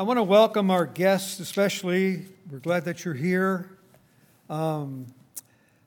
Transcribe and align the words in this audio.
I 0.00 0.02
want 0.02 0.16
to 0.16 0.22
welcome 0.22 0.70
our 0.70 0.86
guests, 0.86 1.40
especially. 1.40 2.24
We're 2.50 2.60
glad 2.60 2.86
that 2.86 3.04
you're 3.04 3.12
here. 3.12 3.68
Um, 4.48 5.04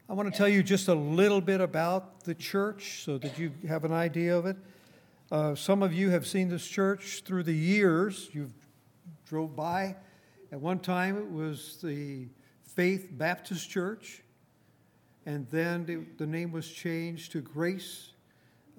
I 0.07 0.13
want 0.13 0.31
to 0.31 0.37
tell 0.37 0.47
you 0.47 0.61
just 0.61 0.87
a 0.87 0.93
little 0.93 1.41
bit 1.41 1.61
about 1.61 2.23
the 2.23 2.35
church 2.35 3.01
so 3.03 3.17
that 3.17 3.39
you 3.39 3.51
have 3.67 3.85
an 3.85 3.91
idea 3.91 4.37
of 4.37 4.45
it. 4.45 4.55
Uh, 5.31 5.55
some 5.55 5.81
of 5.81 5.93
you 5.93 6.11
have 6.11 6.27
seen 6.27 6.47
this 6.47 6.63
church 6.67 7.23
through 7.25 7.41
the 7.41 7.55
years. 7.55 8.29
You've 8.33 8.53
drove 9.27 9.55
by. 9.55 9.95
At 10.51 10.61
one 10.61 10.77
time, 10.77 11.17
it 11.17 11.31
was 11.31 11.79
the 11.81 12.27
Faith 12.67 13.07
Baptist 13.13 13.67
Church, 13.67 14.21
and 15.25 15.47
then 15.49 16.05
the, 16.19 16.27
name 16.27 16.51
was 16.51 16.69
changed 16.69 17.31
to 17.31 17.41
Grace 17.41 18.11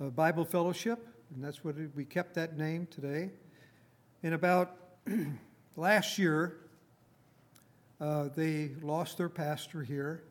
uh, 0.01 0.11
Bible 0.11 0.45
Fellowship, 0.45 1.05
and 1.35 1.43
that's 1.43 1.65
what 1.65 1.77
it, 1.77 1.91
we 1.97 2.05
kept 2.05 2.35
that 2.35 2.57
name 2.57 2.87
today. 2.89 3.31
In 4.23 4.35
about 4.35 4.84
last 5.77 6.19
year, 6.19 6.57
uh, 8.01 8.29
they 8.35 8.71
lost 8.81 9.19
their 9.19 9.29
pastor 9.29 9.83
here, 9.83 10.23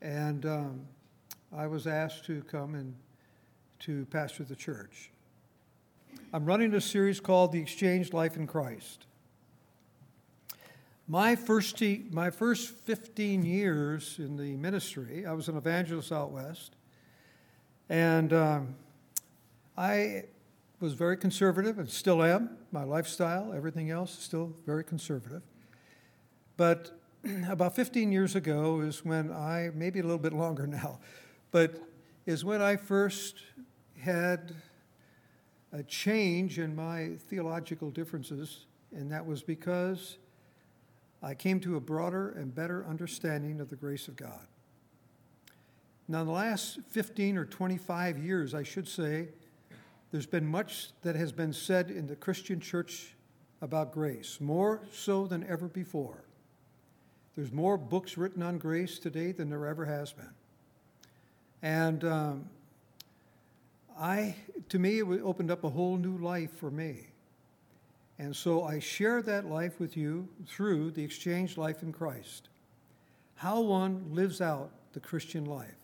and 0.00 0.46
um, 0.46 0.80
I 1.54 1.66
was 1.66 1.86
asked 1.86 2.24
to 2.26 2.42
come 2.50 2.74
and 2.74 2.94
to 3.80 4.06
pastor 4.06 4.44
the 4.44 4.56
church. 4.56 5.10
I'm 6.32 6.46
running 6.46 6.74
a 6.74 6.80
series 6.80 7.20
called 7.20 7.52
The 7.52 7.60
Exchange 7.60 8.12
Life 8.12 8.36
in 8.36 8.46
Christ. 8.46 9.06
My 11.06 11.36
first, 11.36 11.82
my 12.10 12.30
first 12.30 12.70
15 12.70 13.44
years 13.44 14.16
in 14.18 14.36
the 14.36 14.56
ministry, 14.56 15.26
I 15.26 15.32
was 15.32 15.48
an 15.48 15.56
evangelist 15.56 16.10
out 16.10 16.30
west, 16.30 16.74
and 17.88 18.32
um, 18.32 18.74
I 19.76 20.24
was 20.80 20.92
very 20.92 21.16
conservative 21.16 21.78
and 21.78 21.88
still 21.88 22.22
am. 22.22 22.50
My 22.70 22.84
lifestyle, 22.84 23.52
everything 23.52 23.90
else 23.90 24.16
is 24.16 24.24
still 24.24 24.52
very 24.64 24.84
conservative. 24.84 25.42
But 26.56 26.98
about 27.48 27.74
15 27.74 28.12
years 28.12 28.36
ago 28.36 28.80
is 28.80 29.04
when 29.04 29.32
I, 29.32 29.70
maybe 29.74 29.98
a 30.00 30.02
little 30.02 30.18
bit 30.18 30.32
longer 30.32 30.66
now, 30.66 31.00
but 31.50 31.82
is 32.26 32.44
when 32.44 32.60
I 32.60 32.76
first 32.76 33.36
had 34.00 34.54
a 35.72 35.82
change 35.82 36.58
in 36.58 36.74
my 36.74 37.12
theological 37.28 37.90
differences, 37.90 38.66
and 38.92 39.10
that 39.10 39.26
was 39.26 39.42
because 39.42 40.18
I 41.22 41.34
came 41.34 41.58
to 41.60 41.76
a 41.76 41.80
broader 41.80 42.30
and 42.30 42.54
better 42.54 42.86
understanding 42.86 43.60
of 43.60 43.68
the 43.68 43.76
grace 43.76 44.08
of 44.08 44.16
God. 44.16 44.46
Now, 46.06 46.20
in 46.20 46.26
the 46.26 46.32
last 46.32 46.78
15 46.88 47.36
or 47.36 47.44
25 47.44 48.18
years, 48.18 48.54
I 48.54 48.62
should 48.62 48.88
say, 48.88 49.28
there's 50.10 50.26
been 50.26 50.46
much 50.46 50.88
that 51.02 51.16
has 51.16 51.32
been 51.32 51.52
said 51.52 51.90
in 51.90 52.06
the 52.06 52.16
Christian 52.16 52.60
church 52.60 53.14
about 53.60 53.92
grace, 53.92 54.40
more 54.40 54.80
so 54.92 55.26
than 55.26 55.46
ever 55.48 55.68
before. 55.68 56.24
There's 57.36 57.52
more 57.52 57.76
books 57.76 58.16
written 58.16 58.42
on 58.42 58.58
grace 58.58 58.98
today 58.98 59.32
than 59.32 59.50
there 59.50 59.66
ever 59.66 59.84
has 59.84 60.12
been. 60.12 60.30
And 61.62 62.04
um, 62.04 62.50
I, 63.98 64.34
to 64.70 64.78
me, 64.78 65.00
it 65.00 65.20
opened 65.22 65.50
up 65.50 65.64
a 65.64 65.68
whole 65.68 65.96
new 65.96 66.16
life 66.18 66.52
for 66.52 66.70
me. 66.70 67.08
And 68.18 68.34
so 68.34 68.64
I 68.64 68.78
share 68.80 69.22
that 69.22 69.46
life 69.46 69.78
with 69.78 69.96
you 69.96 70.28
through 70.46 70.92
the 70.92 71.04
exchange 71.04 71.56
life 71.56 71.82
in 71.82 71.92
Christ. 71.92 72.48
How 73.36 73.60
one 73.60 74.06
lives 74.10 74.40
out 74.40 74.70
the 74.92 75.00
Christian 75.00 75.44
life. 75.44 75.76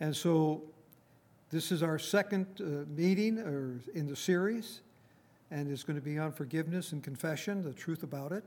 And 0.00 0.16
so 0.16 0.62
this 1.56 1.72
is 1.72 1.82
our 1.82 1.98
second 1.98 2.46
uh, 2.60 2.84
meeting 2.94 3.38
or 3.38 3.80
in 3.94 4.06
the 4.06 4.14
series, 4.14 4.82
and 5.50 5.72
it's 5.72 5.84
going 5.84 5.98
to 5.98 6.04
be 6.04 6.18
on 6.18 6.30
forgiveness 6.30 6.92
and 6.92 7.02
confession, 7.02 7.62
the 7.62 7.72
truth 7.72 8.02
about 8.02 8.30
it. 8.30 8.44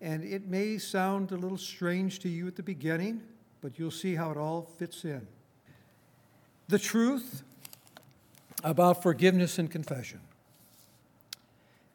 And 0.00 0.24
it 0.24 0.46
may 0.46 0.78
sound 0.78 1.30
a 1.30 1.36
little 1.36 1.58
strange 1.58 2.20
to 2.20 2.30
you 2.30 2.46
at 2.46 2.56
the 2.56 2.62
beginning, 2.62 3.20
but 3.60 3.78
you'll 3.78 3.90
see 3.90 4.14
how 4.14 4.30
it 4.30 4.38
all 4.38 4.62
fits 4.78 5.04
in. 5.04 5.26
The 6.68 6.78
truth 6.78 7.42
about 8.64 9.02
forgiveness 9.02 9.58
and 9.58 9.70
confession. 9.70 10.20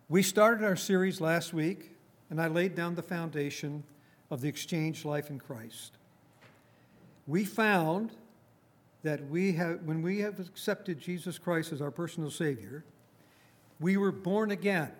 We 0.08 0.22
started 0.22 0.64
our 0.64 0.76
series 0.76 1.20
last 1.20 1.52
week, 1.52 1.96
and 2.30 2.40
I 2.40 2.46
laid 2.46 2.76
down 2.76 2.94
the 2.94 3.02
foundation 3.02 3.84
of 4.30 4.42
the 4.42 4.50
exchange 4.50 5.04
life 5.04 5.32
in 5.32 5.40
Christ. 5.40 5.94
We 7.26 7.44
found 7.44 8.12
that 9.04 9.28
we 9.30 9.54
have, 9.54 9.82
when 9.84 10.02
we 10.02 10.20
have 10.20 10.40
accepted 10.40 11.00
Jesus 11.00 11.38
Christ 11.38 11.72
as 11.72 11.82
our 11.82 11.92
personal 11.92 12.30
Savior, 12.30 12.84
we 13.80 13.98
were 13.98 14.12
born 14.12 14.52
again. 14.52 14.92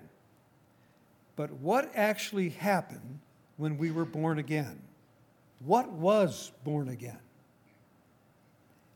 But 1.36 1.52
what 1.54 1.92
actually 1.96 2.50
happened 2.50 3.20
when 3.58 3.78
we 3.78 3.92
were 3.92 4.06
born 4.06 4.40
again? 4.40 4.82
What 5.60 5.92
was 5.92 6.52
born 6.64 6.90
again? 6.90 7.20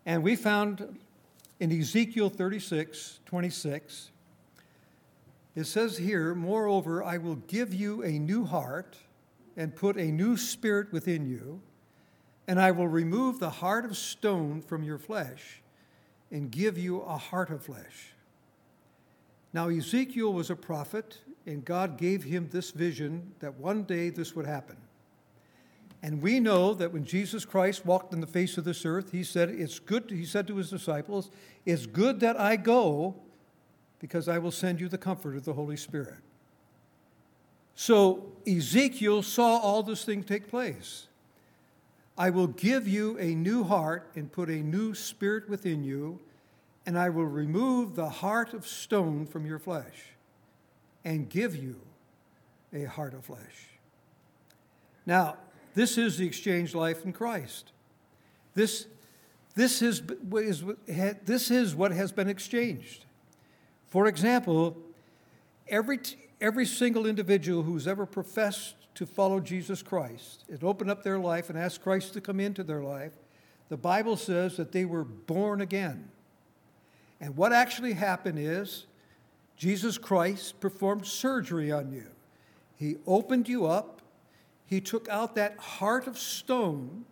And 0.06 0.24
we 0.24 0.36
found 0.36 1.00
in 1.60 1.72
Ezekiel 1.72 2.30
36 2.30 3.20
26, 3.26 4.12
it 5.56 5.64
says 5.66 5.98
here, 5.98 6.36
Moreover, 6.36 7.04
I 7.04 7.18
will 7.18 7.36
give 7.36 7.74
you 7.74 8.04
a 8.04 8.20
new 8.20 8.44
heart 8.44 8.98
and 9.56 9.76
put 9.76 9.98
a 9.98 10.12
new 10.12 10.36
spirit 10.36 10.92
within 10.92 11.26
you 11.26 11.62
and 12.48 12.60
I 12.60 12.72
will 12.72 12.88
remove 12.88 13.40
the 13.40 13.50
heart 13.50 13.86
of 13.86 13.98
stone 13.98 14.62
from 14.62 14.84
your 14.84 14.98
flesh 14.98 15.62
and 16.32 16.52
give 16.52 16.78
you 16.78 17.02
a 17.02 17.18
heart 17.18 17.50
of 17.50 17.64
flesh. 17.64 18.14
Now, 19.54 19.70
Ezekiel 19.70 20.34
was 20.34 20.50
a 20.50 20.56
prophet, 20.56 21.20
and 21.46 21.64
God 21.64 21.98
gave 21.98 22.24
him 22.24 22.50
this 22.52 22.72
vision 22.72 23.34
that 23.40 23.56
one 23.56 23.84
day 23.84 24.10
this 24.10 24.36
would 24.36 24.46
happen. 24.46 24.76
And 26.04 26.22
we 26.22 26.40
know 26.40 26.74
that 26.76 26.92
when 26.92 27.06
Jesus 27.06 27.46
Christ 27.46 27.86
walked 27.86 28.14
in 28.14 28.22
the 28.22 28.28
face 28.28 28.58
of 28.58 28.64
this 28.64 28.86
earth, 28.86 29.12
he 29.12 29.24
said, 29.24 29.50
It's 29.50 29.80
good, 29.80 30.10
he 30.10 30.26
said 30.26 30.46
to 30.48 30.58
his 30.58 30.70
disciples, 30.70 31.32
It's 31.66 31.86
good 31.86 32.20
that 32.20 32.40
I 32.40 32.58
go 32.58 33.16
because 34.00 34.28
I 34.28 34.38
will 34.38 34.52
send 34.52 34.80
you 34.80 34.88
the 34.88 34.98
comfort 34.98 35.36
of 35.36 35.46
the 35.46 35.54
Holy 35.54 35.78
Spirit. 35.78 36.20
So 37.76 38.34
Ezekiel 38.48 39.24
saw 39.24 39.58
all 39.58 39.84
this 39.84 40.06
thing 40.06 40.24
take 40.24 40.48
place. 40.48 41.08
I 42.18 42.30
will 42.30 42.48
give 42.48 42.88
you 42.88 43.18
a 43.18 43.36
new 43.36 43.64
heart 43.64 44.12
and 44.16 44.32
put 44.32 44.50
a 44.50 44.58
new 44.58 44.94
spirit 44.94 45.50
within 45.50 45.84
you, 45.84 46.20
and 46.86 46.98
I 46.98 47.10
will 47.10 47.26
remove 47.26 47.96
the 47.96 48.10
heart 48.10 48.54
of 48.54 48.66
stone 48.66 49.26
from 49.26 49.46
your 49.46 49.60
flesh 49.60 50.14
and 51.04 51.30
give 51.30 51.56
you 51.56 51.82
a 52.74 52.86
heart 52.86 53.14
of 53.14 53.26
flesh. 53.26 53.70
Now, 55.06 55.38
this 55.74 55.98
is 55.98 56.18
the 56.18 56.26
exchange 56.26 56.74
life 56.74 57.04
in 57.04 57.12
Christ. 57.12 57.72
This, 58.54 58.88
this, 59.56 59.82
is, 59.82 60.02
is, 60.38 60.64
this 61.26 61.52
is 61.52 61.76
what 61.76 61.92
has 61.92 62.12
been 62.12 62.30
exchanged. 62.30 63.06
For 63.88 64.08
example, 64.08 64.78
every, 65.68 66.00
every 66.40 66.66
single 66.66 67.06
individual 67.06 67.64
who's 67.64 67.88
ever 67.88 68.06
professed 68.06 68.76
to 68.96 69.06
follow 69.06 69.40
Jesus 69.40 69.82
Christ 69.84 70.46
and 70.50 70.64
open 70.64 70.90
up 70.90 71.04
their 71.04 71.20
life 71.20 71.50
and 71.50 71.60
ask 71.60 71.82
Christ 71.82 72.14
to 72.14 72.22
come 72.22 72.40
into 72.40 72.64
their 72.64 72.82
life, 72.82 73.14
the 73.70 73.78
Bible 73.78 74.18
says 74.18 74.58
that 74.58 74.72
they 74.72 74.86
were 74.86 75.04
born 75.04 75.62
again. 75.62 76.10
And 77.20 77.36
what 77.36 77.54
actually 77.54 77.94
happened 77.94 78.40
is 78.40 78.86
Jesus 79.58 79.98
Christ 79.98 80.60
performed 80.60 81.06
surgery 81.06 81.72
on 81.72 81.92
you. 81.92 82.06
He 82.78 82.98
opened 83.08 83.48
you 83.48 83.66
up, 83.66 84.02
He 84.66 84.82
took 84.82 85.08
out 85.10 85.36
that 85.36 85.58
heart 85.58 86.08
of 86.08 86.18
stone 86.18 87.06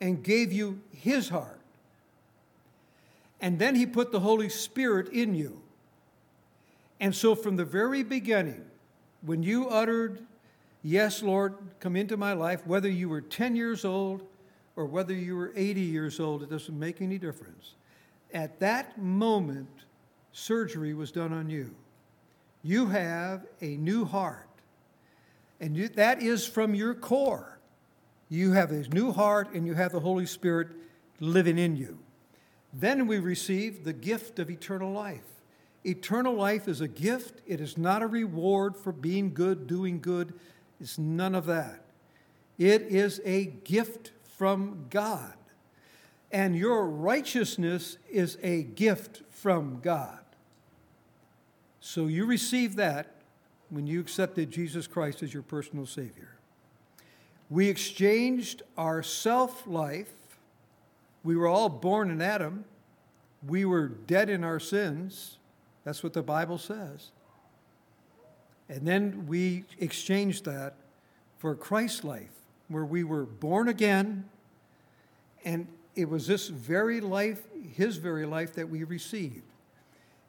and 0.00 0.22
gave 0.22 0.52
you 0.52 0.80
His 0.92 1.28
heart. 1.30 1.60
And 3.40 3.58
then 3.58 3.74
He 3.74 3.86
put 3.86 4.12
the 4.12 4.20
Holy 4.20 4.48
Spirit 4.48 5.08
in 5.08 5.34
you. 5.34 5.60
And 7.00 7.14
so, 7.14 7.34
from 7.34 7.56
the 7.56 7.64
very 7.64 8.02
beginning, 8.02 8.64
when 9.22 9.42
you 9.42 9.68
uttered 9.68 10.20
Yes, 10.86 11.22
Lord, 11.22 11.54
come 11.80 11.96
into 11.96 12.18
my 12.18 12.34
life, 12.34 12.66
whether 12.66 12.90
you 12.90 13.08
were 13.08 13.22
10 13.22 13.56
years 13.56 13.86
old 13.86 14.22
or 14.76 14.84
whether 14.84 15.14
you 15.14 15.34
were 15.34 15.50
80 15.56 15.80
years 15.80 16.20
old, 16.20 16.42
it 16.42 16.50
doesn't 16.50 16.78
make 16.78 17.00
any 17.00 17.16
difference. 17.16 17.72
At 18.34 18.60
that 18.60 19.00
moment, 19.00 19.70
surgery 20.32 20.92
was 20.92 21.10
done 21.10 21.32
on 21.32 21.48
you. 21.48 21.74
You 22.62 22.86
have 22.86 23.46
a 23.62 23.78
new 23.78 24.04
heart, 24.04 24.46
and 25.58 25.74
you, 25.74 25.88
that 25.88 26.22
is 26.22 26.46
from 26.46 26.74
your 26.74 26.94
core. 26.94 27.58
You 28.28 28.52
have 28.52 28.70
a 28.70 28.86
new 28.88 29.10
heart, 29.10 29.54
and 29.54 29.66
you 29.66 29.72
have 29.72 29.92
the 29.92 30.00
Holy 30.00 30.26
Spirit 30.26 30.68
living 31.18 31.56
in 31.56 31.76
you. 31.76 31.98
Then 32.74 33.06
we 33.06 33.20
receive 33.20 33.84
the 33.84 33.92
gift 33.94 34.38
of 34.38 34.50
eternal 34.50 34.92
life. 34.92 35.24
Eternal 35.82 36.34
life 36.34 36.68
is 36.68 36.82
a 36.82 36.88
gift, 36.88 37.40
it 37.46 37.60
is 37.60 37.78
not 37.78 38.02
a 38.02 38.06
reward 38.06 38.76
for 38.76 38.92
being 38.92 39.32
good, 39.32 39.66
doing 39.66 39.98
good 39.98 40.34
it's 40.80 40.98
none 40.98 41.34
of 41.34 41.46
that. 41.46 41.84
It 42.58 42.82
is 42.82 43.20
a 43.24 43.46
gift 43.46 44.12
from 44.36 44.86
God. 44.90 45.34
And 46.30 46.56
your 46.56 46.86
righteousness 46.86 47.98
is 48.10 48.38
a 48.42 48.62
gift 48.62 49.22
from 49.30 49.80
God. 49.80 50.18
So 51.80 52.06
you 52.06 52.26
receive 52.26 52.76
that 52.76 53.14
when 53.70 53.86
you 53.86 54.00
accepted 54.00 54.50
Jesus 54.50 54.86
Christ 54.86 55.22
as 55.22 55.32
your 55.32 55.42
personal 55.42 55.86
Savior. 55.86 56.36
We 57.50 57.68
exchanged 57.68 58.62
our 58.76 59.02
self 59.02 59.66
life. 59.66 60.12
We 61.22 61.36
were 61.36 61.46
all 61.46 61.68
born 61.68 62.10
in 62.10 62.20
Adam. 62.22 62.64
We 63.46 63.64
were 63.64 63.88
dead 63.88 64.30
in 64.30 64.44
our 64.44 64.58
sins. 64.58 65.38
That's 65.84 66.02
what 66.02 66.14
the 66.14 66.22
Bible 66.22 66.58
says. 66.58 67.10
And 68.68 68.86
then 68.86 69.26
we 69.26 69.64
exchanged 69.78 70.44
that 70.46 70.74
for 71.38 71.54
Christ's 71.54 72.04
life, 72.04 72.32
where 72.68 72.84
we 72.84 73.04
were 73.04 73.24
born 73.24 73.68
again, 73.68 74.28
and 75.44 75.68
it 75.94 76.08
was 76.08 76.26
this 76.26 76.48
very 76.48 77.00
life, 77.00 77.42
his 77.74 77.98
very 77.98 78.24
life, 78.24 78.54
that 78.54 78.68
we 78.68 78.84
received. 78.84 79.42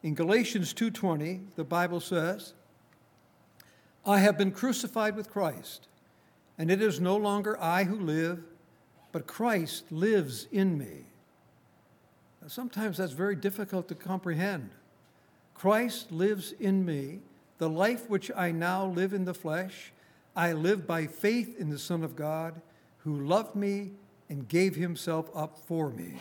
In 0.03 0.13
Galatians 0.13 0.73
2:20, 0.73 1.47
the 1.55 1.63
Bible 1.63 1.99
says, 1.99 2.53
I 4.05 4.19
have 4.19 4.37
been 4.37 4.51
crucified 4.51 5.15
with 5.15 5.31
Christ, 5.31 5.87
and 6.57 6.69
it 6.69 6.81
is 6.81 6.99
no 6.99 7.17
longer 7.17 7.59
I 7.59 7.85
who 7.85 7.99
live, 7.99 8.43
but 9.11 9.25
Christ 9.25 9.91
lives 9.91 10.47
in 10.51 10.77
me. 10.77 11.05
Now, 12.41 12.49
sometimes 12.49 12.97
that's 12.97 13.13
very 13.13 13.35
difficult 13.35 13.87
to 13.87 13.95
comprehend. 13.95 14.71
Christ 15.55 16.11
lives 16.11 16.51
in 16.59 16.85
me. 16.85 17.21
The 17.57 17.69
life 17.69 18.09
which 18.09 18.31
I 18.35 18.51
now 18.51 18.85
live 18.85 19.13
in 19.13 19.25
the 19.25 19.33
flesh, 19.33 19.93
I 20.35 20.51
live 20.51 20.85
by 20.85 21.07
faith 21.07 21.57
in 21.57 21.69
the 21.69 21.79
Son 21.79 22.03
of 22.03 22.15
God, 22.15 22.61
who 22.99 23.25
loved 23.25 23.55
me 23.55 23.91
and 24.29 24.47
gave 24.47 24.75
himself 24.75 25.29
up 25.33 25.57
for 25.65 25.89
me. 25.89 26.15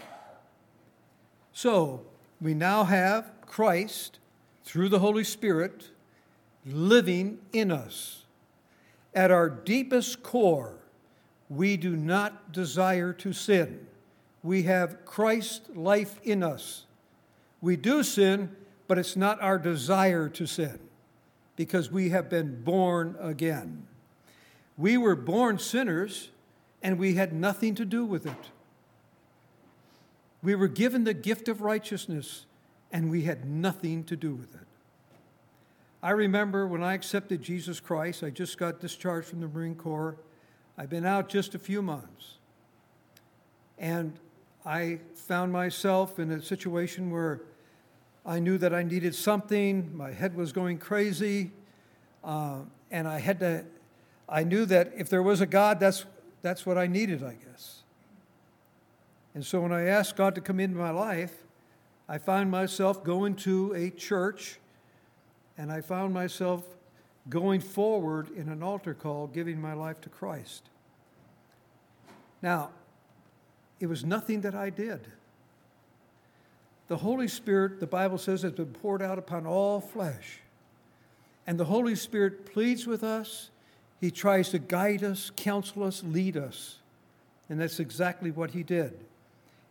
So, 1.53 2.03
we 2.41 2.55
now 2.55 2.85
have 2.85 3.33
Christ 3.47 4.19
through 4.65 4.91
the 4.91 4.99
Holy 5.01 5.25
Spirit 5.25 5.89
living 6.67 7.39
in 7.53 7.73
us. 7.73 8.25
At 9.15 9.31
our 9.31 9.49
deepest 9.49 10.23
core, 10.23 10.77
we 11.49 11.77
do 11.77 11.97
not 11.97 12.53
desire 12.53 13.13
to 13.15 13.33
sin. 13.33 13.87
We 14.43 14.65
have 14.65 15.05
Christ's 15.05 15.69
life 15.75 16.21
in 16.23 16.43
us. 16.43 16.85
We 17.61 17.77
do 17.77 18.03
sin, 18.03 18.55
but 18.87 18.99
it's 18.99 19.17
not 19.17 19.41
our 19.41 19.59
desire 19.59 20.29
to 20.29 20.47
sin 20.47 20.79
because 21.57 21.91
we 21.91 22.11
have 22.11 22.29
been 22.29 22.63
born 22.63 23.17
again. 23.21 23.87
We 24.77 24.97
were 24.97 25.15
born 25.15 25.59
sinners 25.59 26.31
and 26.83 26.99
we 26.99 27.15
had 27.15 27.33
nothing 27.33 27.75
to 27.77 27.85
do 27.85 28.05
with 28.05 28.27
it. 28.27 28.51
We 30.43 30.55
were 30.55 30.69
given 30.69 31.05
the 31.05 31.15
gift 31.15 31.49
of 31.49 31.63
righteousness 31.63 32.45
and 32.93 33.11
we 33.11 33.23
had 33.23 33.45
nothing 33.45 34.05
to 34.05 34.17
do 34.17 34.35
with 34.35 34.55
it. 34.55 34.67
I 36.03 36.11
remember 36.11 36.67
when 36.67 36.83
I 36.83 36.93
accepted 36.93 37.41
Jesus 37.41 37.81
Christ, 37.81 38.23
I 38.23 38.31
just 38.31 38.59
got 38.59 38.79
discharged 38.79 39.29
from 39.29 39.41
the 39.41 39.49
Marine 39.49 39.75
Corps. 39.75 40.17
I've 40.77 40.91
been 40.91 41.07
out 41.07 41.31
just 41.31 41.55
a 41.55 41.59
few 41.59 41.81
months. 41.81 42.37
And 43.79 44.19
I 44.67 45.01
found 45.15 45.51
myself 45.51 46.19
in 46.19 46.31
a 46.31 46.43
situation 46.43 47.11
where 47.11 47.41
I 48.27 48.39
knew 48.39 48.57
that 48.59 48.75
I 48.75 48.83
needed 48.83 49.15
something. 49.15 49.95
My 49.97 50.13
head 50.13 50.35
was 50.35 50.53
going 50.53 50.79
crazy. 50.79 51.51
Uh, 52.23 52.61
and 52.91 53.07
I 53.07 53.19
had 53.19 53.41
to, 53.41 53.65
I 54.29 54.45
knew 54.45 54.65
that 54.67 54.93
if 54.97 55.11
there 55.11 55.23
was 55.23 55.41
a 55.41 55.47
God, 55.47 55.79
that's, 55.79 56.07
that's 56.43 56.65
what 56.65 56.79
I 56.79 56.87
needed, 56.87 57.23
I 57.23 57.35
guess. 57.35 57.83
And 59.35 59.45
so 59.45 59.61
when 59.61 59.73
I 59.73 59.87
asked 59.87 60.17
God 60.17 60.35
to 60.37 60.41
come 60.41 60.61
into 60.61 60.77
my 60.77 60.91
life, 60.91 61.35
I 62.09 62.19
found 62.19 62.51
myself 62.51 63.03
going 63.03 63.35
to 63.37 63.73
a 63.75 63.91
church 63.91 64.59
and 65.59 65.71
I 65.71 65.81
found 65.81 66.15
myself 66.15 66.65
going 67.29 67.61
forward 67.61 68.29
in 68.37 68.49
an 68.49 68.63
altar 68.63 68.95
call, 68.95 69.27
giving 69.27 69.61
my 69.61 69.73
life 69.73 70.01
to 70.03 70.09
Christ. 70.09 70.69
Now, 72.43 72.71
it 73.81 73.87
was 73.87 74.05
nothing 74.05 74.43
that 74.43 74.55
I 74.55 74.71
did. 74.71 75.09
The 76.89 76.99
Holy 76.99 77.29
Spirit, 77.29 77.81
the 77.81 77.87
Bible 77.87 78.19
says, 78.19 78.43
has 78.43 78.53
been 78.53 78.67
poured 78.67 79.01
out 79.01 79.19
upon 79.19 79.47
all 79.47 79.81
flesh. 79.81 80.41
And 81.47 81.59
the 81.59 81.65
Holy 81.65 81.95
Spirit 81.95 82.53
pleads 82.53 82.87
with 82.87 83.03
us. 83.03 83.51
He 84.01 84.11
tries 84.11 84.51
to 84.51 84.59
guide 84.59 85.03
us, 85.03 85.31
counsel 85.35 85.85
us, 85.85 86.03
lead 86.03 86.37
us. 86.37 86.79
And 87.49 87.61
that's 87.61 87.81
exactly 87.81 88.31
what 88.31 88.51
he 88.51 88.63
did. 88.63 88.99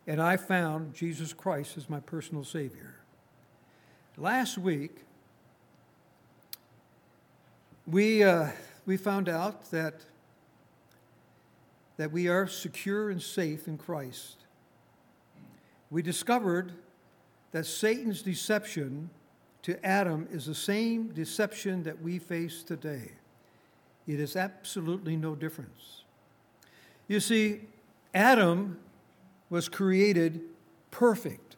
And 0.06 0.20
I 0.20 0.36
found 0.36 0.94
Jesus 0.94 1.32
Christ 1.32 1.76
as 1.76 1.88
my 1.88 2.00
personal 2.00 2.44
Savior. 2.44 2.96
Last 4.16 4.58
week, 4.58 4.96
we, 7.86 8.22
uh, 8.22 8.48
we 8.86 8.96
found 8.96 9.28
out 9.28 9.70
that, 9.70 10.00
that 11.96 12.12
we 12.12 12.28
are 12.28 12.46
secure 12.46 13.10
and 13.10 13.20
safe 13.22 13.66
in 13.66 13.78
Christ. 13.78 14.36
We 15.90 16.02
discovered 16.02 16.72
that 17.54 17.64
Satan's 17.66 18.20
deception 18.20 19.08
to 19.62 19.86
Adam 19.86 20.26
is 20.32 20.46
the 20.46 20.54
same 20.56 21.06
deception 21.12 21.84
that 21.84 22.02
we 22.02 22.18
face 22.18 22.64
today. 22.64 23.12
It 24.08 24.18
is 24.18 24.34
absolutely 24.34 25.14
no 25.14 25.36
difference. 25.36 26.02
You 27.06 27.20
see, 27.20 27.60
Adam 28.12 28.80
was 29.50 29.68
created 29.68 30.40
perfect. 30.90 31.54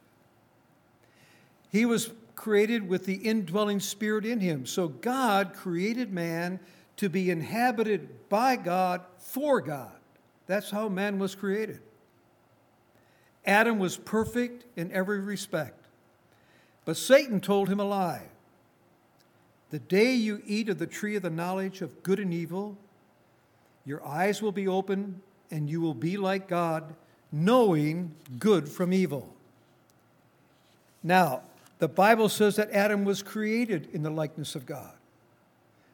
He 1.72 1.86
was 1.86 2.12
created 2.34 2.86
with 2.86 3.06
the 3.06 3.14
indwelling 3.14 3.80
spirit 3.80 4.26
in 4.26 4.38
him. 4.38 4.66
So 4.66 4.88
God 4.88 5.54
created 5.54 6.12
man 6.12 6.60
to 6.98 7.08
be 7.08 7.30
inhabited 7.30 8.28
by 8.28 8.56
God 8.56 9.00
for 9.16 9.62
God. 9.62 9.96
That's 10.46 10.70
how 10.70 10.90
man 10.90 11.18
was 11.18 11.34
created. 11.34 11.80
Adam 13.46 13.78
was 13.78 13.96
perfect 13.96 14.66
in 14.76 14.92
every 14.92 15.20
respect. 15.20 15.85
But 16.86 16.96
Satan 16.96 17.40
told 17.42 17.68
him 17.68 17.80
a 17.80 17.84
lie. 17.84 18.22
The 19.70 19.80
day 19.80 20.14
you 20.14 20.40
eat 20.46 20.70
of 20.70 20.78
the 20.78 20.86
tree 20.86 21.16
of 21.16 21.22
the 21.22 21.30
knowledge 21.30 21.82
of 21.82 22.02
good 22.02 22.20
and 22.20 22.32
evil, 22.32 22.78
your 23.84 24.06
eyes 24.06 24.40
will 24.40 24.52
be 24.52 24.68
open 24.68 25.20
and 25.50 25.68
you 25.68 25.80
will 25.80 25.94
be 25.94 26.16
like 26.16 26.48
God, 26.48 26.94
knowing 27.30 28.14
good 28.38 28.68
from 28.68 28.92
evil. 28.92 29.34
Now, 31.02 31.42
the 31.78 31.88
Bible 31.88 32.28
says 32.28 32.56
that 32.56 32.70
Adam 32.70 33.04
was 33.04 33.22
created 33.22 33.88
in 33.92 34.02
the 34.02 34.10
likeness 34.10 34.54
of 34.54 34.64
God. 34.64 34.94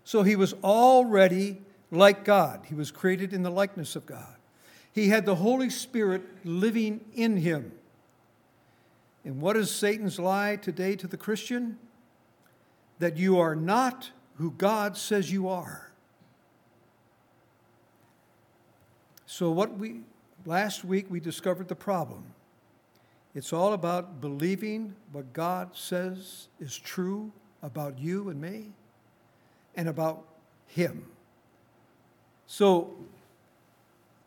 So 0.05 0.23
he 0.23 0.37
was 0.37 0.53
already 0.63 1.59
like 1.91 2.25
God. 2.25 2.61
He 2.67 2.75
was 2.75 2.91
created 2.91 3.33
in 3.33 3.43
the 3.43 3.51
likeness 3.51 3.97
of 3.97 4.05
God. 4.05 4.37
He 4.93 5.09
had 5.09 5.25
the 5.25 5.37
Holy 5.37 5.71
Spirit 5.71 6.23
living 6.45 7.01
in 7.15 7.39
him. 7.39 7.73
And 9.25 9.41
what 9.41 9.57
is 9.57 9.71
Satan's 9.71 10.19
lie 10.19 10.57
today 10.57 10.97
to 10.97 11.07
the 11.07 11.17
Christian? 11.17 11.79
That 12.99 13.17
you 13.17 13.39
are 13.39 13.55
not 13.55 14.11
who 14.37 14.53
God 14.53 14.97
says 14.97 15.31
you 15.31 15.49
are. 15.49 15.93
So, 19.27 19.51
what 19.51 19.79
we 19.79 20.01
last 20.45 20.85
week 20.85 21.07
we 21.09 21.21
discovered 21.21 21.69
the 21.69 21.75
problem. 21.75 22.25
It's 23.35 23.53
all 23.53 23.73
about 23.73 24.21
believing 24.21 24.95
what 25.11 25.33
God 25.33 25.71
says 25.75 26.49
is 26.61 26.77
true 26.77 27.33
about 27.63 27.99
you 27.99 28.29
and 28.29 28.41
me 28.41 28.73
and 29.75 29.89
about 29.89 30.25
Him. 30.67 31.07
So, 32.47 32.95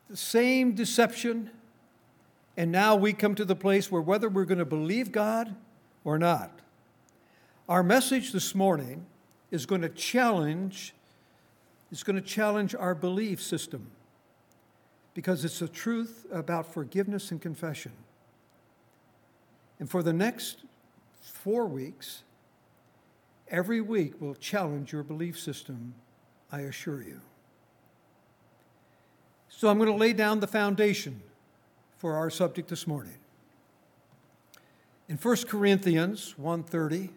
the 0.10 0.18
same 0.18 0.74
deception, 0.74 1.52
and 2.58 2.72
now 2.72 2.96
we 2.96 3.14
come 3.14 3.36
to 3.36 3.46
the 3.46 3.56
place 3.56 3.92
where 3.92 4.02
whether 4.02 4.30
we're 4.30 4.46
going 4.46 4.60
to 4.60 4.66
believe 4.66 5.12
God 5.12 5.56
or 6.04 6.18
not. 6.18 6.60
Our 7.68 7.84
message 7.84 8.32
this 8.32 8.56
morning 8.56 9.06
is 9.52 9.66
going 9.66 9.82
to 9.82 9.90
challenge 9.90 10.94
it's 11.92 12.04
going 12.04 12.16
to 12.16 12.22
challenge 12.22 12.76
our 12.76 12.94
belief 12.96 13.42
system 13.42 13.90
because 15.14 15.46
it's 15.46 15.60
the 15.60 15.68
truth 15.68 16.26
about 16.32 16.74
forgiveness 16.74 17.32
and 17.32 17.42
confession. 17.42 17.94
And 19.80 19.90
for 19.90 20.04
the 20.04 20.12
next 20.12 20.66
four 21.22 21.68
weeks, 21.68 22.24
every 23.48 23.82
week 23.82 24.20
will 24.20 24.36
challenge 24.36 24.92
your 24.92 25.04
belief 25.04 25.40
system, 25.40 25.94
I 26.52 26.62
assure 26.62 27.02
you. 27.02 27.22
So 29.48 29.70
I'm 29.70 29.78
going 29.78 29.90
to 29.90 29.96
lay 29.96 30.12
down 30.12 30.42
the 30.42 30.48
foundation 30.48 31.22
for 31.98 32.16
our 32.16 32.30
subject 32.30 32.70
this 32.70 32.88
morning. 32.88 33.18
In 35.08 35.18
1 35.18 35.48
Corinthians 35.48 36.36
1:30, 36.40 37.10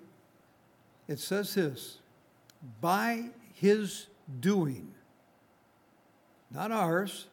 it 1.06 1.18
says 1.18 1.54
this, 1.54 1.98
by 2.80 3.30
his 3.54 4.08
doing, 4.40 4.92
not 6.50 6.70
ours, 6.70 7.28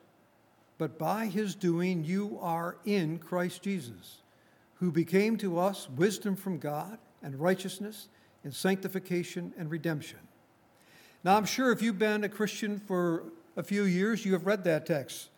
but 0.77 0.97
by 0.97 1.25
his 1.25 1.55
doing 1.55 2.03
you 2.03 2.37
are 2.41 2.77
in 2.85 3.17
Christ 3.17 3.63
Jesus 3.63 4.21
who 4.75 4.91
became 4.91 5.37
to 5.37 5.57
us 5.57 5.89
wisdom 5.89 6.35
from 6.35 6.59
God 6.59 6.97
and 7.23 7.39
righteousness 7.39 8.07
and 8.43 8.53
sanctification 8.53 9.53
and 9.57 9.71
redemption. 9.71 10.19
Now, 11.23 11.37
I'm 11.37 11.45
sure 11.45 11.71
if 11.71 11.81
you've 11.81 11.97
been 11.97 12.23
a 12.23 12.29
Christian 12.29 12.79
for 12.79 13.23
a 13.57 13.63
few 13.63 13.83
years, 13.83 14.25
you 14.25 14.33
have 14.33 14.45
read 14.45 14.63
that 14.65 14.85
text, 14.85 15.29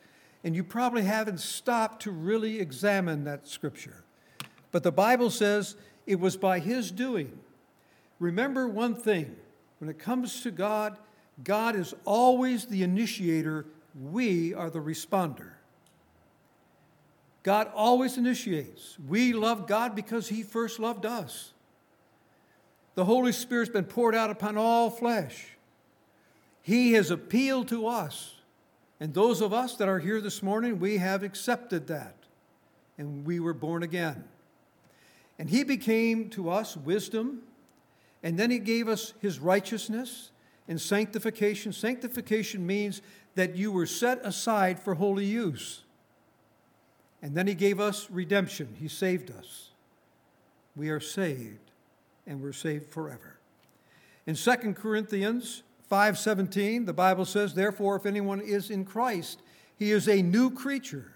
and 0.44 0.56
you 0.56 0.64
probably 0.64 1.04
haven't 1.04 1.40
stopped 1.40 2.04
to 2.04 2.12
really 2.12 2.60
examine 2.60 3.24
that 3.24 3.48
scripture. 3.48 4.04
But 4.72 4.84
the 4.84 4.92
Bible 4.92 5.30
says 5.30 5.76
it 6.06 6.20
was 6.20 6.38
by 6.38 6.60
His 6.60 6.92
doing. 6.92 7.40
Remember 8.20 8.68
one 8.68 8.96
thing 8.96 9.36
when 9.80 9.90
it 9.90 10.00
comes 10.00 10.42
to 10.42 10.52
God, 10.52 10.98
God 11.44 11.76
is 11.76 11.94
always 12.06 12.66
the 12.66 12.84
initiator, 12.84 13.66
we 14.00 14.54
are 14.54 14.70
the 14.70 14.80
responder. 14.80 15.52
God 17.44 17.72
always 17.74 18.18
initiates. 18.18 18.98
We 19.08 19.34
love 19.34 19.68
God 19.68 19.96
because 19.96 20.28
He 20.28 20.44
first 20.44 20.80
loved 20.80 21.06
us. 21.06 21.54
The 22.96 23.06
Holy 23.06 23.32
Spirit's 23.32 23.72
been 23.72 23.86
poured 23.86 24.16
out 24.16 24.32
upon 24.32 24.58
all 24.58 24.90
flesh. 24.90 25.50
He 26.64 26.94
has 26.94 27.12
appealed 27.12 27.68
to 27.70 27.88
us. 27.88 28.37
And 29.00 29.14
those 29.14 29.42
of 29.42 29.54
us 29.54 29.76
that 29.76 29.88
are 29.88 30.00
here 30.00 30.22
this 30.22 30.42
morning, 30.42 30.80
we 30.80 30.98
have 30.98 31.24
accepted 31.24 31.88
that. 31.88 32.16
And 32.98 33.26
we 33.26 33.40
were 33.40 33.54
born 33.54 33.84
again. 33.84 34.24
And 35.38 35.50
He 35.50 35.64
became 35.64 36.30
to 36.32 36.50
us 36.50 36.76
wisdom. 36.76 37.42
And 38.24 38.40
then 38.40 38.50
He 38.50 38.60
gave 38.60 38.88
us 38.88 39.14
His 39.22 39.40
righteousness 39.40 40.32
and 40.68 40.82
sanctification. 40.82 41.74
Sanctification 41.74 42.66
means 42.66 43.02
that 43.36 43.56
you 43.56 43.72
were 43.72 43.86
set 43.86 44.26
aside 44.26 44.80
for 44.80 44.96
holy 44.96 45.26
use. 45.26 45.84
And 47.22 47.36
then 47.36 47.48
he 47.48 47.54
gave 47.54 47.80
us 47.80 48.10
redemption. 48.12 48.76
He 48.80 48.88
saved 48.88 49.32
us. 49.32 49.72
We 50.76 50.90
are 50.90 51.00
saved, 51.00 51.72
and 52.28 52.42
we're 52.42 52.54
saved 52.54 52.92
forever. 52.92 53.38
In 54.28 54.36
2 54.36 54.74
Corinthians 54.74 55.64
5:17, 55.90 56.86
the 56.86 56.94
Bible 56.94 57.26
says, 57.26 57.54
"Therefore 57.54 57.96
if 57.96 58.06
anyone 58.06 58.42
is 58.42 58.70
in 58.70 58.86
Christ, 58.86 59.42
he 59.76 59.92
is 59.92 60.08
a 60.08 60.22
new 60.22 60.50
creature. 60.50 61.14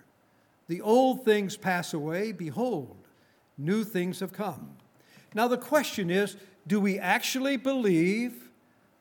The 0.67 0.81
old 0.81 1.25
things 1.25 1.57
pass 1.57 1.93
away, 1.93 2.31
behold, 2.31 2.97
new 3.57 3.83
things 3.83 4.19
have 4.19 4.31
come." 4.31 4.77
Now 5.33 5.47
the 5.47 5.57
question 5.57 6.09
is, 6.09 6.37
do 6.67 6.79
we 6.79 6.99
actually 6.99 7.57
believe 7.57 8.51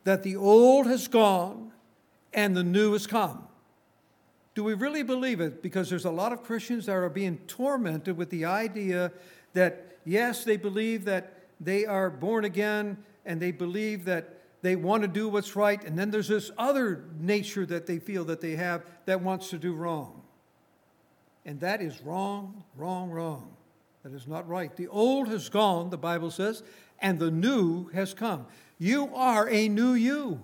that 0.04 0.22
the 0.22 0.36
old 0.36 0.86
has 0.86 1.08
gone 1.08 1.72
and 2.32 2.56
the 2.56 2.64
new 2.64 2.92
has 2.92 3.06
come? 3.06 3.46
Do 4.54 4.64
we 4.64 4.74
really 4.74 5.02
believe 5.02 5.40
it? 5.40 5.62
Because 5.62 5.90
there's 5.90 6.04
a 6.04 6.10
lot 6.10 6.32
of 6.32 6.42
Christians 6.42 6.86
that 6.86 6.96
are 6.96 7.08
being 7.08 7.38
tormented 7.46 8.16
with 8.16 8.30
the 8.30 8.44
idea 8.44 9.12
that, 9.52 9.98
yes, 10.04 10.44
they 10.44 10.56
believe 10.56 11.04
that 11.04 11.34
they 11.60 11.86
are 11.86 12.10
born 12.10 12.44
again 12.44 12.98
and 13.24 13.40
they 13.40 13.52
believe 13.52 14.04
that 14.06 14.39
they 14.62 14.76
want 14.76 15.02
to 15.02 15.08
do 15.08 15.28
what's 15.28 15.56
right, 15.56 15.82
and 15.82 15.98
then 15.98 16.10
there's 16.10 16.28
this 16.28 16.50
other 16.58 17.04
nature 17.18 17.64
that 17.66 17.86
they 17.86 17.98
feel 17.98 18.24
that 18.26 18.40
they 18.40 18.56
have 18.56 18.84
that 19.06 19.22
wants 19.22 19.50
to 19.50 19.58
do 19.58 19.72
wrong. 19.72 20.22
And 21.44 21.60
that 21.60 21.80
is 21.80 22.00
wrong, 22.02 22.64
wrong, 22.76 23.10
wrong. 23.10 23.56
That 24.02 24.12
is 24.12 24.26
not 24.26 24.48
right. 24.48 24.74
The 24.76 24.88
old 24.88 25.28
has 25.28 25.48
gone, 25.48 25.90
the 25.90 25.98
Bible 25.98 26.30
says, 26.30 26.62
and 27.00 27.18
the 27.18 27.30
new 27.30 27.88
has 27.88 28.14
come. 28.14 28.46
You 28.78 29.14
are 29.14 29.48
a 29.48 29.68
new 29.68 29.94
you. 29.94 30.42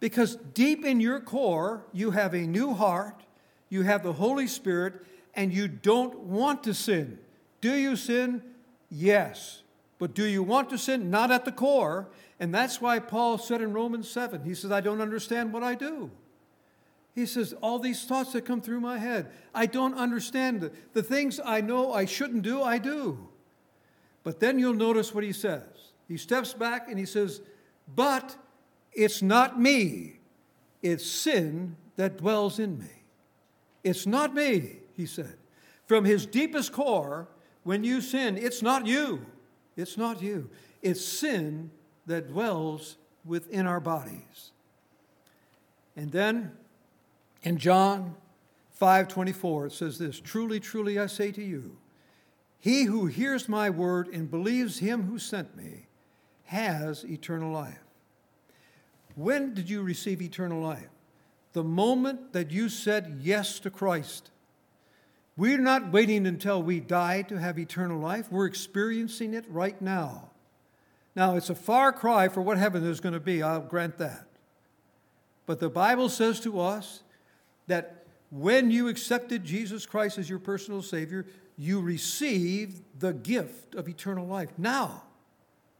Because 0.00 0.36
deep 0.54 0.84
in 0.84 1.00
your 1.00 1.20
core, 1.20 1.84
you 1.92 2.12
have 2.12 2.34
a 2.34 2.46
new 2.46 2.74
heart, 2.74 3.22
you 3.68 3.82
have 3.82 4.02
the 4.02 4.14
Holy 4.14 4.46
Spirit, 4.46 4.94
and 5.34 5.52
you 5.52 5.68
don't 5.68 6.18
want 6.20 6.64
to 6.64 6.74
sin. 6.74 7.18
Do 7.60 7.74
you 7.74 7.94
sin? 7.96 8.42
Yes. 8.90 9.62
But 9.98 10.14
do 10.14 10.24
you 10.24 10.42
want 10.42 10.70
to 10.70 10.78
sin? 10.78 11.10
Not 11.10 11.30
at 11.30 11.44
the 11.44 11.52
core. 11.52 12.08
And 12.40 12.54
that's 12.54 12.80
why 12.80 12.98
Paul 12.98 13.36
said 13.36 13.60
in 13.60 13.74
Romans 13.74 14.10
7, 14.10 14.44
he 14.44 14.54
says, 14.54 14.72
I 14.72 14.80
don't 14.80 15.02
understand 15.02 15.52
what 15.52 15.62
I 15.62 15.74
do. 15.74 16.10
He 17.14 17.26
says, 17.26 17.52
All 17.60 17.78
these 17.78 18.04
thoughts 18.06 18.32
that 18.32 18.46
come 18.46 18.62
through 18.62 18.80
my 18.80 18.96
head, 18.96 19.30
I 19.54 19.66
don't 19.66 19.94
understand. 19.94 20.70
The, 20.94 21.02
things 21.02 21.38
I 21.44 21.60
know 21.60 21.92
I 21.92 22.06
shouldn't 22.06 22.42
do, 22.42 22.62
I 22.62 22.78
do. 22.78 23.28
But 24.22 24.40
then 24.40 24.58
you'll 24.58 24.72
notice 24.72 25.14
what 25.14 25.22
he 25.22 25.32
says. 25.32 25.62
He 26.08 26.16
steps 26.16 26.54
back 26.54 26.88
and 26.88 26.98
he 26.98 27.04
says, 27.04 27.42
But 27.94 28.36
it's 28.92 29.20
not 29.20 29.60
me, 29.60 30.20
it's 30.82 31.06
sin 31.06 31.76
that 31.96 32.16
dwells 32.16 32.58
in 32.58 32.78
me. 32.78 33.04
It's 33.84 34.06
not 34.06 34.34
me, 34.34 34.78
he 34.96 35.04
said. 35.04 35.36
From 35.84 36.06
his 36.06 36.24
deepest 36.24 36.72
core, 36.72 37.28
when 37.64 37.84
you 37.84 38.00
sin, 38.00 38.38
it's 38.38 38.62
not 38.62 38.86
you. 38.86 39.26
It's 39.76 39.98
not 39.98 40.22
you. 40.22 40.48
It's 40.82 41.04
sin 41.04 41.70
that 42.10 42.28
dwells 42.28 42.96
within 43.24 43.66
our 43.66 43.80
bodies. 43.80 44.50
And 45.96 46.12
then 46.12 46.52
in 47.42 47.56
John 47.58 48.16
5:24 48.80 49.66
it 49.66 49.72
says 49.72 49.98
this, 49.98 50.20
truly 50.20 50.60
truly 50.60 50.98
I 50.98 51.06
say 51.06 51.32
to 51.32 51.42
you, 51.42 51.78
he 52.58 52.84
who 52.84 53.06
hears 53.06 53.48
my 53.48 53.70
word 53.70 54.08
and 54.08 54.30
believes 54.30 54.78
him 54.78 55.04
who 55.04 55.18
sent 55.18 55.56
me 55.56 55.86
has 56.44 57.04
eternal 57.04 57.52
life. 57.52 57.84
When 59.14 59.54
did 59.54 59.70
you 59.70 59.82
receive 59.82 60.20
eternal 60.20 60.62
life? 60.62 60.88
The 61.52 61.64
moment 61.64 62.32
that 62.32 62.50
you 62.50 62.68
said 62.68 63.18
yes 63.20 63.58
to 63.60 63.70
Christ. 63.70 64.30
We're 65.36 65.58
not 65.58 65.92
waiting 65.92 66.26
until 66.26 66.62
we 66.62 66.80
die 66.80 67.22
to 67.22 67.38
have 67.38 67.58
eternal 67.58 67.98
life. 67.98 68.30
We're 68.30 68.46
experiencing 68.46 69.32
it 69.32 69.44
right 69.48 69.80
now. 69.80 70.29
Now, 71.16 71.36
it's 71.36 71.50
a 71.50 71.54
far 71.54 71.92
cry 71.92 72.28
for 72.28 72.40
what 72.40 72.58
heaven 72.58 72.84
is 72.84 73.00
going 73.00 73.14
to 73.14 73.20
be, 73.20 73.42
I'll 73.42 73.60
grant 73.60 73.98
that. 73.98 74.26
But 75.46 75.58
the 75.58 75.68
Bible 75.68 76.08
says 76.08 76.38
to 76.40 76.60
us 76.60 77.02
that 77.66 78.06
when 78.30 78.70
you 78.70 78.88
accepted 78.88 79.44
Jesus 79.44 79.86
Christ 79.86 80.18
as 80.18 80.30
your 80.30 80.38
personal 80.38 80.82
Savior, 80.82 81.26
you 81.58 81.80
received 81.80 82.82
the 82.98 83.12
gift 83.12 83.74
of 83.74 83.88
eternal 83.88 84.26
life. 84.26 84.50
Now, 84.56 85.02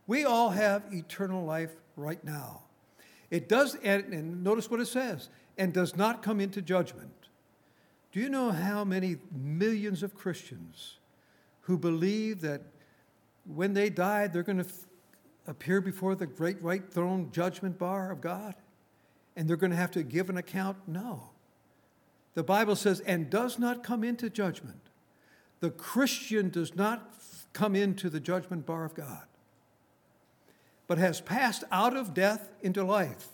we 0.07 0.25
all 0.25 0.51
have 0.51 0.83
eternal 0.93 1.45
life 1.45 1.71
right 1.97 2.23
now. 2.25 2.63
It 3.31 3.49
does, 3.49 3.77
and, 3.77 4.13
and 4.13 4.43
notice 4.43 4.69
what 4.69 4.81
it 4.81 4.87
says, 4.87 5.29
and 5.57 5.73
does 5.73 5.95
not 5.97 6.23
come 6.23 6.41
into 6.41 6.61
judgment. 6.61 7.13
Do 8.11 8.19
you 8.19 8.29
know 8.29 8.51
how 8.51 8.85
many 8.85 9.19
millions 9.31 10.03
of 10.03 10.17
Christians 10.17 10.99
who 11.61 11.79
believe 11.79 12.41
that 12.41 12.63
when 13.45 13.73
they 13.73 13.89
die, 13.89 14.27
they're 14.27 14.43
going 14.43 14.59
to 14.59 14.67
appear 15.51 15.83
before 15.83 16.15
the 16.15 16.27
great 16.27 16.63
white 16.63 16.91
throne 16.91 17.29
judgment 17.33 17.79
bar 17.79 18.11
of 18.11 18.23
God? 18.23 18.55
And 19.37 19.47
they're 19.47 19.57
going 19.57 19.73
to 19.73 19.77
have 19.77 19.91
to 19.93 20.03
give 20.03 20.31
an 20.31 20.39
account? 20.39 20.79
No. 20.87 21.31
The 22.35 22.43
Bible 22.43 22.77
says, 22.77 23.01
and 23.01 23.29
does 23.29 23.59
not 23.59 23.83
come 23.83 24.03
into 24.03 24.31
judgment. 24.31 24.81
The 25.61 25.71
Christian 25.71 26.49
does 26.49 26.75
not 26.75 27.15
come 27.53 27.77
into 27.77 28.09
the 28.09 28.21
judgment 28.21 28.65
bar 28.65 28.85
of 28.85 28.95
God 28.95 29.27
but 30.91 30.99
has 30.99 31.21
passed 31.21 31.63
out 31.71 31.97
of 31.97 32.13
death 32.15 32.51
into 32.63 32.83
life. 32.83 33.29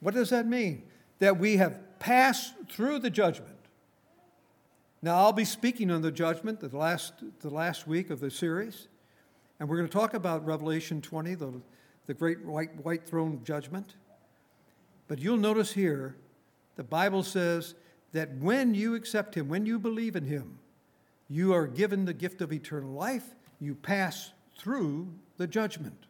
What 0.00 0.12
does 0.12 0.28
that 0.28 0.46
mean? 0.46 0.82
That 1.18 1.38
we 1.38 1.56
have 1.56 1.98
passed 1.98 2.52
through 2.68 2.98
the 2.98 3.08
judgment. 3.08 3.56
Now, 5.00 5.16
I'll 5.16 5.32
be 5.32 5.46
speaking 5.46 5.90
on 5.90 6.02
the 6.02 6.12
judgment 6.12 6.60
the 6.60 6.76
last, 6.76 7.14
the 7.40 7.48
last 7.48 7.86
week 7.86 8.10
of 8.10 8.20
the 8.20 8.30
series, 8.30 8.88
and 9.60 9.68
we're 9.68 9.76
going 9.76 9.88
to 9.88 9.92
talk 9.92 10.14
about 10.14 10.44
Revelation 10.46 11.02
20, 11.02 11.34
the, 11.34 11.52
the 12.06 12.14
great 12.14 12.42
white, 12.44 12.74
white 12.82 13.06
throne 13.06 13.42
judgment. 13.44 13.94
But 15.06 15.18
you'll 15.18 15.36
notice 15.36 15.72
here, 15.72 16.16
the 16.76 16.82
Bible 16.82 17.22
says 17.22 17.74
that 18.12 18.34
when 18.38 18.74
you 18.74 18.94
accept 18.94 19.36
Him, 19.36 19.48
when 19.48 19.66
you 19.66 19.78
believe 19.78 20.16
in 20.16 20.24
Him, 20.24 20.58
you 21.28 21.52
are 21.52 21.66
given 21.66 22.06
the 22.06 22.14
gift 22.14 22.40
of 22.40 22.52
eternal 22.52 22.90
life. 22.90 23.34
You 23.60 23.74
pass 23.74 24.32
through 24.58 25.12
the 25.36 25.46
judgment. 25.46 26.06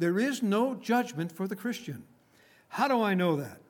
There 0.00 0.18
is 0.18 0.42
no 0.42 0.74
judgment 0.74 1.30
for 1.30 1.46
the 1.46 1.56
Christian. 1.56 2.02
How 2.68 2.88
do 2.88 3.00
I 3.00 3.14
know 3.14 3.36
that? 3.36 3.60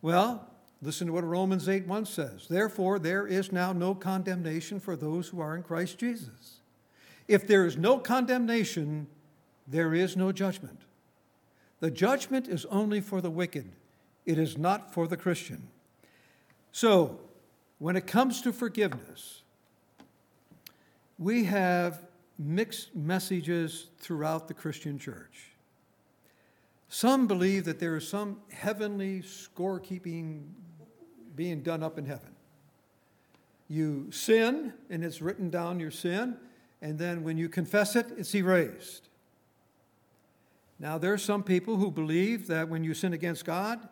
Well, 0.00 0.48
listen 0.80 1.08
to 1.08 1.12
what 1.12 1.24
Romans 1.24 1.68
8 1.68 1.86
1 1.86 2.06
says. 2.06 2.46
Therefore, 2.48 3.00
there 3.00 3.26
is 3.26 3.50
now 3.50 3.72
no 3.72 3.94
condemnation 3.94 4.78
for 4.78 4.94
those 4.94 5.28
who 5.28 5.40
are 5.40 5.56
in 5.56 5.62
Christ 5.64 5.98
Jesus. 5.98 6.60
If 7.26 7.46
there 7.46 7.64
is 7.64 7.76
no 7.76 7.98
condemnation, 7.98 9.06
there 9.66 9.94
is 9.94 10.16
no 10.16 10.32
judgment. 10.32 10.80
The 11.80 11.90
judgment 11.90 12.48
is 12.48 12.64
only 12.66 13.00
for 13.00 13.20
the 13.20 13.30
wicked, 13.30 13.70
it 14.26 14.38
is 14.38 14.56
not 14.56 14.92
for 14.92 15.06
the 15.06 15.16
Christian. 15.16 15.68
So, 16.72 17.20
when 17.78 17.96
it 17.96 18.06
comes 18.06 18.40
to 18.42 18.52
forgiveness, 18.52 19.42
we 21.18 21.44
have 21.44 22.00
mixed 22.38 22.94
messages 22.96 23.88
throughout 23.98 24.48
the 24.48 24.54
Christian 24.54 24.98
church. 24.98 25.52
Some 26.88 27.26
believe 27.26 27.64
that 27.64 27.78
there 27.78 27.96
is 27.96 28.08
some 28.08 28.38
heavenly 28.52 29.20
scorekeeping 29.22 30.44
being 31.34 31.62
done 31.62 31.82
up 31.82 31.98
in 31.98 32.06
heaven. 32.06 32.30
You 33.68 34.10
sin, 34.10 34.72
and 34.90 35.04
it's 35.04 35.20
written 35.20 35.50
down 35.50 35.80
your 35.80 35.90
sin, 35.90 36.36
and 36.84 36.98
then 36.98 37.24
when 37.24 37.38
you 37.38 37.48
confess 37.48 37.96
it, 37.96 38.08
it's 38.18 38.34
erased. 38.34 39.08
Now, 40.78 40.98
there 40.98 41.14
are 41.14 41.18
some 41.18 41.42
people 41.42 41.76
who 41.76 41.90
believe 41.90 42.46
that 42.48 42.68
when 42.68 42.84
you 42.84 42.92
sin 42.92 43.14
against 43.14 43.46
God, 43.46 43.88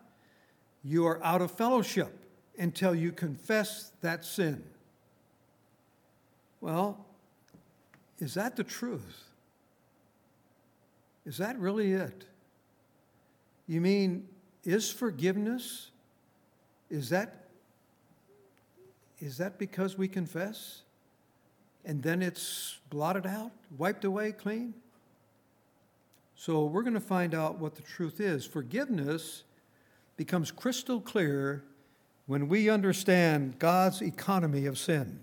you 0.85 1.07
are 1.07 1.19
out 1.25 1.41
of 1.41 1.51
fellowship 1.51 2.27
until 2.59 2.95
you 2.95 3.11
confess 3.11 3.93
that 4.03 4.27
sin. 4.27 4.63
Well, 6.61 7.07
is 8.19 8.35
that 8.35 8.57
the 8.57 8.65
truth? 8.65 9.25
Is 11.25 11.39
that 11.39 11.59
really 11.59 11.93
it? 11.93 12.27
You 13.67 13.81
mean, 13.81 14.29
is 14.65 14.91
forgiveness, 14.91 15.89
is 16.91 17.09
that, 17.09 17.47
is 19.19 19.39
that 19.39 19.59
because 19.59 19.97
we 19.97 20.09
confess? 20.09 20.83
And 21.85 22.03
then 22.03 22.23
it's 22.23 22.79
blotted 22.91 23.27
out, 23.27 23.51
wiped 23.77 24.05
away 24.05 24.33
clean? 24.33 24.75
So 26.37 26.65
we're 26.65 26.83
going 26.83 26.95
to 26.95 27.01
find 27.01 27.35
out 27.35 27.59
what 27.59 27.75
the 27.75 27.83
truth 27.83 28.21
is. 28.21 28.47
Forgiveness 28.47 29.45
becomes 30.17 30.51
crystal 30.51 31.01
clear 31.01 31.65
when 32.27 32.49
we 32.49 32.69
understand 32.69 33.59
God's 33.59 34.03
economy 34.03 34.67
of 34.67 34.79
sin. 34.79 35.21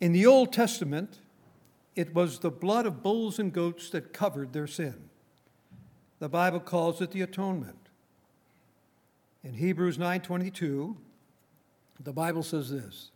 In 0.00 0.12
the 0.12 0.26
Old 0.26 0.52
Testament, 0.52 1.18
it 1.94 2.14
was 2.14 2.38
the 2.38 2.50
blood 2.50 2.86
of 2.86 3.02
bulls 3.02 3.38
and 3.38 3.52
goats 3.52 3.88
that 3.90 4.12
covered 4.12 4.52
their 4.52 4.66
sin. 4.66 5.08
The 6.18 6.28
Bible 6.28 6.60
calls 6.60 7.00
it 7.00 7.10
the 7.10 7.22
atonement. 7.22 7.78
In 9.42 9.54
Hebrews 9.54 9.96
9:22, 9.96 10.96
the 12.02 12.12
Bible 12.12 12.42
says 12.42 12.70
this: 12.70 13.10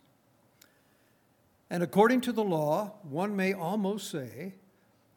And 1.71 1.81
according 1.81 2.19
to 2.21 2.33
the 2.33 2.43
law, 2.43 2.95
one 3.01 3.33
may 3.33 3.53
almost 3.53 4.11
say, 4.11 4.55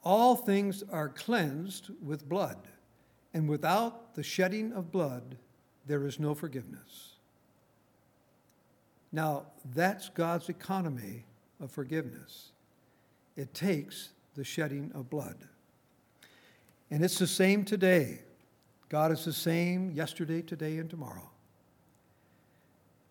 all 0.05 0.37
things 0.37 0.85
are 0.89 1.09
cleansed 1.09 1.91
with 2.01 2.29
blood, 2.29 2.69
and 3.35 3.49
without 3.49 4.15
the 4.15 4.23
shedding 4.23 4.73
of 4.73 4.93
blood, 4.93 5.37
there 5.85 6.07
is 6.07 6.21
no 6.21 6.33
forgiveness. 6.33 7.15
Now, 9.11 9.47
that's 9.75 10.09
God's 10.11 10.49
economy 10.49 11.25
of 11.61 11.73
forgiveness. 11.73 12.53
It 13.37 13.53
takes 13.53 14.11
the 14.37 14.45
shedding 14.45 14.93
of 14.95 15.11
blood. 15.11 15.37
And 16.89 17.05
it's 17.05 17.19
the 17.19 17.27
same 17.27 17.65
today. 17.65 18.21
God 18.89 19.11
is 19.11 19.25
the 19.25 19.33
same 19.33 19.91
yesterday, 19.91 20.41
today, 20.41 20.79
and 20.79 20.89
tomorrow. 20.89 21.31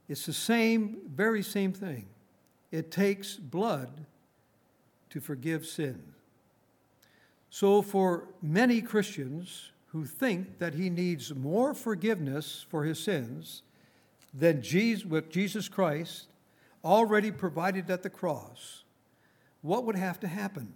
It's 0.08 0.26
the 0.26 0.32
same, 0.32 1.00
very 1.14 1.44
same 1.44 1.74
thing. 1.74 2.06
It 2.74 2.90
takes 2.90 3.36
blood 3.36 4.08
to 5.12 5.22
forgive 5.22 5.64
sin. 5.64 6.02
So, 7.52 7.84
for 7.84 8.30
many 8.42 8.82
Christians 8.82 9.70
who 9.90 10.06
think 10.06 10.58
that 10.58 10.74
he 10.74 10.90
needs 10.90 11.36
more 11.36 11.76
forgiveness 11.76 12.66
for 12.68 12.84
his 12.84 12.98
sins 12.98 13.62
than 14.34 14.64
Jesus, 14.64 15.06
what 15.06 15.30
Jesus 15.30 15.70
Christ 15.70 16.26
already 16.84 17.30
provided 17.30 17.92
at 17.92 18.02
the 18.02 18.10
cross, 18.10 18.82
what 19.62 19.86
would 19.86 19.96
have 19.96 20.20
to 20.22 20.28
happen? 20.28 20.74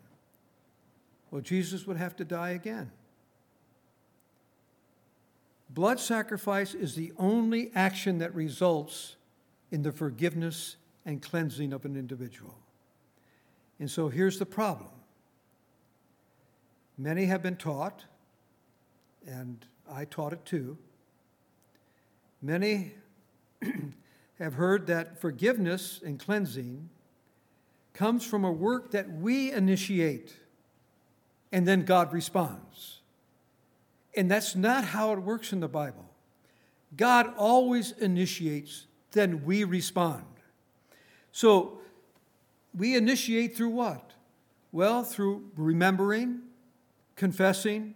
Well, 1.32 1.42
Jesus 1.42 1.88
would 1.88 1.98
have 1.98 2.16
to 2.18 2.24
die 2.24 2.52
again. 2.52 2.92
Blood 5.72 6.00
sacrifice 6.00 6.76
is 6.76 6.94
the 6.94 7.12
only 7.18 7.72
action 7.74 8.20
that 8.20 8.36
results 8.36 9.16
in 9.72 9.82
the 9.82 9.92
forgiveness 9.92 10.78
and 11.08 11.22
cleansing 11.22 11.74
of 11.74 11.86
an 11.86 11.96
individual. 11.96 12.60
And 13.80 13.90
so 13.90 14.10
here's 14.10 14.38
the 14.38 14.46
problem 14.46 14.90
Many 17.00 17.26
have 17.26 17.42
been 17.42 17.56
taught, 17.56 18.06
and 19.26 19.66
I 19.90 20.06
taught 20.06 20.34
it 20.34 20.46
too. 20.46 20.78
Many 22.42 22.94
have 24.40 24.56
heard 24.56 24.88
that 24.88 25.20
forgiveness 25.20 26.02
and 26.06 26.20
cleansing 26.20 26.90
comes 27.94 28.24
from 28.26 28.44
a 28.44 28.52
work 28.52 28.92
that 28.92 29.10
we 29.10 29.52
initiate 29.52 30.36
and 31.52 31.68
then 31.68 31.84
God 31.84 32.14
responds. 32.14 33.00
And 34.16 34.30
that's 34.30 34.56
not 34.56 34.84
how 34.84 35.14
it 35.14 35.20
works 35.20 35.54
in 35.54 35.60
the 35.62 35.68
Bible. 35.68 36.06
God 36.96 37.34
always 37.38 37.92
initiates, 37.94 38.86
then 39.12 39.46
we 39.46 39.64
respond. 39.64 40.26
So 41.38 41.78
we 42.76 42.96
initiate 42.96 43.56
through 43.56 43.70
what? 43.70 44.14
Well, 44.72 45.04
through 45.04 45.52
remembering, 45.56 46.40
confessing, 47.16 47.94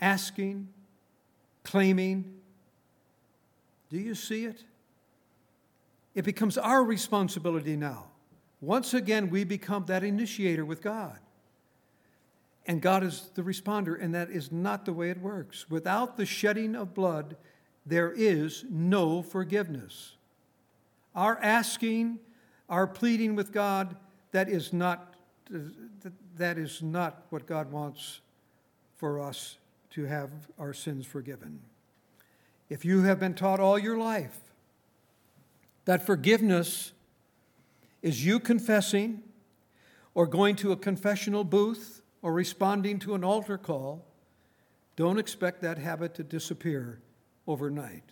asking, 0.00 0.68
claiming. 1.64 2.32
Do 3.90 3.98
you 3.98 4.14
see 4.14 4.46
it? 4.46 4.64
It 6.14 6.24
becomes 6.24 6.56
our 6.56 6.82
responsibility 6.82 7.76
now. 7.76 8.06
Once 8.62 8.94
again, 8.94 9.28
we 9.28 9.44
become 9.44 9.84
that 9.88 10.02
initiator 10.02 10.64
with 10.64 10.80
God. 10.80 11.18
And 12.64 12.80
God 12.80 13.04
is 13.04 13.28
the 13.34 13.42
responder, 13.42 14.02
and 14.02 14.14
that 14.14 14.30
is 14.30 14.50
not 14.50 14.86
the 14.86 14.94
way 14.94 15.10
it 15.10 15.20
works. 15.20 15.68
Without 15.68 16.16
the 16.16 16.24
shedding 16.24 16.74
of 16.74 16.94
blood, 16.94 17.36
there 17.84 18.10
is 18.12 18.64
no 18.70 19.20
forgiveness. 19.20 20.16
Our 21.14 21.38
asking, 21.42 22.18
our 22.72 22.86
pleading 22.86 23.36
with 23.36 23.52
God, 23.52 23.96
that 24.32 24.48
is 24.48 24.72
not, 24.72 25.14
that 26.38 26.56
is 26.56 26.80
not 26.80 27.26
what 27.28 27.46
God 27.46 27.70
wants 27.70 28.20
for 28.96 29.20
us 29.20 29.58
to 29.90 30.06
have 30.06 30.30
our 30.58 30.72
sins 30.72 31.04
forgiven. 31.04 31.60
If 32.70 32.86
you 32.86 33.02
have 33.02 33.20
been 33.20 33.34
taught 33.34 33.60
all 33.60 33.78
your 33.78 33.98
life 33.98 34.38
that 35.84 36.06
forgiveness 36.06 36.92
is 38.00 38.24
you 38.24 38.40
confessing 38.40 39.22
or 40.14 40.26
going 40.26 40.56
to 40.56 40.72
a 40.72 40.76
confessional 40.76 41.44
booth 41.44 42.00
or 42.22 42.32
responding 42.32 42.98
to 43.00 43.14
an 43.14 43.22
altar 43.22 43.58
call, 43.58 44.02
don't 44.96 45.18
expect 45.18 45.60
that 45.60 45.76
habit 45.76 46.14
to 46.14 46.22
disappear 46.22 47.00
overnight. 47.46 48.04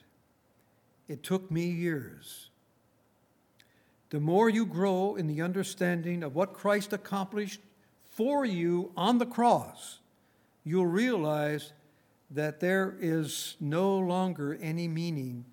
It 1.09 1.23
took 1.23 1.51
me 1.51 1.64
years. 1.64 2.49
The 4.11 4.20
more 4.20 4.49
you 4.51 4.66
grow 4.66 5.14
in 5.14 5.27
the 5.27 5.40
understanding 5.40 6.23
of 6.23 6.35
what 6.35 6.53
Christ 6.53 6.92
accomplished 6.92 7.61
for 8.05 8.44
you 8.44 8.92
on 8.96 9.18
the 9.18 9.27
cross, 9.27 10.01
you'll 10.64 10.87
realize 10.87 11.73
that 12.31 12.61
there 12.61 12.96
is 13.01 13.57
no 13.61 13.96
longer 13.99 14.59
any 14.61 14.88
meaning 14.88 15.44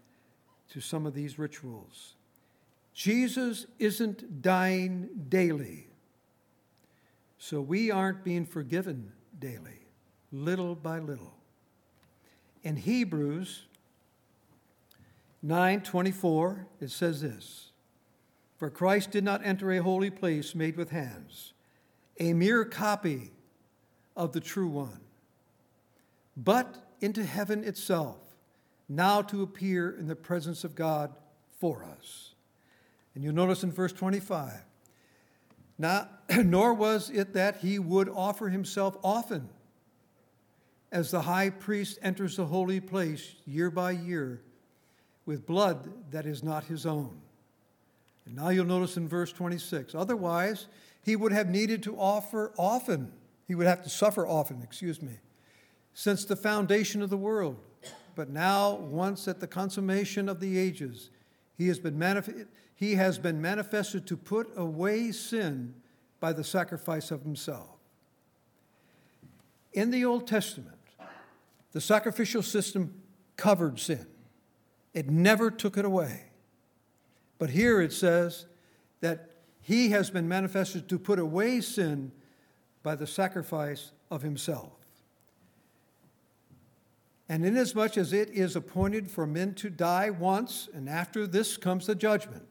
to 0.70 0.82
some 0.82 1.06
of 1.06 1.14
these 1.14 1.40
rituals. 1.40 2.16
Jesus 2.94 3.68
isn't 3.78 4.42
dying 4.42 5.10
daily, 5.30 5.88
so 7.38 7.62
we 7.62 7.92
aren't 7.92 8.24
being 8.24 8.46
forgiven 8.46 9.12
daily, 9.40 9.86
little 10.32 10.74
by 10.76 10.98
little. 10.98 11.36
In 12.64 12.76
Hebrews 12.76 13.66
9:24 15.46 16.66
it 16.82 16.90
says 16.90 17.22
this 17.22 17.67
For 18.58 18.70
Christ 18.72 19.12
did 19.12 19.24
not 19.24 19.46
enter 19.46 19.72
a 19.72 19.84
holy 19.84 20.10
place 20.10 20.56
made 20.56 20.76
with 20.76 20.90
hands 20.90 21.54
a 22.20 22.34
mere 22.34 22.66
copy 22.66 23.32
of 24.16 24.32
the 24.32 24.40
true 24.40 24.68
one, 24.68 25.00
but 26.36 26.88
into 27.00 27.24
heaven 27.24 27.64
itself, 27.64 28.18
now 28.90 29.22
to 29.22 29.44
appear 29.44 29.92
in 29.92 30.08
the 30.08 30.16
presence 30.16 30.64
of 30.64 30.74
God 30.74 31.14
for 31.60 31.84
us. 31.84 32.34
And 33.14 33.24
you'll 33.24 33.36
notice 33.36 33.62
in 33.62 33.72
verse 33.72 33.94
25, 33.94 34.52
now, 35.78 36.10
nor 36.44 36.74
was 36.74 37.12
it 37.12 37.34
that 37.34 37.58
he 37.58 37.78
would 37.78 38.10
offer 38.10 38.50
himself 38.50 38.98
often, 39.04 39.50
as 40.92 41.12
the 41.12 41.22
high 41.22 41.52
priest 41.52 42.00
enters 42.02 42.38
the 42.38 42.46
holy 42.46 42.80
place 42.80 43.36
year 43.46 43.70
by 43.70 43.92
year 43.92 44.42
with 45.26 45.46
blood 45.46 46.12
that 46.12 46.26
is 46.26 46.42
not 46.42 46.64
his 46.64 46.86
own. 46.86 47.22
And 48.28 48.36
now 48.36 48.50
you'll 48.50 48.66
notice 48.66 48.98
in 48.98 49.08
verse 49.08 49.32
26, 49.32 49.96
otherwise, 49.96 50.68
he 51.02 51.16
would 51.16 51.32
have 51.32 51.50
needed 51.50 51.82
to 51.84 51.98
offer 51.98 52.54
often 52.58 53.12
he 53.48 53.56
would 53.56 53.68
have 53.68 53.82
to 53.84 53.90
suffer 53.90 54.28
often, 54.28 54.62
excuse 54.62 55.02
me, 55.02 55.14
since 55.94 56.26
the 56.26 56.36
foundation 56.36 57.02
of 57.02 57.10
the 57.10 57.18
world. 57.18 57.58
But 58.14 58.30
now, 58.30 58.76
once 58.76 59.28
at 59.28 59.40
the 59.40 59.48
consummation 59.48 60.28
of 60.28 60.40
the 60.40 60.58
ages, 60.58 61.12
he 61.58 61.68
has 61.70 61.80
been, 61.80 61.98
manif- 61.98 62.48
he 62.76 62.96
has 62.96 63.18
been 63.18 63.42
manifested 63.42 64.06
to 64.08 64.18
put 64.18 64.52
away 64.58 65.12
sin 65.12 65.76
by 66.20 66.34
the 66.34 66.44
sacrifice 66.44 67.10
of 67.10 67.22
himself. 67.22 67.70
In 69.72 69.92
the 69.92 70.04
Old 70.04 70.28
Testament, 70.28 70.76
the 71.72 71.82
sacrificial 71.82 72.42
system 72.42 73.02
covered 73.38 73.80
sin, 73.80 74.08
it 74.94 75.10
never 75.10 75.52
took 75.52 75.78
it 75.78 75.86
away. 75.86 76.27
But 77.38 77.52
here 77.52 77.82
it 77.82 77.94
says 77.94 78.46
that 79.02 79.32
he 79.62 79.90
has 79.90 80.10
been 80.10 80.28
manifested 80.28 80.88
to 80.90 81.00
put 81.00 81.20
away 81.20 81.62
sin 81.62 82.12
by 82.84 82.96
the 82.96 83.08
sacrifice 83.08 83.92
of 84.10 84.22
himself. 84.22 84.74
And 87.30 87.46
inasmuch 87.46 87.98
as 87.98 88.14
it 88.14 88.30
is 88.30 88.56
appointed 88.56 89.12
for 89.12 89.28
men 89.28 89.54
to 89.56 89.70
die 89.70 90.10
once, 90.10 90.70
and 90.74 90.88
after 90.88 91.28
this 91.28 91.58
comes 91.58 91.86
the 91.86 91.96
judgment. 91.96 92.48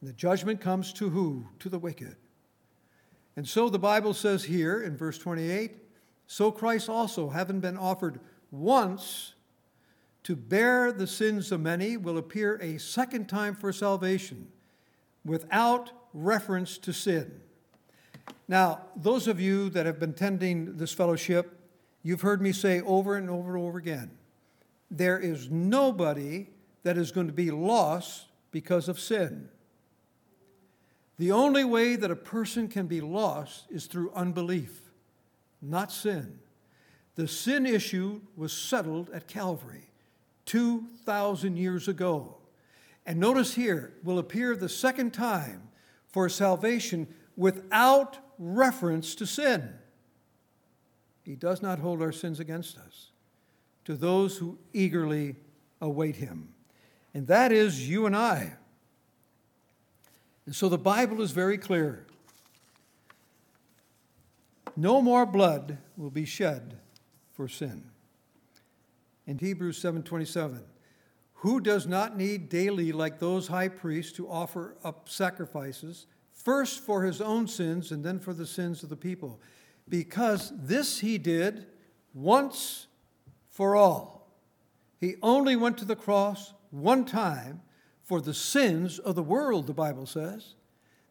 And 0.00 0.08
the 0.08 0.14
judgment 0.14 0.60
comes 0.60 0.92
to 0.94 1.10
who? 1.10 1.46
To 1.58 1.68
the 1.68 1.78
wicked. 1.78 2.16
And 3.36 3.46
so 3.46 3.68
the 3.68 3.78
Bible 3.78 4.14
says 4.14 4.44
here 4.44 4.82
in 4.82 4.96
verse 4.96 5.18
28 5.18 5.82
so 6.32 6.50
Christ 6.50 6.88
also, 6.88 7.28
having 7.28 7.60
been 7.60 7.76
offered 7.76 8.18
once 8.50 9.34
to 10.24 10.36
bear 10.36 10.92
the 10.92 11.06
sins 11.06 11.50
of 11.50 11.60
many, 11.60 11.96
will 11.96 12.18
appear 12.18 12.56
a 12.62 12.78
second 12.78 13.28
time 13.28 13.54
for 13.54 13.72
salvation 13.72 14.48
without 15.24 15.90
reference 16.14 16.78
to 16.78 16.92
sin. 16.92 17.40
Now, 18.46 18.82
those 18.96 19.26
of 19.26 19.40
you 19.40 19.70
that 19.70 19.86
have 19.86 19.98
been 19.98 20.14
tending 20.14 20.76
this 20.76 20.92
fellowship, 20.92 21.58
you've 22.02 22.20
heard 22.20 22.40
me 22.40 22.52
say 22.52 22.80
over 22.82 23.16
and 23.16 23.28
over 23.28 23.56
and 23.56 23.66
over 23.66 23.78
again 23.78 24.10
there 24.90 25.18
is 25.18 25.50
nobody 25.50 26.48
that 26.82 26.98
is 26.98 27.10
going 27.10 27.26
to 27.26 27.32
be 27.32 27.50
lost 27.50 28.26
because 28.50 28.88
of 28.88 29.00
sin. 29.00 29.48
The 31.18 31.32
only 31.32 31.64
way 31.64 31.96
that 31.96 32.10
a 32.10 32.16
person 32.16 32.68
can 32.68 32.86
be 32.86 33.00
lost 33.00 33.64
is 33.70 33.86
through 33.86 34.12
unbelief, 34.12 34.82
not 35.62 35.90
sin. 35.90 36.40
The 37.14 37.26
sin 37.26 37.64
issue 37.64 38.20
was 38.36 38.52
settled 38.52 39.08
at 39.10 39.28
Calvary 39.28 39.91
2,000 40.46 41.56
years 41.56 41.88
ago. 41.88 42.36
And 43.06 43.18
notice 43.18 43.54
here, 43.54 43.92
will 44.02 44.18
appear 44.18 44.54
the 44.54 44.68
second 44.68 45.12
time 45.12 45.68
for 46.08 46.28
salvation 46.28 47.08
without 47.36 48.18
reference 48.38 49.14
to 49.16 49.26
sin. 49.26 49.74
He 51.24 51.34
does 51.34 51.62
not 51.62 51.78
hold 51.78 52.02
our 52.02 52.12
sins 52.12 52.40
against 52.40 52.76
us 52.78 53.10
to 53.84 53.94
those 53.94 54.38
who 54.38 54.58
eagerly 54.72 55.36
await 55.80 56.16
him. 56.16 56.48
And 57.14 57.26
that 57.26 57.52
is 57.52 57.88
you 57.88 58.06
and 58.06 58.16
I. 58.16 58.54
And 60.46 60.54
so 60.54 60.68
the 60.68 60.78
Bible 60.78 61.22
is 61.22 61.30
very 61.30 61.58
clear. 61.58 62.06
No 64.76 65.02
more 65.02 65.26
blood 65.26 65.78
will 65.96 66.10
be 66.10 66.24
shed 66.24 66.78
for 67.32 67.46
sin. 67.46 67.91
In 69.26 69.38
Hebrews 69.38 69.78
7:27, 69.78 70.64
who 71.34 71.60
does 71.60 71.86
not 71.86 72.16
need 72.16 72.48
daily 72.48 72.92
like 72.92 73.18
those 73.18 73.48
high 73.48 73.68
priests 73.68 74.12
to 74.12 74.28
offer 74.28 74.76
up 74.84 75.08
sacrifices 75.08 76.06
first 76.30 76.80
for 76.80 77.04
his 77.04 77.20
own 77.20 77.46
sins 77.46 77.92
and 77.92 78.04
then 78.04 78.18
for 78.18 78.32
the 78.32 78.46
sins 78.46 78.82
of 78.82 78.88
the 78.88 78.96
people, 78.96 79.40
because 79.88 80.52
this 80.56 81.00
he 81.00 81.18
did 81.18 81.66
once 82.14 82.86
for 83.48 83.76
all. 83.76 84.28
He 84.98 85.16
only 85.22 85.56
went 85.56 85.78
to 85.78 85.84
the 85.84 85.96
cross 85.96 86.54
one 86.70 87.04
time 87.04 87.62
for 88.02 88.20
the 88.20 88.34
sins 88.34 88.98
of 88.98 89.14
the 89.14 89.22
world, 89.22 89.66
the 89.66 89.72
Bible 89.72 90.06
says, 90.06 90.54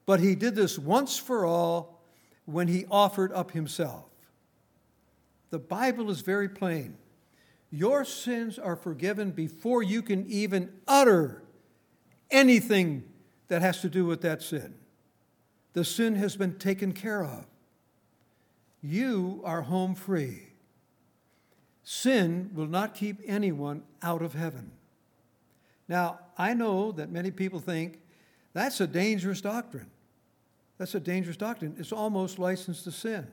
but 0.05 0.19
he 0.19 0.35
did 0.35 0.55
this 0.55 0.77
once 0.77 1.17
for 1.17 1.45
all 1.45 2.03
when 2.45 2.67
he 2.67 2.85
offered 2.89 3.31
up 3.31 3.51
himself. 3.51 4.09
The 5.49 5.59
Bible 5.59 6.09
is 6.09 6.21
very 6.21 6.49
plain. 6.49 6.97
Your 7.71 8.03
sins 8.03 8.59
are 8.59 8.75
forgiven 8.75 9.31
before 9.31 9.81
you 9.81 10.01
can 10.01 10.25
even 10.27 10.71
utter 10.87 11.41
anything 12.29 13.03
that 13.47 13.61
has 13.61 13.81
to 13.81 13.89
do 13.89 14.05
with 14.05 14.21
that 14.21 14.41
sin. 14.41 14.75
The 15.73 15.85
sin 15.85 16.15
has 16.15 16.35
been 16.35 16.57
taken 16.57 16.91
care 16.91 17.23
of. 17.23 17.45
You 18.81 19.41
are 19.45 19.61
home 19.61 19.95
free. 19.95 20.49
Sin 21.83 22.51
will 22.53 22.67
not 22.67 22.93
keep 22.93 23.21
anyone 23.25 23.83
out 24.01 24.21
of 24.21 24.33
heaven. 24.33 24.71
Now, 25.87 26.19
I 26.37 26.53
know 26.53 26.91
that 26.93 27.09
many 27.09 27.31
people 27.31 27.59
think 27.59 27.99
that's 28.53 28.81
a 28.81 28.87
dangerous 28.87 29.41
doctrine. 29.41 29.89
That's 30.77 30.95
a 30.95 30.99
dangerous 30.99 31.37
doctrine. 31.37 31.75
It's 31.77 31.91
almost 31.91 32.39
licensed 32.39 32.83
to 32.85 32.91
sin, 32.91 33.27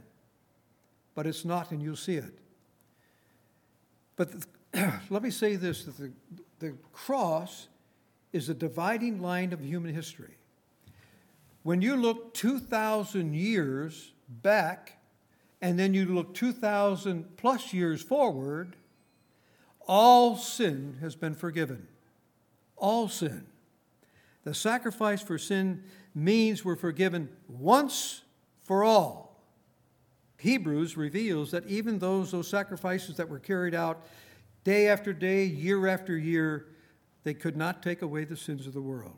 but 1.14 1.27
it's 1.27 1.44
not, 1.44 1.70
and 1.70 1.83
you'll 1.83 1.96
see 1.96 2.16
it. 2.16 2.38
But 4.18 4.33
the, 4.33 5.00
let 5.11 5.22
me 5.22 5.31
say 5.31 5.57
this 5.57 5.85
that 5.85 5.96
the, 5.96 6.12
the 6.59 6.74
cross 6.92 7.68
is 8.35 8.50
a 8.50 8.54
dividing 8.54 9.22
line 9.22 9.54
of 9.54 9.64
human 9.64 9.94
history. 9.94 10.35
When 11.62 11.81
you 11.81 11.96
look 11.96 12.35
2,000 12.35 13.33
years 13.33 14.12
back 14.28 14.98
and 15.62 15.78
then 15.78 15.94
you 15.94 16.04
look 16.07 16.35
2,000 16.35 17.37
plus 17.37 17.72
years 17.72 18.02
forward, 18.02 18.76
all 19.87 20.37
sin 20.37 20.98
has 21.00 21.14
been 21.14 21.35
forgiven. 21.35 21.88
All 22.76 23.09
sin. 23.09 23.46
The 24.44 24.54
sacrifice 24.54 25.22
for 25.22 25.38
sin 25.38 25.85
means 26.14 26.64
we're 26.64 26.76
forgiven 26.76 27.28
once 27.48 28.22
for 28.62 28.85
all. 28.85 29.28
Hebrews 30.38 30.96
reveals 30.96 31.51
that 31.51 31.66
even 31.66 31.98
those, 31.98 32.31
those 32.31 32.48
sacrifices 32.48 33.16
that 33.16 33.29
were 33.29 33.40
carried 33.40 33.74
out 33.74 34.07
day 34.64 34.88
after 34.88 35.12
day, 35.12 35.44
year 35.44 35.87
after 35.87 36.16
year, 36.16 36.66
they 37.24 37.35
could 37.35 37.57
not 37.57 37.83
take 37.83 38.03
away 38.03 38.24
the 38.24 38.37
sins 38.37 38.66
of 38.66 38.72
the 38.72 38.81
world. 38.81 39.16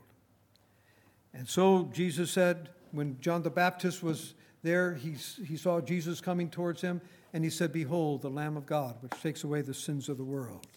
And 1.33 1.47
so 1.47 1.89
Jesus 1.93 2.31
said, 2.31 2.69
when 2.91 3.17
John 3.21 3.43
the 3.43 3.49
Baptist 3.49 4.03
was 4.03 4.33
there, 4.63 4.95
he, 4.95 5.15
he 5.45 5.57
saw 5.57 5.79
Jesus 5.79 6.21
coming 6.21 6.49
towards 6.49 6.81
him, 6.81 7.01
and 7.33 7.43
he 7.43 7.49
said, 7.49 7.71
Behold, 7.71 8.21
the 8.21 8.29
Lamb 8.29 8.57
of 8.57 8.65
God, 8.65 8.97
which 9.01 9.13
takes 9.21 9.43
away 9.43 9.61
the 9.61 9.73
sins 9.73 10.09
of 10.09 10.17
the 10.17 10.23
world. 10.23 10.67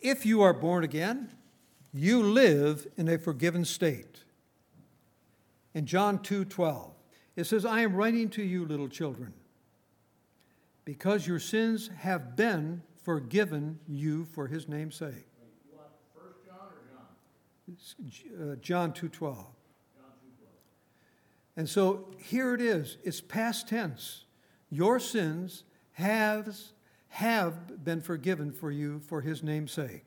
If 0.00 0.24
you 0.24 0.42
are 0.42 0.52
born 0.52 0.84
again, 0.84 1.30
you 1.92 2.22
live 2.22 2.86
in 2.96 3.08
a 3.08 3.18
forgiven 3.18 3.64
state. 3.64 4.24
In 5.74 5.86
John 5.86 6.22
2 6.22 6.44
12, 6.46 6.91
it 7.36 7.44
says, 7.44 7.64
I 7.64 7.80
am 7.80 7.94
writing 7.94 8.28
to 8.30 8.42
you, 8.42 8.64
little 8.64 8.88
children, 8.88 9.32
because 10.84 11.26
your 11.26 11.38
sins 11.38 11.88
have 11.98 12.36
been 12.36 12.82
forgiven 13.02 13.78
you 13.88 14.24
for 14.24 14.46
his 14.46 14.68
name's 14.68 14.96
sake. 14.96 15.26
First 16.14 16.44
John 16.46 16.68
or 18.38 18.52
Uh, 18.52 18.56
John 18.56 18.92
2:12. 18.92 19.46
And 21.56 21.68
so 21.68 22.14
here 22.18 22.54
it 22.54 22.60
is. 22.60 22.96
It's 23.04 23.20
past 23.20 23.68
tense. 23.68 24.24
Your 24.70 24.98
sins 24.98 25.64
has 25.92 26.72
have 27.08 27.84
been 27.84 28.00
forgiven 28.00 28.50
for 28.50 28.70
you 28.70 28.98
for 29.00 29.20
his 29.20 29.42
name's 29.42 29.72
sake. 29.72 30.06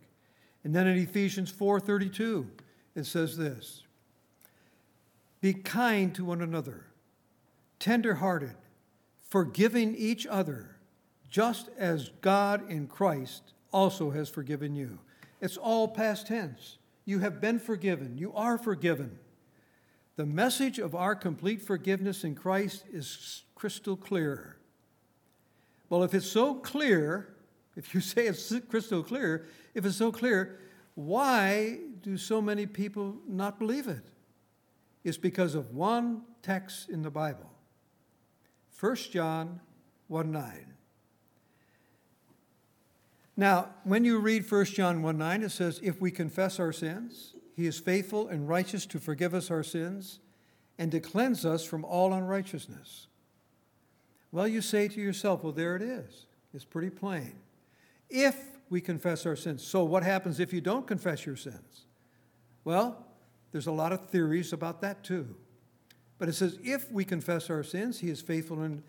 And 0.63 0.73
then 0.73 0.87
in 0.87 0.97
Ephesians 0.97 1.51
4:32 1.51 2.49
it 2.95 3.05
says 3.05 3.37
this. 3.37 3.83
Be 5.41 5.53
kind 5.53 6.15
to 6.15 6.25
one 6.25 6.41
another, 6.41 6.87
tender-hearted, 7.85 8.55
forgiving 9.29 9.93
each 9.93 10.25
other, 10.25 10.75
just 11.29 11.69
as 11.77 12.09
God 12.21 12.67
in 12.67 12.87
Christ 12.87 13.53
also 13.71 14.09
has 14.09 14.27
forgiven 14.27 14.73
you. 14.73 14.97
It's 15.39 15.55
all 15.55 15.87
past 15.87 16.25
tense. 16.25 16.79
You 17.05 17.19
have 17.19 17.39
been 17.39 17.59
forgiven. 17.59 18.17
You 18.17 18.33
are 18.33 18.57
forgiven. 18.57 19.19
The 20.15 20.25
message 20.25 20.79
of 20.79 20.95
our 20.95 21.13
complete 21.13 21.61
forgiveness 21.61 22.23
in 22.23 22.33
Christ 22.33 22.85
is 22.91 23.43
crystal 23.53 23.95
clear. 23.95 24.57
Well, 25.87 26.01
if 26.01 26.15
it's 26.15 26.25
so 26.25 26.55
clear, 26.55 27.35
if 27.75 27.93
you 27.93 28.01
say 28.13 28.25
it's 28.25 28.51
crystal 28.67 29.03
clear, 29.03 29.45
if 29.75 29.85
it's 29.85 29.97
so 29.97 30.11
clear, 30.11 30.57
why 30.95 31.77
do 32.01 32.17
so 32.17 32.41
many 32.41 32.65
people 32.65 33.15
not 33.27 33.59
believe 33.59 33.87
it? 33.87 34.07
It's 35.03 35.19
because 35.19 35.53
of 35.53 35.75
one 35.75 36.23
text 36.41 36.89
in 36.89 37.03
the 37.03 37.11
Bible 37.11 37.51
1 38.79 38.95
John 39.11 39.59
1 40.07 40.31
9. 40.31 40.73
Now, 43.37 43.69
when 43.83 44.05
you 44.05 44.19
read 44.19 44.49
1 44.49 44.65
John 44.65 45.01
1 45.01 45.17
9, 45.17 45.43
it 45.43 45.51
says, 45.51 45.79
If 45.83 45.99
we 45.99 46.11
confess 46.11 46.59
our 46.59 46.71
sins, 46.71 47.33
he 47.55 47.67
is 47.67 47.79
faithful 47.79 48.27
and 48.27 48.47
righteous 48.47 48.85
to 48.87 48.99
forgive 48.99 49.33
us 49.33 49.49
our 49.51 49.63
sins 49.63 50.19
and 50.77 50.91
to 50.91 50.99
cleanse 50.99 51.45
us 51.45 51.63
from 51.63 51.85
all 51.85 52.13
unrighteousness. 52.13 53.07
Well, 54.31 54.47
you 54.47 54.61
say 54.61 54.87
to 54.87 55.01
yourself, 55.01 55.43
Well, 55.43 55.53
there 55.53 55.75
it 55.75 55.81
is. 55.81 56.25
It's 56.53 56.65
pretty 56.65 56.89
plain. 56.89 57.35
If 58.09 58.55
we 58.69 58.81
confess 58.81 59.25
our 59.25 59.35
sins. 59.35 59.65
So, 59.65 59.83
what 59.83 60.03
happens 60.03 60.39
if 60.39 60.53
you 60.53 60.61
don't 60.61 60.87
confess 60.87 61.25
your 61.25 61.35
sins? 61.35 61.85
Well, 62.63 63.05
there's 63.51 63.67
a 63.67 63.71
lot 63.71 63.93
of 63.93 64.09
theories 64.09 64.53
about 64.53 64.81
that 64.81 65.03
too. 65.03 65.35
But 66.17 66.29
it 66.29 66.33
says, 66.33 66.57
if 66.63 66.91
we 66.91 67.03
confess 67.03 67.49
our 67.49 67.63
sins, 67.63 67.99
he 67.99 68.09
is 68.09 68.21
faithful 68.21 68.61
and 68.61 68.83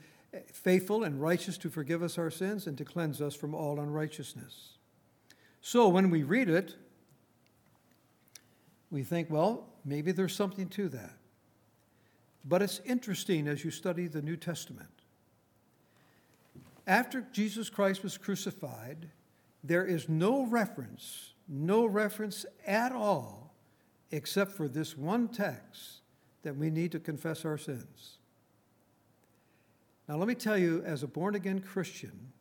faithful 0.52 1.04
and 1.04 1.20
righteous 1.20 1.56
to 1.58 1.70
forgive 1.70 2.02
us 2.02 2.18
our 2.18 2.30
sins 2.30 2.66
and 2.66 2.76
to 2.76 2.84
cleanse 2.84 3.20
us 3.20 3.34
from 3.34 3.54
all 3.54 3.80
unrighteousness. 3.80 4.74
So 5.60 5.88
when 5.88 6.10
we 6.10 6.22
read 6.22 6.48
it, 6.48 6.74
we 8.90 9.02
think, 9.02 9.30
well, 9.30 9.66
maybe 9.84 10.12
there's 10.12 10.34
something 10.34 10.68
to 10.70 10.88
that. 10.90 11.14
But 12.44 12.62
it's 12.62 12.80
interesting 12.84 13.48
as 13.48 13.64
you 13.64 13.70
study 13.70 14.06
the 14.06 14.22
New 14.22 14.36
Testament. 14.36 14.90
After 16.86 17.26
Jesus 17.32 17.68
Christ 17.68 18.04
was 18.04 18.16
crucified, 18.16 19.10
there 19.64 19.84
is 19.84 20.08
no 20.08 20.46
reference, 20.46 21.32
no 21.48 21.84
reference 21.84 22.46
at 22.64 22.92
all, 22.92 23.54
except 24.12 24.52
for 24.52 24.68
this 24.68 24.96
one 24.96 25.26
text 25.28 26.00
that 26.42 26.56
we 26.56 26.70
need 26.70 26.92
to 26.92 27.00
confess 27.00 27.44
our 27.44 27.58
sins. 27.58 28.18
Now, 30.08 30.16
let 30.16 30.28
me 30.28 30.34
tell 30.34 30.56
you, 30.56 30.82
as 30.84 31.02
a 31.02 31.06
born 31.06 31.34
again 31.34 31.60
Christian, 31.60 32.32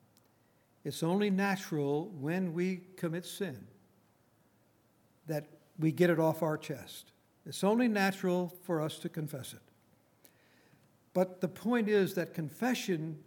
it's 0.84 1.01
only 1.01 1.31
natural 1.31 2.12
when 2.19 2.53
we 2.53 2.81
commit 2.95 3.25
sin 3.25 3.65
that 5.27 5.45
we 5.79 5.91
get 5.91 6.10
it 6.10 6.19
off 6.19 6.43
our 6.43 6.58
chest. 6.58 7.12
It's 7.45 7.63
only 7.63 7.88
natural 7.88 8.53
for 8.63 8.81
us 8.81 8.99
to 8.99 9.10
confess 9.10 9.53
it. 9.53 9.60
But 11.13 11.41
the 11.41 11.47
point 11.47 11.89
is 11.89 12.13
that 12.15 12.34
confession 12.34 13.17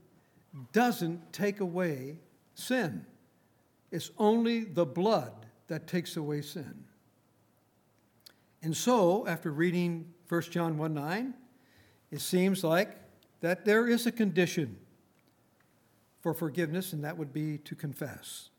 doesn't 0.73 1.33
take 1.33 1.61
away 1.61 2.19
sin. 2.55 3.05
It's 3.91 4.11
only 4.19 4.65
the 4.65 4.87
blood 4.87 5.33
that 5.69 5.87
takes 5.87 6.17
away 6.17 6.43
sin. 6.43 6.85
And 8.63 8.77
so, 8.77 9.27
after 9.27 9.51
reading 9.51 10.13
1 10.29 10.43
John 10.43 10.79
1 10.79 10.95
9, 10.95 11.35
it 12.11 12.21
seems 12.21 12.65
like 12.65 12.97
that 13.41 13.65
there 13.65 13.87
is 13.87 14.07
a 14.07 14.13
condition 14.13 14.79
for 16.21 16.35
forgiveness, 16.35 16.93
and 16.93 17.05
that 17.05 17.17
would 17.17 17.33
be 17.33 17.59
to 17.59 17.75
confess. 17.77 18.51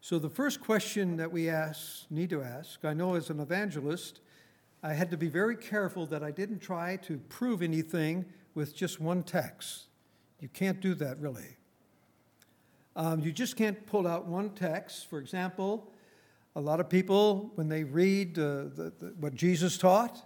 So, 0.00 0.18
the 0.18 0.28
first 0.28 0.60
question 0.60 1.16
that 1.16 1.32
we 1.32 1.48
ask, 1.48 2.10
need 2.10 2.30
to 2.30 2.42
ask, 2.42 2.84
I 2.84 2.92
know 2.92 3.14
as 3.14 3.30
an 3.30 3.40
evangelist, 3.40 4.20
I 4.82 4.92
had 4.92 5.10
to 5.10 5.16
be 5.16 5.28
very 5.28 5.56
careful 5.56 6.06
that 6.06 6.22
I 6.22 6.30
didn't 6.30 6.60
try 6.60 6.96
to 6.96 7.18
prove 7.28 7.62
anything 7.62 8.26
with 8.54 8.76
just 8.76 9.00
one 9.00 9.22
text. 9.22 9.86
You 10.40 10.48
can't 10.48 10.80
do 10.80 10.94
that 10.94 11.18
really. 11.18 11.56
Um, 12.94 13.20
you 13.20 13.32
just 13.32 13.56
can't 13.56 13.86
pull 13.86 14.06
out 14.06 14.26
one 14.26 14.50
text. 14.50 15.08
For 15.08 15.18
example, 15.18 15.92
a 16.56 16.60
lot 16.60 16.80
of 16.80 16.88
people, 16.88 17.52
when 17.54 17.68
they 17.68 17.84
read 17.84 18.38
uh, 18.38 18.64
the, 18.74 18.92
the, 18.98 19.14
what 19.20 19.34
Jesus 19.34 19.78
taught, 19.78 20.22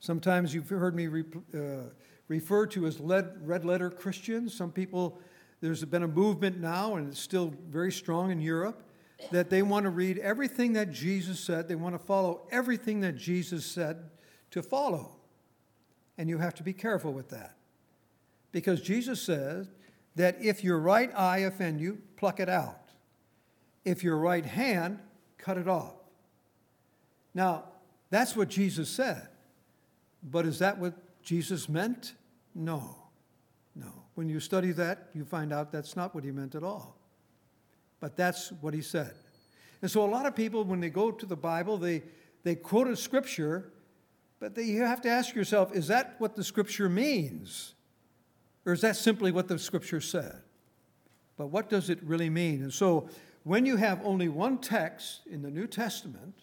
sometimes 0.00 0.54
you've 0.54 0.68
heard 0.68 0.94
me 0.94 1.06
re, 1.06 1.24
uh, 1.54 1.58
refer 2.28 2.66
to 2.66 2.86
as 2.86 3.00
lead, 3.00 3.32
red 3.42 3.64
letter 3.64 3.90
Christians. 3.90 4.54
Some 4.54 4.72
people, 4.72 5.18
there's 5.60 5.84
been 5.84 6.02
a 6.02 6.08
movement 6.08 6.60
now, 6.60 6.96
and 6.96 7.08
it's 7.08 7.20
still 7.20 7.52
very 7.68 7.92
strong 7.92 8.30
in 8.30 8.40
Europe, 8.40 8.82
that 9.30 9.50
they 9.50 9.62
want 9.62 9.84
to 9.84 9.90
read 9.90 10.18
everything 10.18 10.72
that 10.74 10.90
Jesus 10.90 11.40
said, 11.40 11.68
they 11.68 11.74
want 11.74 11.94
to 11.94 11.98
follow 11.98 12.46
everything 12.50 13.00
that 13.00 13.16
Jesus 13.16 13.64
said 13.64 14.10
to 14.50 14.62
follow. 14.62 15.16
And 16.18 16.28
you 16.28 16.38
have 16.38 16.54
to 16.54 16.62
be 16.62 16.72
careful 16.72 17.12
with 17.12 17.28
that. 17.30 17.56
Because 18.52 18.80
Jesus 18.80 19.20
says 19.20 19.68
that 20.16 20.36
if 20.40 20.62
your 20.62 20.78
right 20.78 21.10
eye 21.16 21.38
offend 21.38 21.80
you, 21.80 21.98
pluck 22.16 22.38
it 22.38 22.48
out. 22.48 22.90
If 23.84 24.04
your 24.04 24.16
right 24.16 24.44
hand, 24.44 25.00
cut 25.44 25.58
it 25.58 25.68
off. 25.68 25.92
Now, 27.34 27.64
that's 28.08 28.34
what 28.34 28.48
Jesus 28.48 28.88
said. 28.88 29.28
But 30.22 30.46
is 30.46 30.58
that 30.60 30.78
what 30.78 30.94
Jesus 31.22 31.68
meant? 31.68 32.14
No. 32.54 32.96
No. 33.76 33.92
When 34.14 34.28
you 34.30 34.40
study 34.40 34.72
that, 34.72 35.10
you 35.14 35.24
find 35.24 35.52
out 35.52 35.70
that's 35.70 35.96
not 35.96 36.14
what 36.14 36.24
he 36.24 36.30
meant 36.30 36.54
at 36.54 36.62
all. 36.62 36.96
But 38.00 38.16
that's 38.16 38.52
what 38.62 38.72
he 38.72 38.80
said. 38.80 39.12
And 39.82 39.90
so 39.90 40.02
a 40.02 40.08
lot 40.08 40.24
of 40.24 40.34
people, 40.34 40.64
when 40.64 40.80
they 40.80 40.88
go 40.88 41.10
to 41.10 41.26
the 41.26 41.36
Bible, 41.36 41.76
they, 41.76 42.02
they 42.42 42.54
quote 42.54 42.88
a 42.88 42.96
scripture, 42.96 43.70
but 44.40 44.54
they, 44.54 44.62
you 44.62 44.82
have 44.82 45.02
to 45.02 45.10
ask 45.10 45.34
yourself, 45.34 45.74
is 45.74 45.88
that 45.88 46.14
what 46.18 46.36
the 46.36 46.44
scripture 46.44 46.88
means? 46.88 47.74
Or 48.64 48.72
is 48.72 48.80
that 48.80 48.96
simply 48.96 49.30
what 49.30 49.48
the 49.48 49.58
scripture 49.58 50.00
said? 50.00 50.40
But 51.36 51.48
what 51.48 51.68
does 51.68 51.90
it 51.90 52.02
really 52.02 52.30
mean? 52.30 52.62
And 52.62 52.72
so, 52.72 53.10
when 53.44 53.66
you 53.66 53.76
have 53.76 54.00
only 54.04 54.28
one 54.28 54.58
text 54.58 55.20
in 55.30 55.42
the 55.42 55.50
New 55.50 55.66
Testament 55.66 56.34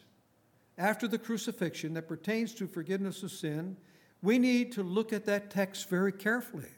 after 0.78 1.08
the 1.08 1.18
crucifixion 1.18 1.94
that 1.96 2.08
pertains 2.08 2.54
to 2.56 2.68
forgiveness 2.68 3.24
of 3.24 3.32
sin, 3.32 3.76
we 4.22 4.38
need 4.38 4.72
to 4.74 4.84
look 4.84 5.12
at 5.12 5.26
that 5.26 5.50
text 5.50 5.90
very 5.90 6.12
carefully. 6.12 6.70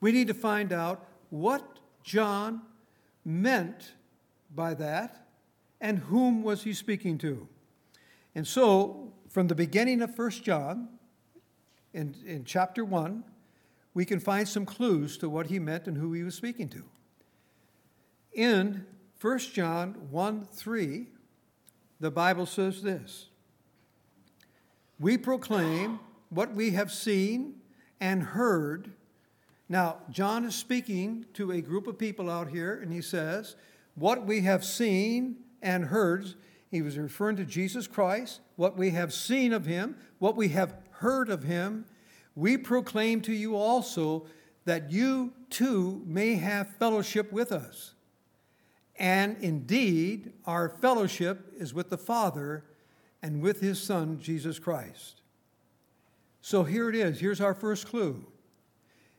We 0.00 0.12
need 0.12 0.28
to 0.28 0.34
find 0.34 0.72
out 0.72 1.06
what 1.30 1.78
John 2.02 2.62
meant 3.24 3.92
by 4.54 4.74
that 4.74 5.26
and 5.80 5.98
whom 5.98 6.42
was 6.42 6.62
he 6.62 6.72
speaking 6.72 7.18
to. 7.18 7.46
And 8.34 8.46
so, 8.46 9.12
from 9.28 9.48
the 9.48 9.54
beginning 9.54 10.00
of 10.00 10.16
1 10.16 10.30
John, 10.30 10.88
in, 11.92 12.14
in 12.24 12.44
chapter 12.44 12.84
1, 12.84 13.24
we 13.92 14.04
can 14.04 14.20
find 14.20 14.48
some 14.48 14.64
clues 14.64 15.18
to 15.18 15.28
what 15.28 15.48
he 15.48 15.58
meant 15.58 15.86
and 15.86 15.96
who 15.96 16.12
he 16.12 16.22
was 16.22 16.34
speaking 16.34 16.68
to. 16.70 16.84
In 18.32 18.86
1 19.20 19.38
John 19.38 19.94
1 20.10 20.44
3, 20.44 21.06
the 22.00 22.10
Bible 22.10 22.46
says 22.46 22.82
this 22.82 23.26
We 25.00 25.18
proclaim 25.18 26.00
what 26.30 26.54
we 26.54 26.70
have 26.70 26.92
seen 26.92 27.54
and 28.00 28.22
heard. 28.22 28.92
Now, 29.68 29.98
John 30.10 30.44
is 30.44 30.54
speaking 30.54 31.26
to 31.34 31.52
a 31.52 31.60
group 31.60 31.86
of 31.86 31.98
people 31.98 32.30
out 32.30 32.48
here, 32.48 32.80
and 32.80 32.92
he 32.92 33.02
says, 33.02 33.56
What 33.96 34.24
we 34.24 34.42
have 34.42 34.64
seen 34.64 35.36
and 35.62 35.86
heard. 35.86 36.34
He 36.70 36.82
was 36.82 36.98
referring 36.98 37.36
to 37.36 37.44
Jesus 37.44 37.86
Christ, 37.86 38.40
what 38.56 38.76
we 38.76 38.90
have 38.90 39.12
seen 39.12 39.52
of 39.52 39.64
him, 39.64 39.96
what 40.18 40.36
we 40.36 40.48
have 40.48 40.74
heard 40.90 41.30
of 41.30 41.42
him, 41.42 41.86
we 42.34 42.56
proclaim 42.56 43.20
to 43.22 43.32
you 43.32 43.56
also 43.56 44.26
that 44.64 44.90
you 44.92 45.32
too 45.50 46.02
may 46.06 46.34
have 46.34 46.76
fellowship 46.76 47.32
with 47.32 47.52
us. 47.52 47.94
And 48.98 49.36
indeed, 49.40 50.32
our 50.44 50.68
fellowship 50.68 51.52
is 51.56 51.72
with 51.72 51.88
the 51.88 51.98
Father 51.98 52.64
and 53.22 53.40
with 53.40 53.60
his 53.60 53.80
Son, 53.80 54.18
Jesus 54.20 54.58
Christ. 54.58 55.22
So 56.40 56.64
here 56.64 56.88
it 56.88 56.96
is. 56.96 57.20
Here's 57.20 57.40
our 57.40 57.54
first 57.54 57.86
clue. 57.86 58.26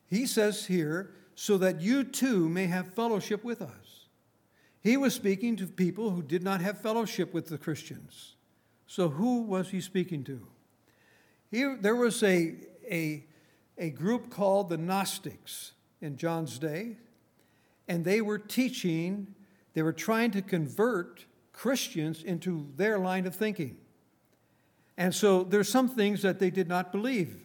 He 0.06 0.26
says 0.26 0.66
here, 0.66 1.14
so 1.34 1.56
that 1.58 1.80
you 1.80 2.04
too 2.04 2.48
may 2.48 2.66
have 2.66 2.94
fellowship 2.94 3.42
with 3.42 3.62
us. 3.62 4.06
He 4.82 4.96
was 4.96 5.14
speaking 5.14 5.56
to 5.56 5.66
people 5.66 6.10
who 6.10 6.22
did 6.22 6.42
not 6.42 6.60
have 6.60 6.80
fellowship 6.80 7.32
with 7.32 7.48
the 7.48 7.58
Christians. 7.58 8.36
So 8.86 9.08
who 9.08 9.42
was 9.42 9.70
he 9.70 9.80
speaking 9.80 10.24
to? 10.24 10.46
Here, 11.50 11.78
there 11.80 11.96
was 11.96 12.22
a, 12.22 12.54
a, 12.90 13.24
a 13.78 13.90
group 13.90 14.30
called 14.30 14.68
the 14.68 14.78
Gnostics 14.78 15.72
in 16.00 16.16
John's 16.16 16.58
day, 16.58 16.96
and 17.88 18.04
they 18.04 18.20
were 18.20 18.38
teaching, 18.38 19.34
they 19.74 19.82
were 19.82 19.92
trying 19.92 20.30
to 20.32 20.42
convert 20.42 21.26
Christians 21.52 22.22
into 22.22 22.68
their 22.76 22.98
line 22.98 23.26
of 23.26 23.34
thinking. 23.34 23.76
And 24.96 25.14
so 25.14 25.44
there's 25.44 25.68
some 25.68 25.88
things 25.88 26.22
that 26.22 26.38
they 26.38 26.50
did 26.50 26.68
not 26.68 26.92
believe. 26.92 27.42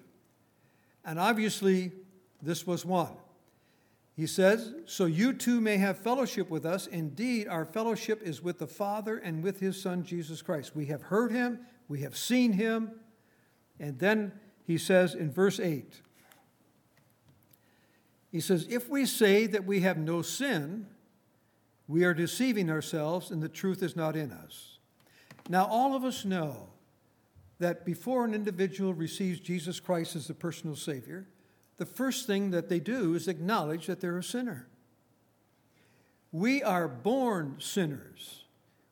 And 1.04 1.20
obviously, 1.20 1.92
this 2.42 2.66
was 2.66 2.86
one. 2.86 3.16
He 4.16 4.28
says, 4.28 4.74
So 4.86 5.06
you 5.06 5.34
too 5.34 5.60
may 5.60 5.78
have 5.78 5.98
fellowship 5.98 6.50
with 6.50 6.66
us. 6.66 6.88
Indeed, 6.88 7.48
our 7.48 7.66
fellowship 7.66 8.22
is 8.24 8.42
with 8.42 8.60
the 8.60 8.68
Father 8.68 9.18
and 9.18 9.44
with 9.44 9.60
his 9.60 9.82
Son, 9.82 10.04
Jesus 10.04 10.42
Christ. 10.42 10.76
We 10.76 10.86
have 10.88 11.04
heard 11.04 11.32
him, 11.32 11.60
we 11.88 12.02
have 12.02 12.18
seen 12.18 12.54
him. 12.54 12.92
And 13.80 14.00
then 14.00 14.32
he 14.64 14.78
says 14.78 15.14
in 15.16 15.32
verse 15.32 15.60
8, 15.60 16.02
he 18.32 18.40
says, 18.40 18.68
If 18.70 18.90
we 18.90 19.06
say 19.06 19.48
that 19.48 19.66
we 19.66 19.82
have 19.82 19.98
no 19.98 20.22
sin, 20.22 20.88
we 21.88 22.04
are 22.04 22.14
deceiving 22.14 22.70
ourselves 22.70 23.32
and 23.32 23.42
the 23.42 23.50
truth 23.50 23.84
is 23.84 23.96
not 23.96 24.16
in 24.16 24.32
us. 24.32 24.80
Now, 25.50 25.66
all 25.66 25.96
of 25.96 26.04
us 26.04 26.26
know 26.26 26.70
that 27.60 27.86
before 27.86 28.26
an 28.26 28.34
individual 28.34 28.94
receives 28.94 29.40
Jesus 29.40 29.80
Christ 29.80 30.16
as 30.16 30.28
the 30.28 30.34
personal 30.34 30.76
Savior, 30.76 31.28
the 31.78 31.86
first 31.86 32.26
thing 32.26 32.52
that 32.52 32.70
they 32.70 32.80
do 32.80 33.14
is 33.14 33.28
acknowledge 33.28 33.88
that 33.88 34.02
they're 34.02 34.18
a 34.18 34.24
sinner. 34.24 34.68
We 36.32 36.64
are 36.64 36.88
born 36.88 37.58
sinners. 37.60 38.44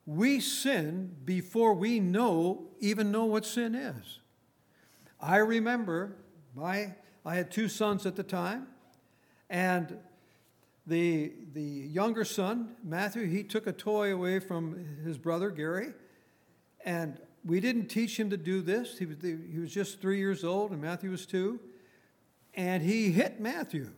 We 0.06 0.39
sin 0.39 1.15
before 1.25 1.73
we 1.73 1.99
know, 1.99 2.67
even 2.79 3.12
know 3.12 3.25
what 3.25 3.45
sin 3.45 3.73
is. 3.73 4.19
I 5.19 5.38
remember 5.38 6.15
my, 6.56 6.93
I 7.25 7.36
had 7.36 7.51
two 7.51 7.69
sons 7.69 8.06
at 8.06 8.15
the 8.15 8.23
time, 8.23 8.67
and 9.49 9.97
the, 10.86 11.32
the 11.54 11.62
younger 11.62 12.26
son, 12.26 12.76
Matthew, 12.84 13.26
he 13.26 13.43
took 13.43 13.67
a 13.67 13.72
toy 13.72 14.13
away 14.13 14.39
from 14.39 14.86
his 15.04 15.17
brother, 15.17 15.50
Gary, 15.50 15.93
and 16.86 17.17
we 17.46 17.60
didn't 17.60 17.88
teach 17.88 18.19
him 18.19 18.30
to 18.30 18.38
do 18.38 18.62
this. 18.62 18.98
He 18.98 19.06
was, 19.06 19.17
he 19.22 19.60
was 19.60 19.74
just 19.74 20.02
three 20.02 20.17
years 20.17 20.43
old, 20.43 20.72
and 20.72 20.82
Matthew 20.82 21.12
was 21.12 21.26
two, 21.26 21.60
and 22.54 22.84
he 22.84 23.12
hit 23.12 23.39
Matthew. 23.39 23.91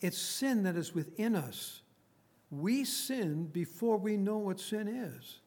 It's 0.00 0.18
sin 0.18 0.62
that 0.62 0.76
is 0.76 0.94
within 0.94 1.34
us. 1.34 1.80
We 2.50 2.84
sin 2.84 3.46
before 3.46 3.96
we 3.96 4.16
know 4.16 4.38
what 4.38 4.60
sin 4.60 4.88
is. 4.88 5.40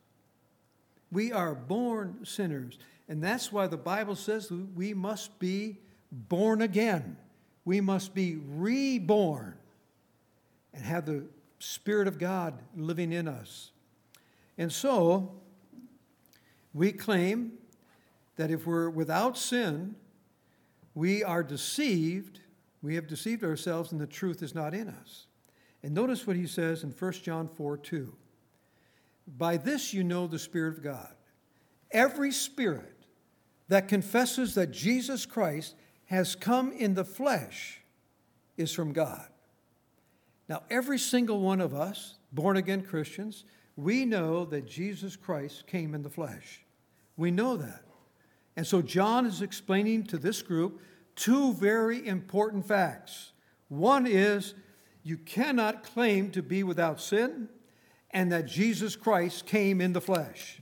We 1.11 1.31
are 1.31 1.55
born 1.55 2.19
sinners. 2.23 2.77
And 3.07 3.23
that's 3.23 3.51
why 3.51 3.67
the 3.67 3.77
Bible 3.77 4.15
says 4.15 4.51
we 4.75 4.93
must 4.93 5.39
be 5.39 5.77
born 6.11 6.61
again. 6.61 7.17
We 7.65 7.81
must 7.81 8.13
be 8.13 8.37
reborn 8.37 9.55
and 10.73 10.83
have 10.83 11.05
the 11.05 11.25
Spirit 11.59 12.07
of 12.07 12.17
God 12.17 12.59
living 12.75 13.11
in 13.11 13.27
us. 13.27 13.71
And 14.57 14.71
so, 14.71 15.31
we 16.73 16.91
claim 16.91 17.53
that 18.37 18.51
if 18.51 18.65
we're 18.65 18.89
without 18.89 19.37
sin, 19.37 19.95
we 20.95 21.23
are 21.23 21.43
deceived, 21.43 22.39
we 22.81 22.95
have 22.95 23.07
deceived 23.07 23.43
ourselves, 23.43 23.91
and 23.91 24.01
the 24.01 24.07
truth 24.07 24.41
is 24.41 24.55
not 24.55 24.73
in 24.73 24.89
us. 24.89 25.27
And 25.83 25.93
notice 25.93 26.27
what 26.27 26.35
he 26.35 26.47
says 26.47 26.83
in 26.83 26.91
1 26.91 27.11
John 27.13 27.47
4 27.47 27.77
2. 27.77 28.13
By 29.37 29.57
this 29.57 29.93
you 29.93 30.03
know 30.03 30.27
the 30.27 30.39
Spirit 30.39 30.77
of 30.77 30.83
God. 30.83 31.13
Every 31.91 32.31
spirit 32.31 33.05
that 33.67 33.87
confesses 33.87 34.55
that 34.55 34.71
Jesus 34.71 35.25
Christ 35.25 35.75
has 36.11 36.35
come 36.35 36.73
in 36.73 36.93
the 36.93 37.05
flesh 37.05 37.79
is 38.57 38.73
from 38.73 38.91
God. 38.91 39.25
Now, 40.49 40.61
every 40.69 40.99
single 40.99 41.39
one 41.39 41.61
of 41.61 41.73
us, 41.73 42.15
born 42.33 42.57
again 42.57 42.81
Christians, 42.81 43.45
we 43.77 44.03
know 44.03 44.43
that 44.43 44.67
Jesus 44.67 45.15
Christ 45.15 45.67
came 45.67 45.95
in 45.95 46.01
the 46.01 46.09
flesh. 46.09 46.65
We 47.15 47.31
know 47.31 47.55
that. 47.55 47.83
And 48.57 48.67
so 48.67 48.81
John 48.81 49.25
is 49.25 49.41
explaining 49.41 50.03
to 50.07 50.17
this 50.17 50.41
group 50.41 50.81
two 51.15 51.53
very 51.53 52.05
important 52.05 52.67
facts. 52.67 53.31
One 53.69 54.05
is 54.05 54.53
you 55.03 55.15
cannot 55.15 55.81
claim 55.81 56.29
to 56.31 56.43
be 56.43 56.61
without 56.61 56.99
sin, 56.99 57.47
and 58.09 58.29
that 58.33 58.47
Jesus 58.47 58.97
Christ 58.97 59.45
came 59.45 59.79
in 59.79 59.93
the 59.93 60.01
flesh. 60.01 60.61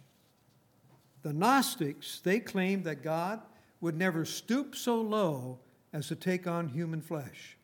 The 1.23 1.33
Gnostics, 1.33 2.19
they 2.19 2.39
claimed 2.39 2.83
that 2.83 3.01
God 3.01 3.41
would 3.81 3.97
never 3.97 4.25
stoop 4.25 4.75
so 4.75 5.01
low 5.01 5.59
as 5.93 6.07
to 6.07 6.15
take 6.15 6.47
on 6.47 6.69
human 6.69 7.01
flesh. 7.01 7.57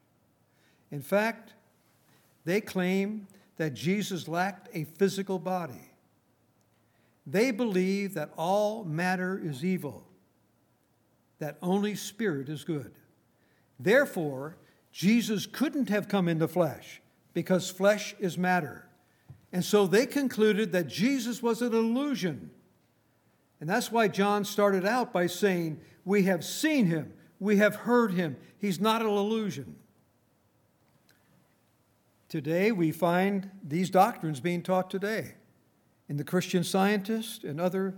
In 0.91 1.01
fact, 1.01 1.54
they 2.45 2.62
claim 2.62 3.28
that 3.58 3.73
Jesus 3.73 4.28
lacked 4.28 4.69
a 4.73 4.84
physical 4.84 5.39
body. 5.39 5.91
They 7.28 7.51
believe 7.51 8.13
that 8.13 8.32
all 8.38 8.84
matter 8.84 9.39
is 9.43 9.65
evil, 9.65 10.06
that 11.39 11.58
only 11.62 11.95
spirit 11.95 12.49
is 12.49 12.63
good. 12.63 12.93
Therefore, 13.80 14.58
Jesus 14.91 15.45
couldn't 15.45 15.89
have 15.89 16.08
come 16.08 16.28
in 16.28 16.38
the 16.38 16.47
flesh 16.47 17.01
because 17.34 17.69
flesh 17.69 18.15
is 18.19 18.38
matter. 18.38 18.88
And 19.51 19.63
so 19.63 19.88
they 19.88 20.06
concluded 20.06 20.71
that 20.71 20.88
Jesus 20.88 21.41
was 21.41 21.62
an 21.62 21.73
illusion. 21.73 22.51
And 23.65 23.69
that's 23.71 23.91
why 23.91 24.10
John 24.10 24.45
started 24.45 24.86
out 24.86 25.12
by 25.12 25.25
saying, 25.25 25.82
We 26.04 26.25
have 26.25 26.45
seen 26.45 26.86
him, 26.86 27.13
we 27.39 27.58
have 27.58 27.78
heard 27.78 28.13
him. 28.13 28.38
He's 28.60 28.80
not 28.80 29.01
an 29.01 29.08
illusion. 29.08 29.78
Today, 32.30 32.71
we 32.71 32.91
find 32.91 33.49
these 33.63 33.89
doctrines 33.89 34.39
being 34.39 34.62
taught 34.62 34.91
today 34.91 35.34
in 36.08 36.17
the 36.17 36.23
Christian 36.23 36.63
Scientist 36.63 37.43
and 37.43 37.60
other 37.60 37.95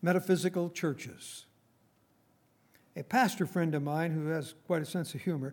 metaphysical 0.00 0.70
churches. 0.70 1.44
A 2.96 3.02
pastor 3.02 3.44
friend 3.44 3.74
of 3.74 3.82
mine 3.82 4.12
who 4.12 4.28
has 4.28 4.54
quite 4.66 4.80
a 4.80 4.86
sense 4.86 5.14
of 5.14 5.20
humor, 5.20 5.52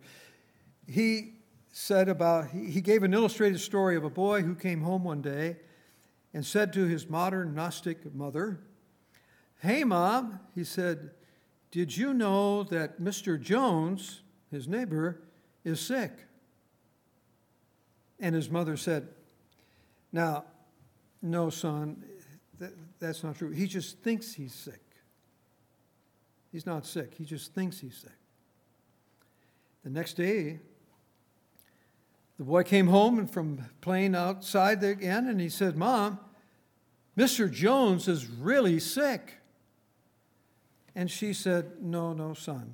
he 0.87 1.33
said 1.73 2.07
about, 2.07 2.51
he 2.51 2.79
gave 2.79 3.03
an 3.03 3.13
illustrated 3.13 3.59
story 3.59 3.97
of 3.97 4.05
a 4.05 4.09
boy 4.09 4.43
who 4.43 4.55
came 4.55 4.79
home 4.79 5.03
one 5.03 5.21
day 5.21 5.57
and 6.33 6.45
said 6.45 6.71
to 6.71 6.85
his 6.85 7.09
modern 7.09 7.53
Gnostic 7.53 8.15
mother, 8.15 8.61
Hey, 9.59 9.83
mom, 9.83 10.39
he 10.53 10.63
said, 10.63 11.11
did 11.71 11.95
you 11.95 12.13
know 12.13 12.63
that 12.63 13.01
Mr. 13.01 13.39
Jones, 13.39 14.21
his 14.51 14.67
neighbor, 14.67 15.21
is 15.63 15.79
sick? 15.79 16.11
And 18.19 18.33
his 18.33 18.49
mother 18.49 18.77
said, 18.77 19.07
Now, 20.11 20.45
no, 21.21 21.49
son, 21.49 22.03
that, 22.59 22.73
that's 22.99 23.23
not 23.23 23.37
true. 23.37 23.51
He 23.51 23.67
just 23.67 23.99
thinks 23.99 24.33
he's 24.33 24.53
sick. 24.53 24.81
He's 26.51 26.65
not 26.65 26.85
sick, 26.85 27.13
he 27.17 27.25
just 27.25 27.53
thinks 27.53 27.79
he's 27.79 27.97
sick. 27.97 28.11
The 29.83 29.89
next 29.89 30.13
day, 30.13 30.59
the 32.37 32.43
boy 32.43 32.63
came 32.63 32.87
home 32.87 33.19
and 33.19 33.29
from 33.29 33.65
playing 33.81 34.15
outside 34.15 34.83
again, 34.83 35.27
and 35.27 35.39
he 35.39 35.49
said, 35.49 35.75
Mom, 35.75 36.19
Mr. 37.17 37.51
Jones 37.51 38.07
is 38.07 38.27
really 38.27 38.79
sick. 38.79 39.33
And 40.97 41.11
she 41.11 41.31
said, 41.31 41.73
No, 41.79 42.11
no, 42.11 42.33
son. 42.33 42.73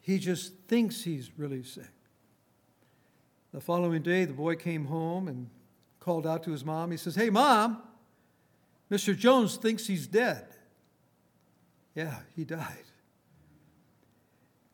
He 0.00 0.18
just 0.18 0.52
thinks 0.68 1.02
he's 1.02 1.30
really 1.38 1.62
sick. 1.62 1.88
The 3.54 3.60
following 3.60 4.02
day, 4.02 4.26
the 4.26 4.34
boy 4.34 4.56
came 4.56 4.84
home 4.84 5.28
and 5.28 5.48
called 5.98 6.26
out 6.26 6.42
to 6.42 6.50
his 6.50 6.62
mom. 6.62 6.90
He 6.90 6.98
says, 6.98 7.14
Hey, 7.14 7.30
mom, 7.30 7.82
Mr. 8.90 9.16
Jones 9.16 9.56
thinks 9.56 9.86
he's 9.86 10.06
dead. 10.06 10.44
Yeah, 11.94 12.16
he 12.36 12.44
died. 12.44 12.84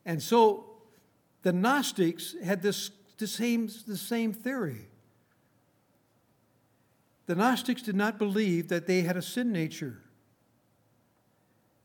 And 0.05 0.21
so 0.21 0.65
the 1.43 1.53
Gnostics 1.53 2.35
had 2.43 2.61
this 2.61 2.91
the 3.17 3.27
same, 3.27 3.69
the 3.87 3.97
same 3.97 4.33
theory. 4.33 4.87
The 7.25 7.35
Gnostics 7.35 7.83
did 7.83 7.95
not 7.95 8.17
believe 8.17 8.67
that 8.67 8.85
they 8.85 9.01
had 9.01 9.15
a 9.15 9.21
sin 9.21 9.53
nature 9.53 10.01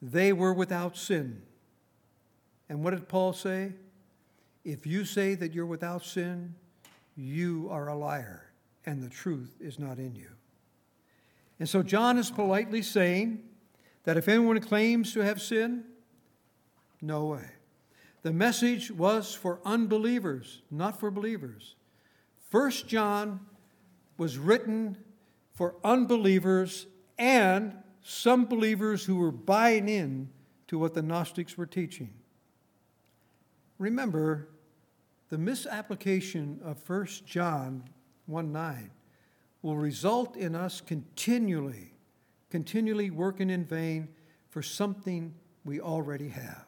they 0.04 0.34
were 0.34 0.52
without 0.52 0.96
sin. 0.96 1.40
And 2.68 2.84
what 2.84 2.90
did 2.90 3.08
Paul 3.08 3.32
say? 3.32 3.72
If 4.64 4.86
you 4.86 5.04
say 5.04 5.34
that 5.34 5.54
you're 5.54 5.64
without 5.64 6.04
sin, 6.04 6.54
you 7.16 7.68
are 7.70 7.88
a 7.88 7.96
liar, 7.96 8.50
and 8.84 9.02
the 9.02 9.08
truth 9.08 9.56
is 9.60 9.78
not 9.78 9.98
in 9.98 10.14
you. 10.14 10.28
And 11.58 11.68
so 11.68 11.82
John 11.82 12.18
is 12.18 12.30
politely 12.30 12.82
saying 12.82 13.42
that 14.04 14.16
if 14.16 14.28
anyone 14.28 14.60
claims 14.60 15.12
to 15.14 15.20
have 15.20 15.40
sin, 15.40 15.84
no 17.00 17.26
way. 17.26 17.46
The 18.22 18.32
message 18.32 18.90
was 18.90 19.34
for 19.34 19.60
unbelievers, 19.64 20.62
not 20.70 21.00
for 21.00 21.10
believers. 21.10 21.76
First 22.50 22.88
John 22.88 23.40
was 24.18 24.38
written 24.38 24.98
for 25.52 25.76
unbelievers 25.82 26.86
and 27.18 27.74
some 28.04 28.44
believers 28.44 29.02
who 29.02 29.16
were 29.16 29.32
buying 29.32 29.88
in 29.88 30.28
to 30.68 30.78
what 30.78 30.92
the 30.92 31.02
Gnostics 31.02 31.56
were 31.56 31.66
teaching. 31.66 32.12
Remember, 33.78 34.48
the 35.30 35.38
misapplication 35.38 36.60
of 36.62 36.88
1 36.88 37.06
John 37.26 37.82
1 38.26 38.52
9 38.52 38.90
will 39.62 39.76
result 39.76 40.36
in 40.36 40.54
us 40.54 40.82
continually, 40.82 41.94
continually 42.50 43.10
working 43.10 43.48
in 43.48 43.64
vain 43.64 44.08
for 44.50 44.62
something 44.62 45.34
we 45.64 45.80
already 45.80 46.28
have. 46.28 46.66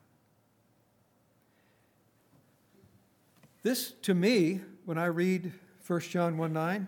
This, 3.62 3.90
to 4.02 4.14
me, 4.14 4.62
when 4.86 4.96
I 4.96 5.06
read 5.06 5.52
1 5.86 6.00
John 6.00 6.38
1 6.38 6.52
9, 6.52 6.86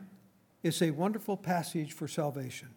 is 0.63 0.81
a 0.81 0.91
wonderful 0.91 1.37
passage 1.37 1.93
for 1.93 2.09
salvation 2.09 2.69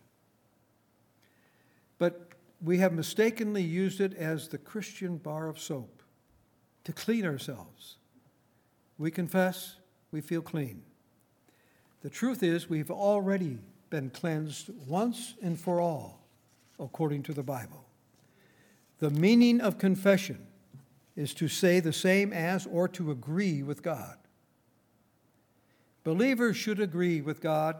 but 2.02 2.32
we 2.64 2.80
have 2.80 2.94
mistakenly 2.94 3.62
used 3.62 4.02
it 4.02 4.16
as 4.16 4.48
the 4.48 4.58
Christian 4.58 5.18
bar 5.18 5.48
of 5.48 5.60
soap 5.60 6.02
to 6.84 6.92
clean 6.92 7.28
ourselves. 7.28 7.98
We 8.98 9.12
confess, 9.12 9.76
we 10.12 10.20
feel 10.20 10.42
clean. 10.42 10.82
The 12.02 12.10
truth 12.10 12.42
is, 12.42 12.68
we've 12.68 12.90
already 12.90 13.60
been 13.92 14.10
cleansed 14.10 14.72
once 14.88 15.36
and 15.44 15.60
for 15.60 15.80
all, 15.80 16.26
according 16.80 17.22
to 17.24 17.34
the 17.36 17.44
Bible. 17.44 17.86
The 18.98 19.12
meaning 19.12 19.62
of 19.62 19.78
confession 19.78 20.48
is 21.16 21.36
to 21.36 21.48
say 21.48 21.80
the 21.80 21.93
same 21.93 22.34
as 22.34 22.66
or 22.66 22.88
to 22.88 23.12
agree 23.12 23.62
with 23.62 23.84
God. 23.84 24.18
Believers 26.04 26.58
should 26.58 26.80
agree 26.80 27.22
with 27.22 27.41
God 27.41 27.76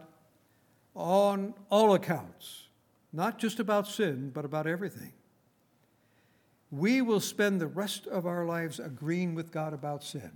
on 0.94 1.54
all 1.70 1.94
accounts 1.94 2.68
not 3.12 3.38
just 3.38 3.60
about 3.60 3.86
sin, 3.86 4.30
but 4.32 4.44
about 4.44 4.66
everything. 4.66 5.12
We 6.70 7.02
will 7.02 7.20
spend 7.20 7.60
the 7.60 7.66
rest 7.66 8.06
of 8.06 8.26
our 8.26 8.46
lives 8.46 8.80
agreeing 8.80 9.34
with 9.34 9.52
God 9.52 9.74
about 9.74 10.02
sin. 10.02 10.32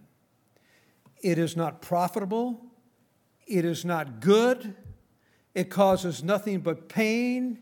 It 1.22 1.39
is 1.39 1.57
not 1.57 1.81
profitable, 1.81 2.61
it 3.47 3.64
is 3.64 3.85
not 3.85 4.20
good, 4.20 4.74
it 5.55 5.70
causes 5.70 6.22
nothing 6.22 6.61
but 6.61 6.89
pain, 6.91 7.59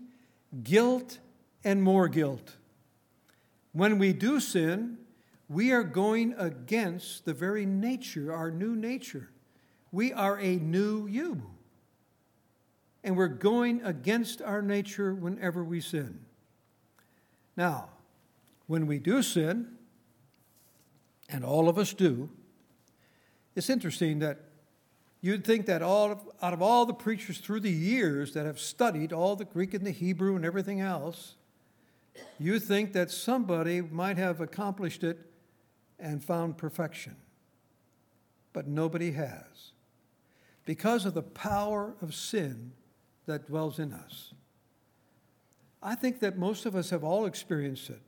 guilt, 0.64 1.20
and 1.62 1.82
more 1.82 2.08
guilt. 2.08 2.56
When 3.72 3.98
we 3.98 4.12
do 4.12 4.40
sin, 4.40 4.98
we 5.48 5.70
are 5.70 5.84
going 5.84 6.34
against 6.36 7.24
the 7.24 7.34
very 7.34 7.66
nature, 7.66 8.32
our 8.32 8.50
new 8.50 8.74
nature. 8.74 9.30
We 9.92 10.12
are 10.12 10.38
a 10.38 10.56
new 10.56 11.06
you 11.06 11.53
and 13.04 13.16
we're 13.16 13.28
going 13.28 13.82
against 13.84 14.42
our 14.42 14.62
nature 14.62 15.14
whenever 15.14 15.62
we 15.62 15.80
sin. 15.80 16.20
Now, 17.56 17.90
when 18.66 18.86
we 18.86 18.98
do 18.98 19.22
sin, 19.22 19.68
and 21.28 21.44
all 21.44 21.68
of 21.68 21.78
us 21.78 21.94
do, 21.94 22.28
it's 23.54 23.70
interesting 23.70 24.18
that 24.18 24.40
You'd 25.24 25.42
think 25.42 25.64
that 25.64 25.80
all 25.80 26.12
of, 26.12 26.18
out 26.42 26.52
of 26.52 26.60
all 26.60 26.84
the 26.84 26.92
preachers 26.92 27.38
through 27.38 27.60
the 27.60 27.72
years 27.72 28.34
that 28.34 28.44
have 28.44 28.60
studied 28.60 29.10
all 29.10 29.36
the 29.36 29.46
Greek 29.46 29.72
and 29.72 29.82
the 29.82 29.90
Hebrew 29.90 30.36
and 30.36 30.44
everything 30.44 30.82
else, 30.82 31.36
you 32.38 32.60
think 32.60 32.92
that 32.92 33.10
somebody 33.10 33.80
might 33.80 34.18
have 34.18 34.42
accomplished 34.42 35.02
it 35.02 35.18
and 35.98 36.22
found 36.22 36.58
perfection. 36.58 37.16
But 38.52 38.66
nobody 38.66 39.12
has. 39.12 39.72
Because 40.66 41.06
of 41.06 41.14
the 41.14 41.22
power 41.22 41.94
of 42.02 42.14
sin 42.14 42.72
that 43.26 43.46
dwells 43.46 43.78
in 43.78 43.92
us. 43.92 44.34
I 45.82 45.94
think 45.94 46.20
that 46.20 46.38
most 46.38 46.66
of 46.66 46.74
us 46.74 46.90
have 46.90 47.04
all 47.04 47.26
experienced 47.26 47.90
it. 47.90 48.00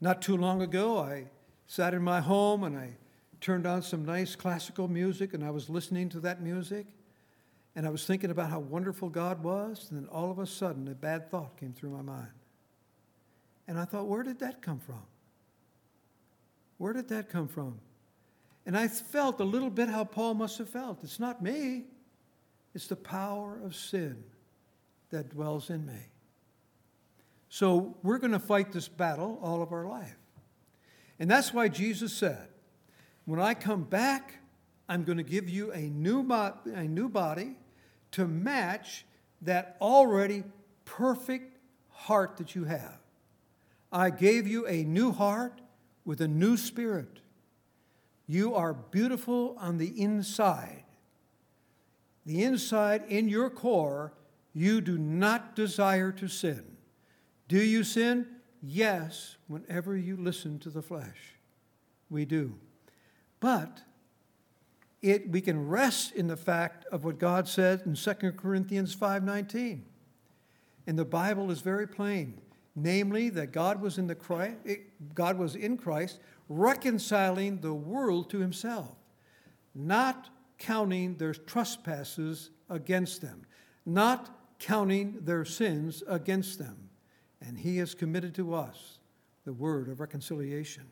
Not 0.00 0.20
too 0.20 0.36
long 0.36 0.60
ago, 0.60 0.98
I 0.98 1.28
sat 1.66 1.94
in 1.94 2.02
my 2.02 2.20
home 2.20 2.64
and 2.64 2.76
I 2.76 2.90
turned 3.40 3.66
on 3.66 3.82
some 3.82 4.04
nice 4.04 4.36
classical 4.36 4.88
music 4.88 5.32
and 5.34 5.42
I 5.42 5.50
was 5.50 5.70
listening 5.70 6.08
to 6.10 6.20
that 6.20 6.42
music 6.42 6.86
and 7.74 7.86
I 7.86 7.90
was 7.90 8.06
thinking 8.06 8.30
about 8.30 8.50
how 8.50 8.60
wonderful 8.60 9.08
God 9.08 9.42
was. 9.42 9.88
And 9.90 10.00
then 10.00 10.08
all 10.08 10.30
of 10.30 10.38
a 10.38 10.46
sudden, 10.46 10.88
a 10.88 10.94
bad 10.94 11.30
thought 11.30 11.58
came 11.58 11.72
through 11.72 11.90
my 11.90 12.02
mind. 12.02 12.28
And 13.68 13.78
I 13.78 13.84
thought, 13.84 14.06
where 14.06 14.22
did 14.22 14.38
that 14.40 14.62
come 14.62 14.78
from? 14.78 15.02
Where 16.78 16.92
did 16.92 17.08
that 17.08 17.28
come 17.28 17.48
from? 17.48 17.78
And 18.64 18.76
I 18.76 18.88
felt 18.88 19.40
a 19.40 19.44
little 19.44 19.70
bit 19.70 19.88
how 19.88 20.04
Paul 20.04 20.34
must 20.34 20.58
have 20.58 20.68
felt. 20.68 21.00
It's 21.02 21.20
not 21.20 21.42
me, 21.42 21.84
it's 22.76 22.88
the 22.88 22.94
power 22.94 23.58
of 23.64 23.74
sin 23.74 24.22
that 25.08 25.30
dwells 25.30 25.70
in 25.70 25.86
me. 25.86 26.10
So 27.48 27.96
we're 28.02 28.18
going 28.18 28.34
to 28.34 28.38
fight 28.38 28.70
this 28.70 28.86
battle 28.86 29.38
all 29.42 29.62
of 29.62 29.72
our 29.72 29.86
life. 29.86 30.18
And 31.18 31.30
that's 31.30 31.54
why 31.54 31.68
Jesus 31.68 32.12
said, 32.12 32.48
When 33.24 33.40
I 33.40 33.54
come 33.54 33.84
back, 33.84 34.40
I'm 34.90 35.04
going 35.04 35.16
to 35.16 35.24
give 35.24 35.48
you 35.48 35.72
a 35.72 35.88
new, 35.88 36.30
a 36.30 36.82
new 36.84 37.08
body 37.08 37.56
to 38.12 38.26
match 38.26 39.06
that 39.40 39.78
already 39.80 40.44
perfect 40.84 41.56
heart 41.88 42.36
that 42.36 42.54
you 42.54 42.64
have. 42.64 42.98
I 43.90 44.10
gave 44.10 44.46
you 44.46 44.66
a 44.66 44.84
new 44.84 45.12
heart 45.12 45.62
with 46.04 46.20
a 46.20 46.28
new 46.28 46.58
spirit. 46.58 47.20
You 48.26 48.54
are 48.54 48.74
beautiful 48.74 49.56
on 49.58 49.78
the 49.78 49.98
inside. 49.98 50.82
The 52.26 52.42
inside, 52.42 53.04
in 53.08 53.28
your 53.28 53.48
core, 53.48 54.12
you 54.52 54.80
do 54.80 54.98
not 54.98 55.54
desire 55.54 56.10
to 56.12 56.26
sin. 56.26 56.76
Do 57.46 57.58
you 57.58 57.84
sin? 57.84 58.26
Yes, 58.60 59.36
whenever 59.46 59.96
you 59.96 60.16
listen 60.16 60.58
to 60.60 60.70
the 60.70 60.82
flesh. 60.82 61.36
We 62.10 62.24
do. 62.24 62.54
But 63.38 63.82
it, 65.02 65.30
we 65.30 65.40
can 65.40 65.68
rest 65.68 66.12
in 66.12 66.26
the 66.26 66.36
fact 66.36 66.84
of 66.90 67.04
what 67.04 67.18
God 67.18 67.46
said 67.46 67.82
in 67.86 67.94
2 67.94 68.32
Corinthians 68.32 68.94
5:19. 68.94 69.82
And 70.86 70.98
the 70.98 71.04
Bible 71.04 71.50
is 71.50 71.60
very 71.60 71.86
plain, 71.86 72.40
namely 72.74 73.28
that 73.30 73.52
God 73.52 73.80
was 73.80 73.98
in 73.98 74.06
the 74.06 74.14
Christ, 74.14 74.56
God 75.14 75.38
was 75.38 75.54
in 75.54 75.76
Christ 75.76 76.18
reconciling 76.48 77.60
the 77.60 77.74
world 77.74 78.30
to 78.30 78.38
himself, 78.38 78.94
not 79.74 80.30
counting 80.58 81.16
their 81.16 81.34
trespasses 81.34 82.50
against 82.68 83.20
them, 83.20 83.42
not 83.84 84.30
counting 84.58 85.18
their 85.22 85.44
sins 85.44 86.02
against 86.08 86.58
them 86.58 86.86
and 87.46 87.58
He 87.58 87.78
has 87.78 87.94
committed 87.94 88.34
to 88.36 88.54
us 88.54 88.98
the 89.44 89.52
word 89.52 89.88
of 89.88 90.00
reconciliation. 90.00 90.84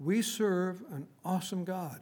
We 0.00 0.22
serve 0.22 0.82
an 0.90 1.06
awesome 1.24 1.64
God. 1.64 2.00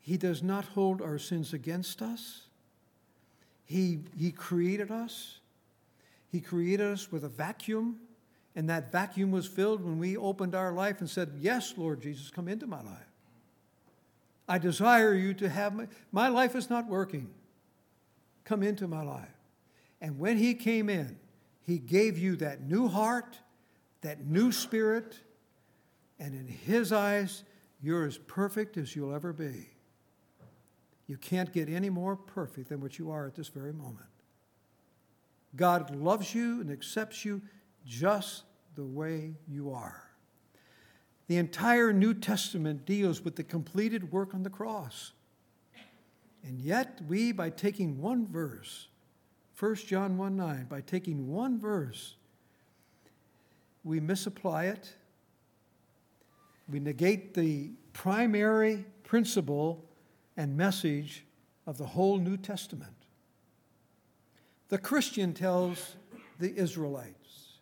He 0.00 0.16
does 0.16 0.42
not 0.42 0.64
hold 0.64 1.02
our 1.02 1.18
sins 1.18 1.52
against 1.52 2.00
us. 2.00 2.42
He, 3.64 4.00
he 4.16 4.32
created 4.32 4.90
us. 4.90 5.38
He 6.30 6.40
created 6.40 6.86
us 6.86 7.12
with 7.12 7.24
a 7.24 7.28
vacuum, 7.28 7.98
and 8.56 8.68
that 8.70 8.90
vacuum 8.90 9.30
was 9.30 9.46
filled 9.46 9.84
when 9.84 9.98
we 9.98 10.16
opened 10.16 10.54
our 10.54 10.72
life 10.72 11.00
and 11.00 11.08
said, 11.08 11.32
Yes, 11.38 11.74
Lord 11.76 12.00
Jesus, 12.00 12.30
come 12.30 12.48
into 12.48 12.66
my 12.66 12.82
life. 12.82 13.07
I 14.48 14.58
desire 14.58 15.14
you 15.14 15.34
to 15.34 15.48
have 15.48 15.74
my, 15.74 15.88
my 16.10 16.28
life 16.28 16.56
is 16.56 16.70
not 16.70 16.86
working. 16.86 17.28
Come 18.44 18.62
into 18.62 18.88
my 18.88 19.02
life. 19.02 19.28
And 20.00 20.18
when 20.18 20.38
he 20.38 20.54
came 20.54 20.88
in, 20.88 21.18
he 21.62 21.78
gave 21.78 22.16
you 22.16 22.36
that 22.36 22.62
new 22.62 22.88
heart, 22.88 23.38
that 24.00 24.24
new 24.24 24.52
spirit, 24.52 25.18
and 26.18 26.34
in 26.34 26.46
his 26.46 26.92
eyes, 26.92 27.44
you're 27.82 28.06
as 28.06 28.16
perfect 28.16 28.76
as 28.76 28.96
you'll 28.96 29.14
ever 29.14 29.32
be. 29.32 29.68
You 31.06 31.16
can't 31.16 31.52
get 31.52 31.68
any 31.68 31.90
more 31.90 32.16
perfect 32.16 32.68
than 32.70 32.80
what 32.80 32.98
you 32.98 33.10
are 33.10 33.26
at 33.26 33.34
this 33.34 33.48
very 33.48 33.72
moment. 33.72 33.98
God 35.56 35.94
loves 35.94 36.34
you 36.34 36.60
and 36.60 36.70
accepts 36.70 37.24
you 37.24 37.42
just 37.86 38.44
the 38.76 38.84
way 38.84 39.34
you 39.46 39.72
are. 39.72 40.07
The 41.28 41.36
entire 41.36 41.92
New 41.92 42.14
Testament 42.14 42.86
deals 42.86 43.22
with 43.22 43.36
the 43.36 43.44
completed 43.44 44.10
work 44.10 44.34
on 44.34 44.42
the 44.42 44.50
cross. 44.50 45.12
And 46.42 46.58
yet, 46.58 47.00
we, 47.06 47.32
by 47.32 47.50
taking 47.50 48.00
one 48.00 48.26
verse, 48.26 48.88
1 49.58 49.74
John 49.74 50.16
1 50.16 50.36
9, 50.36 50.66
by 50.70 50.80
taking 50.80 51.28
one 51.28 51.60
verse, 51.60 52.16
we 53.84 54.00
misapply 54.00 54.64
it. 54.64 54.94
We 56.70 56.80
negate 56.80 57.34
the 57.34 57.70
primary 57.92 58.86
principle 59.04 59.84
and 60.36 60.56
message 60.56 61.24
of 61.66 61.76
the 61.76 61.86
whole 61.86 62.18
New 62.18 62.36
Testament. 62.36 62.92
The 64.68 64.78
Christian 64.78 65.34
tells 65.34 65.96
the 66.38 66.54
Israelites, 66.54 67.58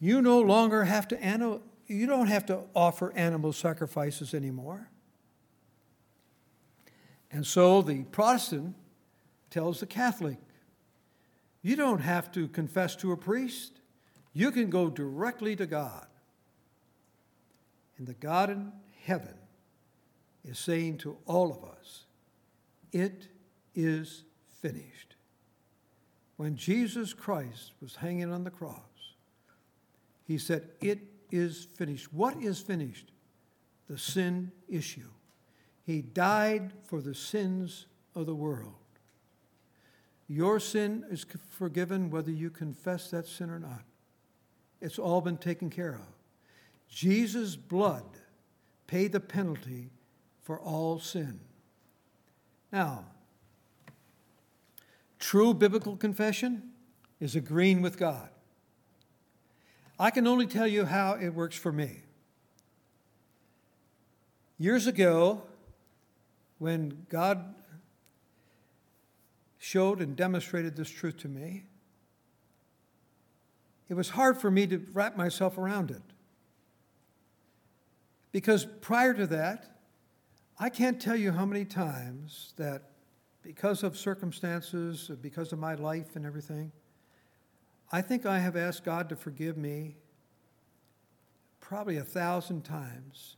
you 0.00 0.22
no 0.22 0.40
longer 0.40 0.84
have 0.84 1.06
to, 1.08 1.60
you 1.88 2.06
don't 2.06 2.28
have 2.28 2.46
to 2.46 2.60
offer 2.76 3.12
animal 3.14 3.52
sacrifices 3.52 4.34
anymore. 4.34 4.90
And 7.32 7.46
so 7.46 7.82
the 7.82 8.04
Protestant 8.04 8.76
tells 9.50 9.80
the 9.80 9.86
Catholic, 9.86 10.38
you 11.62 11.76
don't 11.76 12.00
have 12.00 12.30
to 12.32 12.46
confess 12.48 12.94
to 12.96 13.12
a 13.12 13.16
priest. 13.16 13.80
You 14.32 14.50
can 14.50 14.70
go 14.70 14.88
directly 14.88 15.56
to 15.56 15.66
God. 15.66 16.06
And 17.96 18.06
the 18.06 18.14
God 18.14 18.50
in 18.50 18.72
heaven 19.04 19.34
is 20.44 20.58
saying 20.58 20.98
to 20.98 21.16
all 21.26 21.50
of 21.50 21.64
us, 21.64 22.04
It 22.92 23.28
is 23.74 24.24
finished. 24.60 25.16
When 26.36 26.54
Jesus 26.54 27.12
Christ 27.12 27.72
was 27.82 27.96
hanging 27.96 28.32
on 28.32 28.44
the 28.44 28.50
cross, 28.50 28.76
he 30.24 30.38
said, 30.38 30.68
It 30.80 31.00
is 31.30 31.64
finished. 31.64 32.12
What 32.12 32.36
is 32.42 32.60
finished? 32.60 33.12
The 33.88 33.98
sin 33.98 34.52
issue. 34.68 35.08
He 35.84 36.02
died 36.02 36.72
for 36.84 37.00
the 37.00 37.14
sins 37.14 37.86
of 38.14 38.26
the 38.26 38.34
world. 38.34 38.74
Your 40.28 40.60
sin 40.60 41.04
is 41.10 41.24
forgiven 41.48 42.10
whether 42.10 42.30
you 42.30 42.50
confess 42.50 43.10
that 43.10 43.26
sin 43.26 43.48
or 43.48 43.58
not. 43.58 43.82
It's 44.80 44.98
all 44.98 45.20
been 45.20 45.38
taken 45.38 45.70
care 45.70 45.94
of. 45.94 46.14
Jesus' 46.88 47.56
blood 47.56 48.04
paid 48.86 49.12
the 49.12 49.20
penalty 49.20 49.90
for 50.42 50.60
all 50.60 50.98
sin. 50.98 51.40
Now, 52.72 53.06
true 55.18 55.54
biblical 55.54 55.96
confession 55.96 56.70
is 57.20 57.34
agreeing 57.34 57.82
with 57.82 57.98
God. 57.98 58.28
I 59.98 60.10
can 60.10 60.26
only 60.26 60.46
tell 60.46 60.66
you 60.66 60.84
how 60.84 61.14
it 61.14 61.30
works 61.30 61.56
for 61.56 61.72
me. 61.72 62.02
Years 64.58 64.86
ago, 64.86 65.42
when 66.58 67.06
God 67.08 67.54
showed 69.58 70.00
and 70.00 70.16
demonstrated 70.16 70.76
this 70.76 70.88
truth 70.88 71.18
to 71.18 71.28
me, 71.28 71.64
it 73.88 73.94
was 73.94 74.10
hard 74.10 74.38
for 74.38 74.50
me 74.50 74.66
to 74.66 74.78
wrap 74.92 75.16
myself 75.16 75.58
around 75.58 75.90
it. 75.90 76.02
Because 78.32 78.66
prior 78.80 79.14
to 79.14 79.26
that, 79.28 79.78
I 80.58 80.68
can't 80.68 81.00
tell 81.00 81.16
you 81.16 81.32
how 81.32 81.46
many 81.46 81.64
times 81.64 82.52
that 82.56 82.82
because 83.42 83.82
of 83.82 83.96
circumstances, 83.96 85.10
because 85.22 85.52
of 85.52 85.58
my 85.58 85.74
life 85.74 86.16
and 86.16 86.26
everything, 86.26 86.70
I 87.90 88.02
think 88.02 88.26
I 88.26 88.38
have 88.38 88.56
asked 88.56 88.84
God 88.84 89.08
to 89.08 89.16
forgive 89.16 89.56
me 89.56 89.96
probably 91.60 91.96
a 91.96 92.04
thousand 92.04 92.62
times 92.64 93.36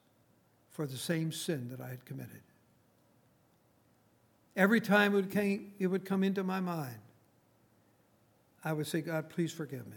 for 0.71 0.87
the 0.87 0.97
same 0.97 1.33
sin 1.33 1.69
that 1.71 1.81
I 1.81 1.89
had 1.89 2.05
committed. 2.05 2.43
Every 4.57 4.81
time 4.81 5.13
it 5.13 5.17
would, 5.17 5.31
came, 5.31 5.73
it 5.79 5.87
would 5.87 6.05
come 6.05 6.25
into 6.25 6.43
my 6.43 6.61
mind, 6.61 6.99
I 8.65 8.73
would 8.73 8.87
say, 8.87 9.01
God, 9.01 9.31
please 9.31 9.53
forgive 9.53 9.87
me. 9.87 9.97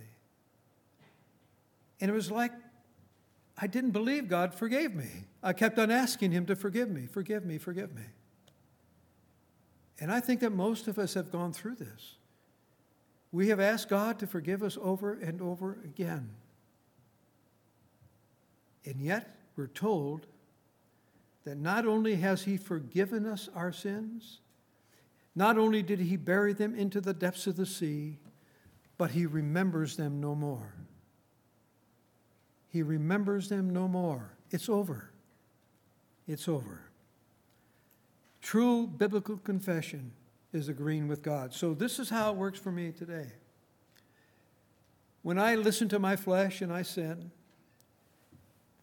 And 2.00 2.10
it 2.10 2.14
was 2.14 2.32
like 2.32 2.52
I 3.58 3.68
didn't 3.68 3.92
believe 3.92 4.28
God 4.28 4.54
forgave 4.54 4.96
me. 4.96 5.26
I 5.42 5.54
kept 5.54 5.78
on 5.78 5.92
asking 5.92 6.32
Him 6.32 6.46
to 6.48 6.56
forgive 6.56 6.90
me, 6.90 7.06
forgive 7.06 7.46
me, 7.46 7.58
forgive 7.58 7.94
me. 7.94 8.04
And 10.00 10.12
I 10.12 10.20
think 10.20 10.40
that 10.42 10.52
most 10.52 10.88
of 10.88 10.98
us 10.98 11.14
have 11.14 11.32
gone 11.32 11.54
through 11.54 11.76
this. 11.76 12.16
We 13.34 13.48
have 13.50 13.60
asked 13.60 13.90
God 13.90 14.20
to 14.20 14.28
forgive 14.28 14.62
us 14.62 14.78
over 14.80 15.14
and 15.14 15.42
over 15.42 15.80
again. 15.84 16.30
And 18.86 19.02
yet, 19.02 19.36
we're 19.56 19.68
told 19.68 20.28
that 21.44 21.58
not 21.58 21.88
only 21.88 22.16
has 22.16 22.44
He 22.44 22.58
forgiven 22.58 23.26
us 23.26 23.50
our 23.56 23.72
sins, 23.72 24.40
not 25.36 25.58
only 25.58 25.82
did 25.82 26.00
He 26.00 26.16
bury 26.16 26.54
them 26.54 26.76
into 26.76 27.02
the 27.02 27.14
depths 27.14 27.48
of 27.48 27.56
the 27.56 27.66
sea, 27.66 28.20
but 29.00 29.12
He 29.12 29.26
remembers 29.26 29.98
them 29.98 30.22
no 30.22 30.36
more. 30.36 30.76
He 32.70 32.84
remembers 32.84 33.50
them 33.50 33.74
no 33.74 33.88
more. 33.88 34.38
It's 34.52 34.70
over. 34.70 35.10
It's 36.28 36.48
over. 36.48 36.82
True 38.42 38.86
biblical 38.86 39.38
confession 39.38 40.12
is 40.54 40.70
agreeing 40.70 41.08
with 41.08 41.22
God. 41.22 41.54
So, 41.54 41.74
this 41.74 42.00
is 42.00 42.10
how 42.10 42.32
it 42.32 42.38
works 42.38 42.60
for 42.60 42.72
me 42.72 42.92
today. 42.92 43.28
When 45.24 45.40
I 45.40 45.56
listen 45.56 45.90
to 45.90 46.00
my 46.00 46.16
flesh 46.16 46.62
and 46.62 46.72
I 46.72 46.84
sin, 46.84 47.32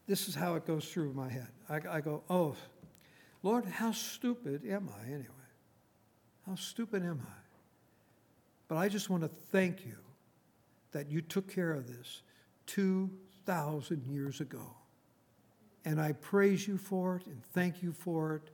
this 0.07 0.27
is 0.27 0.35
how 0.35 0.55
it 0.55 0.65
goes 0.65 0.91
through 0.91 1.13
my 1.13 1.29
head. 1.29 1.47
I, 1.69 1.79
I 1.89 2.01
go, 2.01 2.23
oh, 2.29 2.55
Lord, 3.43 3.65
how 3.65 3.91
stupid 3.91 4.65
am 4.67 4.89
I 4.89 5.07
anyway? 5.07 5.27
How 6.45 6.55
stupid 6.55 7.03
am 7.03 7.21
I? 7.25 7.41
But 8.67 8.77
I 8.77 8.89
just 8.89 9.09
want 9.09 9.23
to 9.23 9.29
thank 9.29 9.85
you 9.85 9.97
that 10.91 11.09
you 11.09 11.21
took 11.21 11.47
care 11.47 11.71
of 11.71 11.87
this 11.87 12.23
2,000 12.67 14.05
years 14.05 14.41
ago. 14.41 14.75
And 15.85 15.99
I 15.99 16.13
praise 16.13 16.67
you 16.67 16.77
for 16.77 17.15
it 17.17 17.25
and 17.25 17.43
thank 17.53 17.81
you 17.81 17.91
for 17.91 18.35
it. 18.35 18.51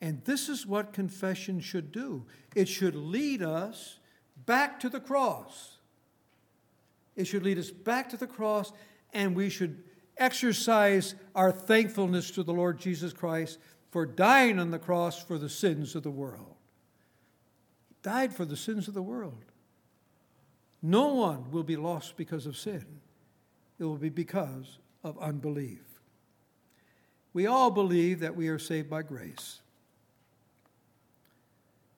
And 0.00 0.24
this 0.24 0.48
is 0.48 0.66
what 0.66 0.92
confession 0.92 1.60
should 1.60 1.92
do 1.92 2.24
it 2.54 2.68
should 2.68 2.94
lead 2.94 3.42
us 3.42 3.98
back 4.46 4.80
to 4.80 4.88
the 4.88 5.00
cross. 5.00 5.76
It 7.16 7.26
should 7.26 7.42
lead 7.42 7.58
us 7.58 7.70
back 7.70 8.08
to 8.10 8.16
the 8.16 8.26
cross, 8.26 8.72
and 9.12 9.36
we 9.36 9.50
should 9.50 9.82
exercise 10.16 11.14
our 11.34 11.52
thankfulness 11.52 12.30
to 12.32 12.42
the 12.42 12.52
Lord 12.52 12.78
Jesus 12.78 13.12
Christ 13.12 13.58
for 13.90 14.06
dying 14.06 14.58
on 14.58 14.70
the 14.70 14.78
cross 14.78 15.22
for 15.22 15.38
the 15.38 15.48
sins 15.48 15.94
of 15.94 16.02
the 16.02 16.10
world. 16.10 16.54
He 17.88 17.96
died 18.02 18.32
for 18.32 18.44
the 18.44 18.56
sins 18.56 18.88
of 18.88 18.94
the 18.94 19.02
world. 19.02 19.44
No 20.82 21.08
one 21.14 21.50
will 21.50 21.62
be 21.62 21.76
lost 21.76 22.16
because 22.16 22.46
of 22.46 22.56
sin, 22.56 22.84
it 23.78 23.84
will 23.84 23.96
be 23.96 24.08
because 24.08 24.78
of 25.04 25.18
unbelief. 25.18 25.82
We 27.32 27.46
all 27.46 27.70
believe 27.70 28.20
that 28.20 28.36
we 28.36 28.48
are 28.48 28.58
saved 28.58 28.90
by 28.90 29.02
grace. 29.02 29.60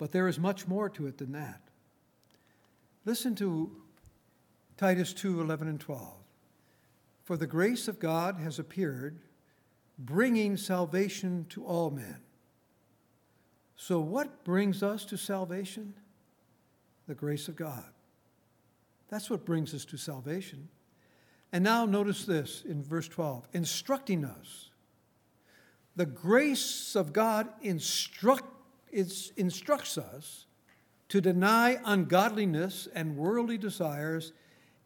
But 0.03 0.11
there 0.11 0.27
is 0.27 0.37
much 0.37 0.67
more 0.67 0.89
to 0.89 1.07
it 1.07 1.19
than 1.19 1.31
that. 1.31 1.61
Listen 3.05 3.37
to 3.37 3.71
Titus 4.77 5.13
2 5.13 5.41
11 5.41 5.69
and 5.69 5.79
12. 5.79 6.13
For 7.23 7.37
the 7.37 7.47
grace 7.47 7.87
of 7.87 8.01
God 8.01 8.41
has 8.41 8.59
appeared, 8.59 9.21
bringing 9.97 10.57
salvation 10.57 11.47
to 11.51 11.65
all 11.65 11.93
men. 11.93 12.17
So, 13.77 14.01
what 14.01 14.43
brings 14.43 14.83
us 14.83 15.05
to 15.05 15.17
salvation? 15.17 15.95
The 17.07 17.15
grace 17.15 17.47
of 17.47 17.55
God. 17.55 17.85
That's 19.09 19.31
what 19.31 19.45
brings 19.45 19.73
us 19.73 19.85
to 19.85 19.97
salvation. 19.97 20.69
And 21.53 21.63
now 21.63 21.85
notice 21.85 22.25
this 22.25 22.65
in 22.65 22.83
verse 22.83 23.07
12 23.07 23.47
instructing 23.53 24.25
us. 24.25 24.71
The 25.95 26.07
grace 26.07 26.97
of 26.97 27.13
God 27.13 27.49
instruct, 28.93 29.39
instructs 29.39 29.99
us 29.99 30.47
to 31.09 31.21
deny 31.21 31.79
ungodliness 31.85 32.89
and 32.95 33.17
worldly 33.17 33.59
desires 33.59 34.33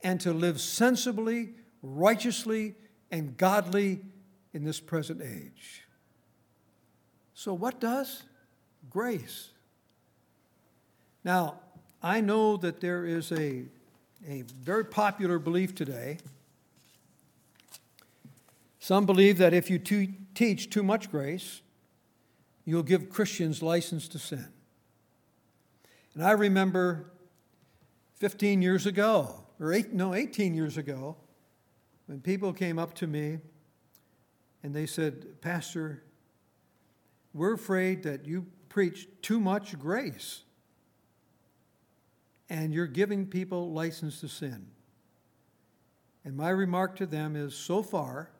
and 0.02 0.20
to 0.20 0.32
live 0.32 0.60
sensibly, 0.60 1.50
righteously, 1.82 2.74
and 3.10 3.36
godly 3.36 4.00
in 4.52 4.64
this 4.64 4.80
present 4.80 5.22
age. 5.22 5.82
So, 7.34 7.52
what 7.52 7.80
does? 7.80 8.22
Grace. 8.88 9.50
Now, 11.22 11.60
I 12.02 12.20
know 12.20 12.56
that 12.56 12.80
there 12.80 13.04
is 13.04 13.32
a, 13.32 13.64
a 14.28 14.42
very 14.62 14.84
popular 14.84 15.38
belief 15.38 15.74
today. 15.74 16.18
Some 18.78 19.06
believe 19.06 19.38
that 19.38 19.52
if 19.52 19.68
you 19.68 19.78
too, 19.78 20.08
teach 20.34 20.70
too 20.70 20.82
much 20.82 21.10
grace, 21.10 21.62
you'll 22.66 22.82
give 22.82 23.08
Christians 23.08 23.62
license 23.62 24.08
to 24.08 24.18
sin. 24.18 24.48
And 26.14 26.22
I 26.22 26.32
remember 26.32 27.10
15 28.16 28.60
years 28.60 28.84
ago, 28.84 29.44
or 29.58 29.72
eight, 29.72 29.92
no, 29.92 30.14
18 30.14 30.52
years 30.52 30.76
ago, 30.76 31.16
when 32.06 32.20
people 32.20 32.52
came 32.52 32.78
up 32.78 32.92
to 32.94 33.06
me 33.06 33.38
and 34.62 34.74
they 34.74 34.86
said, 34.86 35.40
Pastor, 35.40 36.02
we're 37.32 37.54
afraid 37.54 38.02
that 38.02 38.26
you 38.26 38.46
preach 38.68 39.08
too 39.22 39.40
much 39.40 39.78
grace 39.78 40.42
and 42.48 42.72
you're 42.72 42.86
giving 42.86 43.26
people 43.26 43.72
license 43.72 44.20
to 44.20 44.28
sin. 44.28 44.66
And 46.24 46.36
my 46.36 46.50
remark 46.50 46.96
to 46.96 47.06
them 47.06 47.36
is 47.36 47.54
so 47.54 47.82
far, 47.82 48.30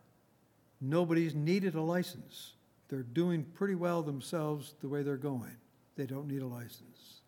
nobody's 0.81 1.35
needed 1.35 1.75
a 1.75 1.81
license. 1.81 2.56
They're 2.89 3.03
doing 3.03 3.45
pretty 3.55 3.75
well 3.75 4.03
themselves 4.03 4.75
the 4.81 4.89
way 4.89 5.03
they're 5.03 5.17
going. 5.17 5.57
They 5.97 6.07
don't 6.07 6.29
need 6.29 6.43
a 6.43 6.47
license. 6.47 7.21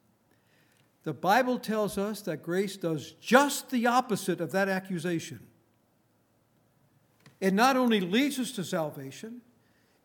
The 1.04 1.14
Bible 1.14 1.58
tells 1.58 1.96
us 1.96 2.20
that 2.22 2.42
grace 2.42 2.76
does 2.76 3.12
just 3.12 3.70
the 3.70 3.86
opposite 3.86 4.40
of 4.40 4.52
that 4.52 4.68
accusation. 4.68 5.40
It 7.40 7.54
not 7.54 7.76
only 7.76 8.00
leads 8.00 8.38
us 8.38 8.52
to 8.52 8.64
salvation, 8.64 9.40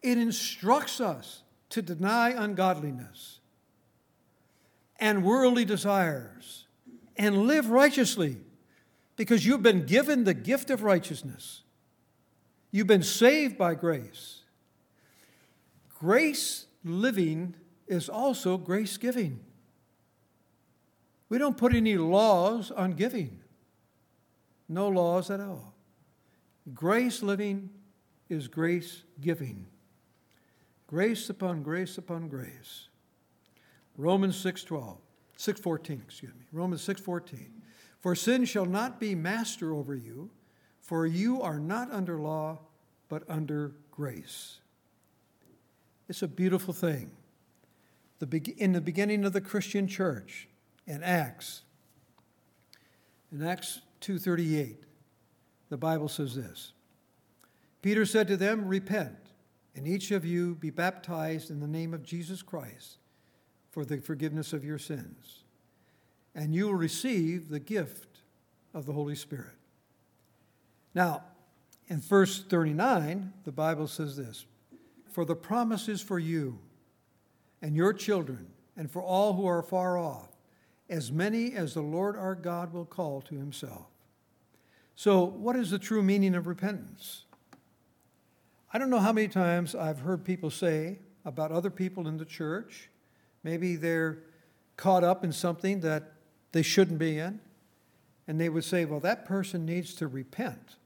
it 0.02 0.18
instructs 0.18 1.02
us 1.02 1.44
to 1.70 1.82
deny 1.82 2.30
ungodliness 2.30 3.40
and 5.00 5.24
worldly 5.24 5.66
desires 5.66 6.68
and 7.18 7.48
live 7.48 7.70
righteously 7.70 8.38
because 9.16 9.46
you've 9.46 9.64
been 9.64 9.86
given 9.86 10.24
the 10.24 10.34
gift 10.34 10.70
of 10.70 10.84
righteousness. 10.84 11.64
You've 12.72 12.88
been 12.88 13.04
saved 13.04 13.58
by 13.58 13.76
grace. 13.76 14.43
Grace 16.04 16.66
living 16.84 17.56
is 17.88 18.10
also 18.10 18.58
grace 18.58 18.98
giving. 18.98 19.40
We 21.30 21.38
don't 21.38 21.56
put 21.56 21.74
any 21.74 21.96
laws 21.96 22.72
on 22.72 22.92
giving, 22.92 23.40
no 24.68 24.90
laws 24.90 25.32
at 25.32 25.40
all. 25.40 25.74
Grace 26.74 27.24
living 27.24 27.70
is 28.28 28.50
grace 28.50 29.04
giving. 29.22 29.66
Grace 30.88 31.30
upon 31.30 31.64
grace 31.64 31.98
upon 31.98 32.28
grace. 32.28 32.90
Romans 33.96 34.36
6:12, 34.36 34.98
6:14, 35.38 36.02
excuse 36.02 36.34
me. 36.36 36.44
Romans 36.52 36.82
6:14. 36.82 37.62
For 38.02 38.14
sin 38.14 38.44
shall 38.44 38.66
not 38.66 39.00
be 39.00 39.16
master 39.16 39.72
over 39.72 39.96
you, 39.96 40.32
for 40.82 41.06
you 41.06 41.42
are 41.42 41.62
not 41.62 41.90
under 41.92 42.20
law, 42.20 42.60
but 43.08 43.24
under 43.30 43.72
grace. 43.90 44.60
It's 46.08 46.22
a 46.22 46.28
beautiful 46.28 46.74
thing. 46.74 47.12
in 48.22 48.72
the 48.72 48.82
beginning 48.82 49.26
of 49.26 49.34
the 49.34 49.42
Christian 49.42 49.88
church, 49.88 50.48
in 50.86 51.04
Acts, 51.04 51.64
in 53.32 53.42
Acts 53.44 53.82
2:38, 54.02 54.86
the 55.70 55.78
Bible 55.78 56.08
says 56.08 56.36
this 56.36 56.74
Peter 57.82 58.06
said 58.06 58.28
to 58.28 58.38
them, 58.38 58.66
Repent, 58.66 59.18
and 59.76 59.88
each 59.88 60.12
of 60.12 60.26
you 60.26 60.56
be 60.56 60.70
baptized 60.70 61.50
in 61.50 61.60
the 61.60 61.68
name 61.68 61.94
of 61.94 62.04
Jesus 62.04 62.42
Christ 62.42 62.98
for 63.72 63.84
the 63.84 63.98
forgiveness 63.98 64.54
of 64.54 64.64
your 64.64 64.78
sins, 64.78 65.44
and 66.36 66.54
you 66.54 66.68
will 66.68 66.76
receive 66.76 67.50
the 67.50 67.60
gift 67.60 68.22
of 68.74 68.86
the 68.86 68.94
Holy 68.94 69.16
Spirit. 69.16 69.58
Now, 70.94 71.24
in 71.88 72.00
verse 72.00 72.44
39, 72.44 73.34
the 73.44 73.52
Bible 73.52 73.88
says 73.88 74.16
this 74.16 74.46
For 75.14 75.26
the 75.26 75.36
promise 75.36 75.88
is 75.88 76.02
for 76.02 76.18
you 76.18 76.58
and 77.62 77.76
your 77.76 77.94
children, 77.94 78.48
and 78.76 78.90
for 78.90 79.02
all 79.02 79.34
who 79.34 79.46
are 79.46 79.62
far 79.62 79.96
off, 79.96 80.30
as 80.90 81.12
many 81.12 81.54
as 81.54 81.76
the 81.76 81.82
Lord 81.82 82.18
our 82.18 82.34
God 82.34 82.74
will 82.74 82.86
call 82.86 83.22
to 83.22 83.36
himself. 83.36 83.86
So, 84.96 85.24
what 85.24 85.56
is 85.56 85.70
the 85.70 85.78
true 85.78 86.02
meaning 86.02 86.34
of 86.34 86.48
repentance? 86.48 87.26
I 88.74 88.80
don't 88.80 88.90
know 88.90 89.00
how 89.00 89.14
many 89.14 89.28
times 89.28 89.76
I've 89.76 90.00
heard 90.00 90.26
people 90.26 90.50
say 90.50 90.98
about 91.24 91.52
other 91.52 91.70
people 91.70 92.08
in 92.08 92.18
the 92.18 92.26
church, 92.26 92.90
maybe 93.44 93.76
they're 93.76 94.24
caught 94.78 95.04
up 95.04 95.24
in 95.24 95.32
something 95.32 95.82
that 95.82 96.14
they 96.54 96.64
shouldn't 96.64 96.98
be 96.98 97.20
in, 97.20 97.40
and 98.28 98.42
they 98.42 98.50
would 98.50 98.64
say, 98.64 98.84
Well, 98.86 99.00
that 99.02 99.26
person 99.26 99.64
needs 99.64 99.94
to 99.96 100.08
repent. 100.08 100.78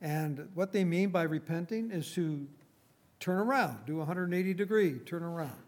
And 0.00 0.48
what 0.54 0.72
they 0.72 0.84
mean 0.84 1.10
by 1.10 1.22
repenting 1.22 1.90
is 1.90 2.12
to 2.14 2.46
turn 3.18 3.38
around, 3.38 3.84
do 3.86 3.96
180 3.96 4.54
degree, 4.54 4.98
turn 5.00 5.22
around. 5.22 5.62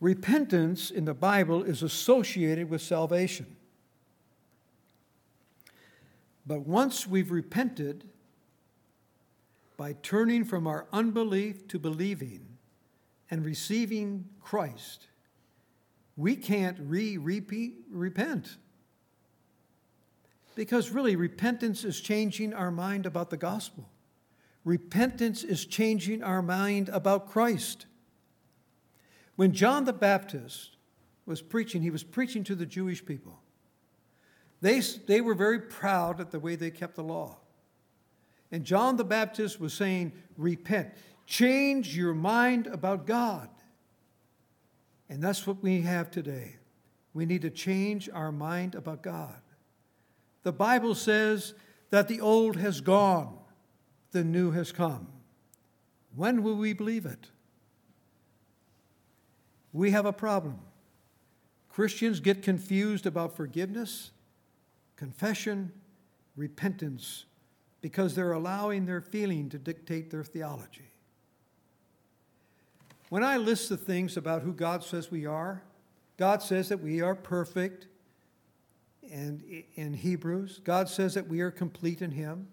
Repentance 0.00 0.90
in 0.90 1.04
the 1.04 1.14
Bible 1.14 1.62
is 1.62 1.82
associated 1.82 2.68
with 2.68 2.82
salvation. 2.82 3.56
But 6.46 6.66
once 6.66 7.06
we've 7.06 7.30
repented, 7.30 8.04
by 9.76 9.94
turning 10.02 10.44
from 10.44 10.66
our 10.66 10.86
unbelief 10.92 11.68
to 11.68 11.78
believing 11.78 12.46
and 13.30 13.44
receiving 13.44 14.26
Christ, 14.40 15.08
we 16.16 16.36
can't 16.36 16.78
re 16.80 17.18
repent. 17.18 18.56
Because 20.56 20.90
really, 20.90 21.14
repentance 21.14 21.84
is 21.84 22.00
changing 22.00 22.54
our 22.54 22.72
mind 22.72 23.06
about 23.06 23.30
the 23.30 23.36
gospel. 23.36 23.88
Repentance 24.64 25.44
is 25.44 25.66
changing 25.66 26.24
our 26.24 26.42
mind 26.42 26.88
about 26.88 27.28
Christ. 27.28 27.86
When 29.36 29.52
John 29.52 29.84
the 29.84 29.92
Baptist 29.92 30.76
was 31.26 31.42
preaching, 31.42 31.82
he 31.82 31.90
was 31.90 32.02
preaching 32.02 32.42
to 32.44 32.54
the 32.54 32.66
Jewish 32.66 33.04
people. 33.04 33.38
They, 34.62 34.80
they 34.80 35.20
were 35.20 35.34
very 35.34 35.60
proud 35.60 36.20
at 36.20 36.30
the 36.30 36.40
way 36.40 36.56
they 36.56 36.70
kept 36.70 36.96
the 36.96 37.04
law. 37.04 37.36
And 38.50 38.64
John 38.64 38.96
the 38.96 39.04
Baptist 39.04 39.60
was 39.60 39.74
saying, 39.74 40.12
Repent, 40.38 40.94
change 41.26 41.94
your 41.94 42.14
mind 42.14 42.66
about 42.66 43.06
God. 43.06 43.50
And 45.10 45.22
that's 45.22 45.46
what 45.46 45.62
we 45.62 45.82
have 45.82 46.10
today. 46.10 46.56
We 47.12 47.26
need 47.26 47.42
to 47.42 47.50
change 47.50 48.08
our 48.08 48.32
mind 48.32 48.74
about 48.74 49.02
God. 49.02 49.36
The 50.46 50.52
Bible 50.52 50.94
says 50.94 51.54
that 51.90 52.06
the 52.06 52.20
old 52.20 52.54
has 52.54 52.80
gone, 52.80 53.36
the 54.12 54.22
new 54.22 54.52
has 54.52 54.70
come. 54.70 55.08
When 56.14 56.44
will 56.44 56.54
we 56.54 56.72
believe 56.72 57.04
it? 57.04 57.30
We 59.72 59.90
have 59.90 60.06
a 60.06 60.12
problem. 60.12 60.60
Christians 61.68 62.20
get 62.20 62.44
confused 62.44 63.06
about 63.06 63.36
forgiveness, 63.36 64.12
confession, 64.94 65.72
repentance, 66.36 67.24
because 67.80 68.14
they're 68.14 68.30
allowing 68.30 68.86
their 68.86 69.00
feeling 69.00 69.48
to 69.48 69.58
dictate 69.58 70.12
their 70.12 70.22
theology. 70.22 70.92
When 73.08 73.24
I 73.24 73.36
list 73.36 73.68
the 73.68 73.76
things 73.76 74.16
about 74.16 74.42
who 74.42 74.52
God 74.52 74.84
says 74.84 75.10
we 75.10 75.26
are, 75.26 75.64
God 76.16 76.40
says 76.40 76.68
that 76.68 76.78
we 76.78 77.00
are 77.00 77.16
perfect, 77.16 77.88
and 79.12 79.42
in 79.74 79.94
Hebrews. 79.94 80.60
God 80.64 80.88
says 80.88 81.14
that 81.14 81.28
we 81.28 81.40
are 81.40 81.50
complete 81.50 82.02
in 82.02 82.10
Him. 82.10 82.48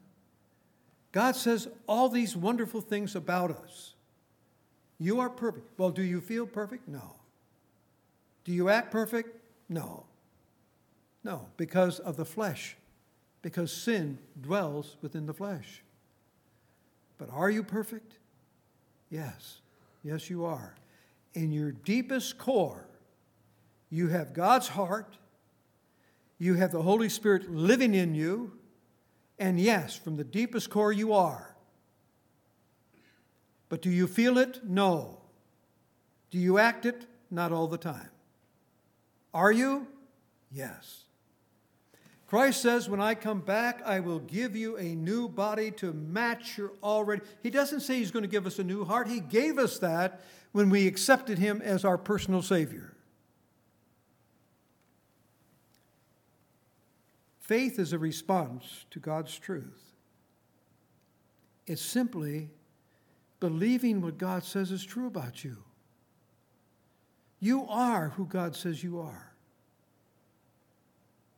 God 1.11 1.35
says 1.35 1.67
all 1.87 2.09
these 2.09 2.35
wonderful 2.35 2.81
things 2.81 3.15
about 3.15 3.51
us. 3.51 3.93
You 4.99 5.19
are 5.19 5.29
perfect. 5.29 5.67
Well, 5.77 5.91
do 5.91 6.01
you 6.01 6.21
feel 6.21 6.45
perfect? 6.45 6.87
No. 6.87 7.15
Do 8.43 8.51
you 8.51 8.69
act 8.69 8.91
perfect? 8.91 9.37
No. 9.69 10.05
No, 11.23 11.47
because 11.55 11.99
of 11.99 12.17
the 12.17 12.25
flesh, 12.25 12.75
because 13.41 13.71
sin 13.71 14.17
dwells 14.41 14.97
within 15.01 15.25
the 15.25 15.33
flesh. 15.33 15.81
But 17.17 17.29
are 17.31 17.49
you 17.49 17.63
perfect? 17.63 18.17
Yes. 19.09 19.61
Yes, 20.03 20.29
you 20.29 20.45
are. 20.45 20.75
In 21.33 21.51
your 21.51 21.71
deepest 21.71 22.37
core, 22.37 22.87
you 23.89 24.09
have 24.09 24.33
God's 24.33 24.67
heart 24.67 25.17
you 26.43 26.55
have 26.55 26.71
the 26.71 26.81
Holy 26.81 27.09
Spirit 27.09 27.49
living 27.49 27.93
in 27.95 28.13
you, 28.13 28.51
and 29.39 29.59
yes, 29.59 29.95
from 29.95 30.17
the 30.17 30.23
deepest 30.23 30.69
core 30.69 30.91
you 30.91 31.13
are. 31.13 31.55
But 33.69 33.81
do 33.81 33.89
you 33.89 34.07
feel 34.07 34.37
it? 34.37 34.59
No. 34.63 35.21
Do 36.29 36.37
you 36.37 36.57
act 36.57 36.85
it? 36.85 37.05
Not 37.31 37.51
all 37.51 37.67
the 37.67 37.77
time. 37.77 38.09
Are 39.33 39.51
you? 39.51 39.87
Yes. 40.51 41.05
Christ 42.27 42.61
says, 42.61 42.89
When 42.89 43.01
I 43.01 43.15
come 43.15 43.39
back, 43.39 43.81
I 43.85 43.99
will 43.99 44.19
give 44.19 44.55
you 44.55 44.77
a 44.77 44.95
new 44.95 45.27
body 45.27 45.71
to 45.71 45.93
match 45.93 46.57
your 46.57 46.73
already. 46.83 47.21
He 47.41 47.49
doesn't 47.49 47.81
say 47.81 47.97
He's 47.97 48.11
going 48.11 48.23
to 48.23 48.29
give 48.29 48.45
us 48.45 48.59
a 48.59 48.63
new 48.63 48.85
heart. 48.85 49.07
He 49.07 49.19
gave 49.19 49.57
us 49.57 49.79
that 49.79 50.21
when 50.51 50.69
we 50.69 50.87
accepted 50.87 51.39
Him 51.39 51.61
as 51.61 51.85
our 51.85 51.97
personal 51.97 52.41
Savior. 52.41 52.92
Faith 57.43 57.77
is 57.77 57.91
a 57.91 57.99
response 57.99 58.85
to 58.89 58.99
God's 58.99 59.37
truth. 59.37 59.91
It's 61.67 61.81
simply 61.81 62.49
believing 63.41 64.01
what 64.01 64.17
God 64.17 64.45
says 64.45 64.71
is 64.71 64.85
true 64.85 65.07
about 65.07 65.43
you. 65.43 65.57
You 67.41 67.67
are 67.67 68.13
who 68.15 68.25
God 68.25 68.55
says 68.55 68.81
you 68.81 69.01
are. 69.01 69.33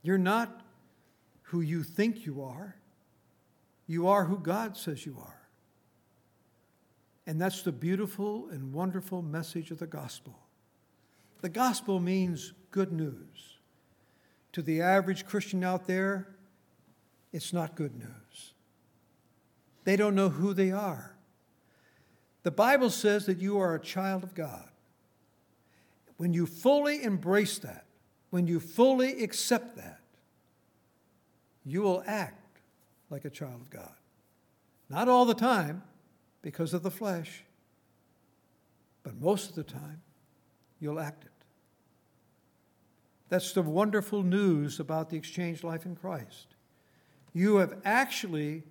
You're 0.04 0.20
not 0.20 0.62
who 1.42 1.62
you 1.62 1.82
think 1.82 2.24
you 2.24 2.44
are. 2.44 2.76
You 3.88 4.08
are 4.08 4.26
who 4.26 4.38
God 4.38 4.78
says 4.78 5.08
you 5.08 5.18
are. 5.20 5.42
And 7.26 7.42
that's 7.42 7.64
the 7.64 7.72
beautiful 7.72 8.48
and 8.52 8.72
wonderful 8.72 9.24
message 9.24 9.72
of 9.72 9.80
the 9.80 9.88
gospel. 9.88 10.38
The 11.42 11.50
gospel 11.50 12.00
means 12.00 12.54
good 12.70 12.92
news 12.92 13.55
to 14.56 14.62
the 14.62 14.82
average 14.82 15.26
Christian 15.26 15.66
out 15.66 15.86
there, 15.86 16.30
it's 17.34 17.52
not 17.52 17.76
good 17.76 17.94
news. 17.94 18.54
They 19.84 19.98
don't 19.98 20.16
know 20.16 20.30
who 20.30 20.54
they 20.54 20.72
are. 20.72 21.14
The 22.44 22.52
Bible 22.52 22.90
says 22.90 23.26
that 23.26 23.40
you 23.40 23.60
are 23.60 23.76
a 23.76 23.82
child 23.82 24.24
of 24.24 24.34
God. 24.34 24.70
When 26.16 26.34
you 26.34 26.46
fully 26.46 27.04
embrace 27.04 27.58
that, 27.60 27.84
when 28.30 28.48
you 28.48 28.62
fully 28.62 29.26
accept 29.26 29.76
that, 29.76 30.00
you 31.66 31.82
will 31.82 32.02
act 32.08 32.62
like 33.10 33.26
a 33.26 33.30
child 33.30 33.60
of 33.60 33.70
God. 33.70 33.96
Not 34.90 35.10
all 35.10 35.26
the 35.26 35.34
time 35.34 35.84
because 36.42 36.74
of 36.74 36.82
the 36.82 36.92
flesh, 36.92 37.44
but 39.04 39.20
most 39.20 39.50
of 39.50 39.56
the 39.58 39.64
time, 39.64 40.02
you'll 40.80 41.02
act 41.02 41.26
it. 41.26 41.35
That's 43.30 43.54
the 43.54 43.62
wonderful 43.62 44.24
news 44.24 44.80
about 44.80 45.10
the 45.10 45.18
exchanged 45.18 45.64
life 45.64 45.86
in 45.86 45.96
Christ. 45.96 46.56
You 47.34 47.58
have 47.58 47.76
actually 47.84 48.64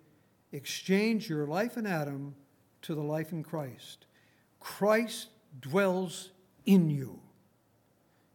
exchanged 0.53 1.29
your 1.29 1.47
life 1.47 1.77
in 1.77 1.87
Adam 1.87 2.35
to 2.83 2.95
the 2.95 3.03
life 3.03 3.33
in 3.33 3.43
Christ. 3.43 4.07
Christ 4.61 5.29
dwells 5.61 6.31
in 6.65 6.89
you. 6.89 7.21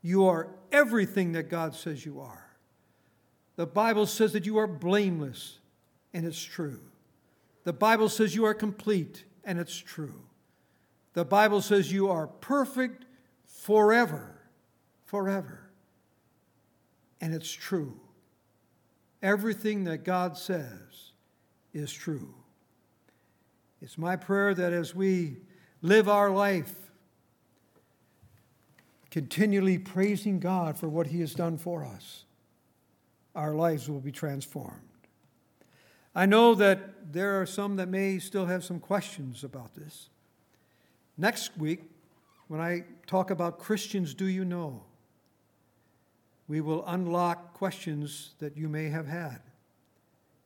You 0.02 0.26
are 0.26 0.50
everything 0.72 1.32
that 1.34 1.50
God 1.50 1.74
says 1.74 2.06
you 2.06 2.20
are. 2.20 2.46
The 3.56 3.66
Bible 3.66 4.06
says 4.06 4.34
that 4.34 4.46
you 4.46 4.58
are 4.58 4.68
blameless, 4.68 5.60
and 6.14 6.26
it's 6.26 6.42
true. 6.42 6.80
The 7.64 7.74
Bible 7.74 8.08
says 8.08 8.36
you 8.36 8.46
are 8.46 8.54
complete, 8.54 9.26
and 9.44 9.60
it's 9.60 9.78
true. 9.78 10.22
The 11.14 11.26
Bible 11.26 11.62
says 11.62 11.92
you 11.92 12.10
are 12.10 12.28
perfect 12.28 13.06
forever, 13.46 14.40
forever 15.06 15.69
and 17.22 17.34
it's 17.34 17.52
true. 17.52 18.00
Everything 19.22 19.84
that 19.84 20.04
God 20.04 20.38
says 20.38 21.12
is 21.74 21.92
true. 21.92 22.34
It's 23.82 23.98
my 23.98 24.16
prayer 24.16 24.54
that 24.54 24.74
as 24.74 24.94
we 24.94 25.38
live 25.82 26.10
our 26.10 26.30
life, 26.30 26.74
continually 29.12 29.78
praising 29.78 30.40
God 30.40 30.78
for 30.78 30.88
what 30.88 31.08
He 31.08 31.20
has 31.22 31.34
done 31.34 31.58
for 31.58 31.84
us, 31.84 32.26
our 33.36 33.54
lives 33.54 33.90
will 33.90 34.02
be 34.02 34.12
transformed. 34.12 34.82
I 36.16 36.26
know 36.26 36.56
that 36.56 37.14
there 37.14 37.40
are 37.42 37.46
some 37.46 37.76
that 37.78 37.88
may 37.88 38.20
still 38.20 38.46
have 38.46 38.64
some 38.64 38.80
questions 38.80 39.44
about 39.44 39.76
this. 39.76 40.10
Next 41.18 41.58
week, 41.58 41.84
when 42.48 42.60
I 42.60 42.84
talk 43.08 43.30
about 43.30 43.60
Christians, 43.60 44.14
do 44.14 44.26
you 44.26 44.44
know? 44.44 44.84
We 46.50 46.60
will 46.60 46.84
unlock 46.88 47.54
questions 47.54 48.32
that 48.40 48.58
you 48.58 48.68
may 48.68 48.90
have 48.90 49.08
had 49.08 49.40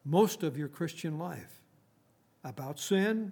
most 0.05 0.43
of 0.43 0.57
your 0.57 0.67
Christian 0.67 1.17
life 1.17 1.61
about 2.43 2.77
sin 2.77 3.31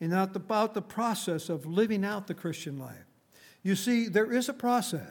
and 0.00 0.10
not 0.10 0.34
about 0.36 0.72
the 0.72 0.80
process 0.80 1.48
of 1.48 1.66
living 1.66 2.04
out 2.04 2.28
the 2.28 2.34
Christian 2.34 2.78
life. 2.78 3.06
You 3.64 3.74
see, 3.74 4.08
there 4.08 4.32
is 4.32 4.48
a 4.48 4.54
process. 4.54 5.02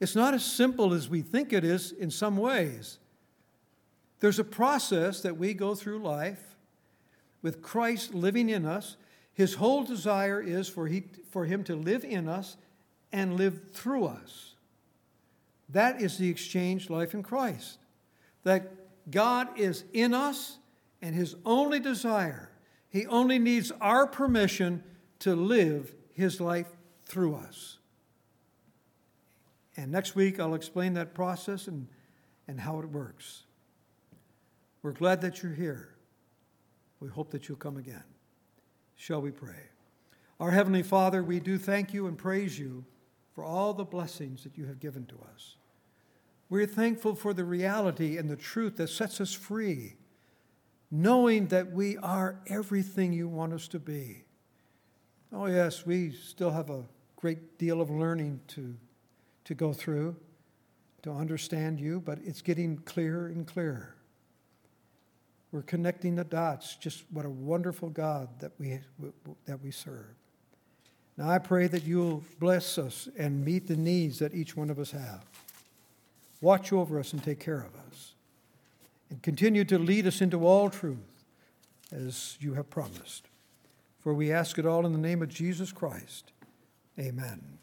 It's 0.00 0.16
not 0.16 0.34
as 0.34 0.44
simple 0.44 0.92
as 0.92 1.08
we 1.08 1.22
think 1.22 1.52
it 1.52 1.62
is 1.62 1.92
in 1.92 2.10
some 2.10 2.36
ways. 2.36 2.98
There's 4.18 4.40
a 4.40 4.44
process 4.44 5.20
that 5.22 5.36
we 5.36 5.54
go 5.54 5.76
through 5.76 6.00
life 6.00 6.56
with 7.42 7.62
Christ 7.62 8.12
living 8.12 8.50
in 8.50 8.66
us. 8.66 8.96
His 9.32 9.54
whole 9.54 9.84
desire 9.84 10.42
is 10.42 10.68
for, 10.68 10.88
he, 10.88 11.04
for 11.30 11.44
Him 11.44 11.62
to 11.64 11.76
live 11.76 12.04
in 12.04 12.28
us 12.28 12.56
and 13.12 13.36
live 13.36 13.70
through 13.72 14.06
us. 14.06 14.49
That 15.72 16.00
is 16.00 16.18
the 16.18 16.28
exchanged 16.28 16.90
life 16.90 17.14
in 17.14 17.22
Christ. 17.22 17.78
That 18.44 19.10
God 19.10 19.58
is 19.58 19.84
in 19.92 20.14
us 20.14 20.58
and 21.02 21.14
his 21.14 21.36
only 21.44 21.80
desire, 21.80 22.50
he 22.88 23.06
only 23.06 23.38
needs 23.38 23.72
our 23.80 24.06
permission 24.06 24.82
to 25.20 25.34
live 25.34 25.94
his 26.12 26.40
life 26.40 26.66
through 27.04 27.36
us. 27.36 27.78
And 29.76 29.90
next 29.90 30.14
week, 30.14 30.40
I'll 30.40 30.54
explain 30.54 30.94
that 30.94 31.14
process 31.14 31.68
and, 31.68 31.86
and 32.48 32.60
how 32.60 32.80
it 32.80 32.86
works. 32.86 33.44
We're 34.82 34.92
glad 34.92 35.20
that 35.22 35.42
you're 35.42 35.54
here. 35.54 35.94
We 37.00 37.08
hope 37.08 37.30
that 37.30 37.48
you'll 37.48 37.56
come 37.56 37.76
again. 37.76 38.04
Shall 38.96 39.22
we 39.22 39.30
pray? 39.30 39.70
Our 40.38 40.50
Heavenly 40.50 40.82
Father, 40.82 41.22
we 41.22 41.40
do 41.40 41.56
thank 41.56 41.94
you 41.94 42.06
and 42.06 42.18
praise 42.18 42.58
you 42.58 42.84
for 43.34 43.44
all 43.44 43.72
the 43.72 43.84
blessings 43.84 44.42
that 44.44 44.58
you 44.58 44.66
have 44.66 44.80
given 44.80 45.06
to 45.06 45.14
us. 45.32 45.56
We're 46.50 46.66
thankful 46.66 47.14
for 47.14 47.32
the 47.32 47.44
reality 47.44 48.18
and 48.18 48.28
the 48.28 48.36
truth 48.36 48.76
that 48.76 48.88
sets 48.88 49.20
us 49.20 49.32
free, 49.32 49.94
knowing 50.90 51.46
that 51.46 51.70
we 51.70 51.96
are 51.98 52.40
everything 52.48 53.12
you 53.12 53.28
want 53.28 53.52
us 53.52 53.68
to 53.68 53.78
be. 53.78 54.24
Oh, 55.32 55.46
yes, 55.46 55.86
we 55.86 56.10
still 56.10 56.50
have 56.50 56.68
a 56.68 56.82
great 57.14 57.56
deal 57.56 57.80
of 57.80 57.88
learning 57.88 58.40
to, 58.48 58.74
to 59.44 59.54
go 59.54 59.72
through 59.72 60.16
to 61.02 61.12
understand 61.12 61.80
you, 61.80 62.00
but 62.00 62.18
it's 62.24 62.42
getting 62.42 62.78
clearer 62.78 63.28
and 63.28 63.46
clearer. 63.46 63.94
We're 65.52 65.62
connecting 65.62 66.16
the 66.16 66.24
dots. 66.24 66.76
Just 66.76 67.04
what 67.10 67.24
a 67.24 67.30
wonderful 67.30 67.90
God 67.90 68.28
that 68.40 68.52
we, 68.58 68.80
that 69.46 69.62
we 69.62 69.70
serve. 69.70 70.14
Now 71.16 71.30
I 71.30 71.38
pray 71.38 71.66
that 71.68 71.84
you'll 71.84 72.22
bless 72.38 72.78
us 72.78 73.08
and 73.16 73.44
meet 73.44 73.66
the 73.66 73.76
needs 73.76 74.18
that 74.18 74.34
each 74.34 74.56
one 74.56 74.68
of 74.70 74.78
us 74.78 74.90
have. 74.90 75.24
Watch 76.40 76.72
over 76.72 76.98
us 76.98 77.12
and 77.12 77.22
take 77.22 77.40
care 77.40 77.60
of 77.60 77.74
us. 77.88 78.14
And 79.10 79.22
continue 79.22 79.64
to 79.64 79.78
lead 79.78 80.06
us 80.06 80.20
into 80.20 80.46
all 80.46 80.70
truth 80.70 81.24
as 81.92 82.36
you 82.40 82.54
have 82.54 82.70
promised. 82.70 83.26
For 83.98 84.14
we 84.14 84.32
ask 84.32 84.58
it 84.58 84.66
all 84.66 84.86
in 84.86 84.92
the 84.92 84.98
name 84.98 85.20
of 85.22 85.28
Jesus 85.28 85.72
Christ. 85.72 86.32
Amen. 86.98 87.58